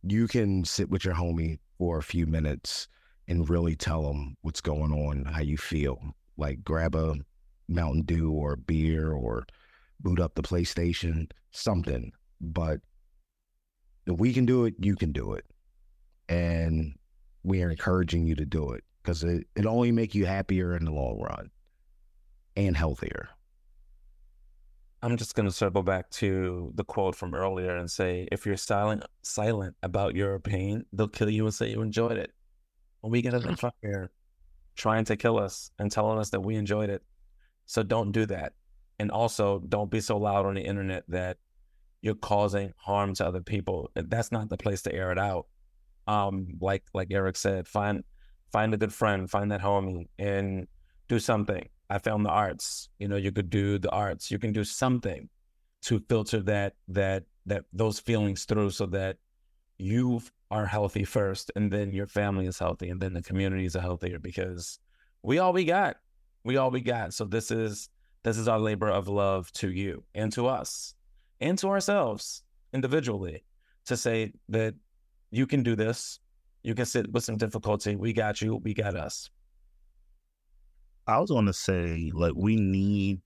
You 0.03 0.27
can 0.27 0.65
sit 0.65 0.89
with 0.89 1.05
your 1.05 1.13
homie 1.13 1.59
for 1.77 1.97
a 1.97 2.03
few 2.03 2.25
minutes 2.25 2.87
and 3.31 3.49
really 3.49 3.77
tell 3.77 4.03
them 4.03 4.35
what's 4.41 4.59
going 4.59 4.91
on, 4.91 5.23
how 5.23 5.39
you 5.39 5.57
feel. 5.57 5.97
Like 6.35 6.65
grab 6.65 6.95
a 6.95 7.15
Mountain 7.69 8.01
Dew 8.01 8.29
or 8.29 8.57
beer 8.57 9.13
or 9.13 9.45
boot 10.01 10.19
up 10.19 10.35
the 10.35 10.41
PlayStation, 10.41 11.31
something. 11.51 12.11
But 12.41 12.81
if 14.05 14.19
we 14.19 14.33
can 14.33 14.45
do 14.45 14.65
it, 14.65 14.75
you 14.79 14.97
can 14.97 15.13
do 15.13 15.31
it. 15.31 15.45
And 16.27 16.95
we 17.43 17.63
are 17.63 17.69
encouraging 17.69 18.27
you 18.27 18.35
to 18.35 18.45
do 18.45 18.71
it 18.71 18.83
because 19.01 19.23
it, 19.23 19.47
it 19.55 19.65
only 19.65 19.93
make 19.93 20.13
you 20.13 20.25
happier 20.25 20.75
in 20.75 20.83
the 20.83 20.91
long 20.91 21.17
run 21.21 21.51
and 22.57 22.75
healthier. 22.75 23.29
I'm 25.01 25.15
just 25.15 25.35
going 25.35 25.47
to 25.47 25.55
circle 25.55 25.83
back 25.83 26.09
to 26.11 26.73
the 26.75 26.83
quote 26.83 27.15
from 27.15 27.33
earlier 27.33 27.77
and 27.77 27.89
say, 27.89 28.27
if 28.29 28.45
you're 28.45 28.57
silent, 28.57 29.05
silent 29.23 29.77
about 29.81 30.15
your 30.15 30.37
pain, 30.39 30.83
they'll 30.91 31.07
kill 31.07 31.29
you 31.29 31.45
and 31.45 31.53
say 31.53 31.69
you 31.71 31.81
enjoyed 31.81 32.17
it. 32.17 32.33
When 33.01 33.11
we 33.11 33.21
get 33.21 33.33
in 33.33 33.41
the 33.41 33.57
front 33.57 33.75
here 33.81 34.11
trying 34.75 35.05
to 35.05 35.15
kill 35.15 35.37
us 35.37 35.71
and 35.79 35.91
telling 35.91 36.17
us 36.17 36.29
that 36.29 36.41
we 36.41 36.55
enjoyed 36.55 36.89
it. 36.89 37.03
So 37.65 37.83
don't 37.83 38.11
do 38.11 38.25
that. 38.27 38.53
And 38.99 39.11
also 39.11 39.59
don't 39.59 39.91
be 39.91 40.01
so 40.01 40.17
loud 40.17 40.45
on 40.45 40.55
the 40.55 40.61
internet 40.61 41.03
that 41.07 41.37
you're 42.01 42.15
causing 42.15 42.73
harm 42.77 43.13
to 43.15 43.25
other 43.25 43.41
people. 43.41 43.89
That's 43.95 44.31
not 44.31 44.49
the 44.49 44.57
place 44.57 44.81
to 44.83 44.93
air 44.93 45.11
it 45.11 45.19
out. 45.19 45.47
Um, 46.07 46.57
like 46.59 46.83
like 46.93 47.09
Eric 47.11 47.35
said, 47.35 47.67
find 47.67 48.03
find 48.51 48.73
a 48.73 48.77
good 48.77 48.93
friend, 48.93 49.29
find 49.29 49.51
that 49.51 49.61
homie, 49.61 50.07
and 50.17 50.67
do 51.07 51.19
something. 51.19 51.67
I 51.89 51.99
found 51.99 52.25
the 52.25 52.29
arts. 52.29 52.89
You 52.99 53.07
know, 53.07 53.17
you 53.17 53.31
could 53.31 53.49
do 53.49 53.77
the 53.77 53.91
arts. 53.91 54.31
You 54.31 54.39
can 54.39 54.51
do 54.51 54.63
something 54.63 55.29
to 55.83 55.99
filter 56.09 56.41
that 56.43 56.73
that 56.87 57.23
that 57.45 57.65
those 57.73 57.99
feelings 57.99 58.45
through, 58.45 58.71
so 58.71 58.85
that 58.87 59.17
you 59.77 60.21
are 60.51 60.65
healthy 60.67 61.05
first, 61.05 61.51
and 61.55 61.71
then 61.71 61.91
your 61.91 62.07
family 62.07 62.45
is 62.45 62.59
healthy, 62.59 62.89
and 62.89 63.01
then 63.01 63.13
the 63.13 63.23
communities 63.23 63.75
are 63.75 63.81
healthier. 63.81 64.19
Because 64.19 64.77
we 65.23 65.39
all 65.39 65.53
we 65.53 65.65
got, 65.65 65.97
we 66.43 66.57
all 66.57 66.69
we 66.69 66.81
got. 66.81 67.13
So 67.13 67.25
this 67.25 67.49
is 67.49 67.89
this 68.23 68.37
is 68.37 68.47
our 68.47 68.59
labor 68.59 68.89
of 68.89 69.07
love 69.07 69.51
to 69.53 69.71
you 69.71 70.03
and 70.13 70.31
to 70.33 70.45
us 70.47 70.93
and 71.39 71.57
to 71.57 71.69
ourselves 71.69 72.43
individually 72.73 73.43
to 73.85 73.97
say 73.97 74.31
that 74.49 74.75
you 75.31 75.47
can 75.47 75.63
do 75.63 75.75
this. 75.75 76.19
You 76.63 76.75
can 76.75 76.85
sit 76.85 77.11
with 77.11 77.23
some 77.23 77.37
difficulty. 77.37 77.95
We 77.95 78.13
got 78.13 78.41
you. 78.41 78.57
We 78.57 78.75
got 78.75 78.95
us. 78.95 79.29
I 81.07 81.17
was 81.17 81.31
going 81.31 81.47
to 81.47 81.53
say, 81.53 82.11
like, 82.13 82.33
we 82.35 82.57
need, 82.57 83.21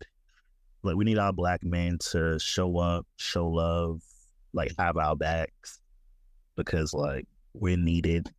like, 0.84 0.96
we 0.96 1.04
need 1.04 1.18
our 1.18 1.34
black 1.34 1.62
men 1.64 1.98
to 2.12 2.40
show 2.40 2.78
up, 2.78 3.06
show 3.18 3.48
love, 3.48 4.02
like, 4.54 4.72
have 4.80 4.96
our 4.96 5.18
backs, 5.18 5.82
because, 6.56 6.94
like, 6.94 7.26
we're 7.54 7.78
needed. 7.78 8.32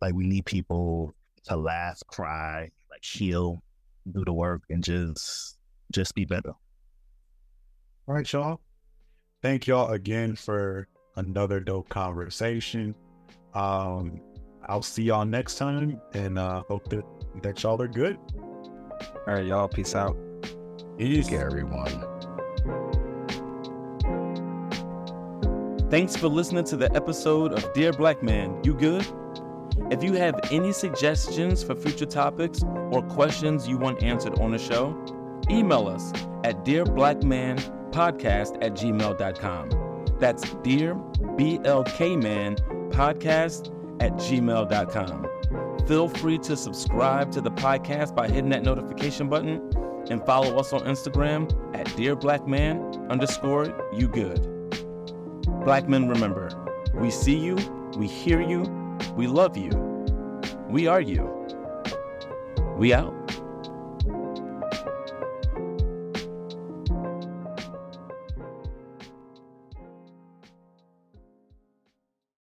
Like, 0.00 0.14
we 0.14 0.26
need 0.26 0.46
people 0.46 1.14
to 1.44 1.56
laugh, 1.56 2.00
cry, 2.06 2.70
like, 2.90 3.04
heal, 3.04 3.62
do 4.10 4.24
the 4.24 4.32
work, 4.32 4.62
and 4.70 4.82
just, 4.82 5.58
just 5.92 6.14
be 6.14 6.24
better. 6.24 6.52
All 8.08 8.14
right, 8.14 8.32
y'all. 8.32 8.60
Thank 9.42 9.66
y'all 9.66 9.90
again 9.92 10.36
for 10.36 10.88
another 11.16 11.60
dope 11.60 11.88
conversation. 11.88 12.94
Um, 13.54 14.20
I'll 14.66 14.82
see 14.82 15.04
y'all 15.04 15.24
next 15.24 15.56
time, 15.56 16.00
and 16.14 16.38
uh, 16.38 16.62
hope 16.68 16.88
that 16.90 17.04
that 17.42 17.62
y'all 17.62 17.80
are 17.82 17.88
good. 17.88 18.16
All 19.26 19.34
right, 19.34 19.44
y'all. 19.44 19.68
Peace 19.68 19.94
out. 19.94 20.16
Peace, 20.96 21.32
everyone. 21.32 22.11
Thanks 25.92 26.16
for 26.16 26.28
listening 26.28 26.64
to 26.64 26.76
the 26.78 26.90
episode 26.96 27.52
of 27.52 27.70
Dear 27.74 27.92
Black 27.92 28.22
Man, 28.22 28.58
You 28.64 28.72
Good? 28.72 29.06
If 29.90 30.02
you 30.02 30.14
have 30.14 30.40
any 30.50 30.72
suggestions 30.72 31.62
for 31.62 31.74
future 31.74 32.06
topics 32.06 32.62
or 32.62 33.02
questions 33.02 33.68
you 33.68 33.76
want 33.76 34.02
answered 34.02 34.38
on 34.38 34.52
the 34.52 34.58
show, 34.58 34.96
email 35.50 35.88
us 35.88 36.10
at 36.44 36.64
dearblackmanpodcast 36.64 38.64
at 38.64 38.72
gmail.com. 38.72 40.16
That's 40.18 40.54
Dear 40.62 40.94
BLK 40.94 42.22
Man 42.22 42.56
Podcast 42.88 43.70
at 44.00 44.14
gmail.com. 44.14 45.86
Feel 45.86 46.08
free 46.08 46.38
to 46.38 46.56
subscribe 46.56 47.30
to 47.32 47.42
the 47.42 47.50
podcast 47.50 48.14
by 48.14 48.28
hitting 48.28 48.48
that 48.48 48.62
notification 48.62 49.28
button 49.28 49.70
and 50.08 50.24
follow 50.24 50.58
us 50.58 50.72
on 50.72 50.80
Instagram 50.86 51.52
at 51.76 51.94
Dear 51.96 52.16
Black 52.16 52.48
Man 52.48 52.80
underscore 53.10 53.78
you 53.92 54.08
good. 54.08 54.51
Black 55.64 55.88
men, 55.88 56.08
remember, 56.08 56.50
we 56.94 57.10
see 57.10 57.36
you, 57.36 57.56
we 57.96 58.06
hear 58.08 58.40
you, 58.40 58.62
we 59.14 59.26
love 59.28 59.56
you, 59.56 59.70
we 60.68 60.88
are 60.88 61.00
you. 61.00 61.30
We 62.76 62.92
out. 62.92 63.14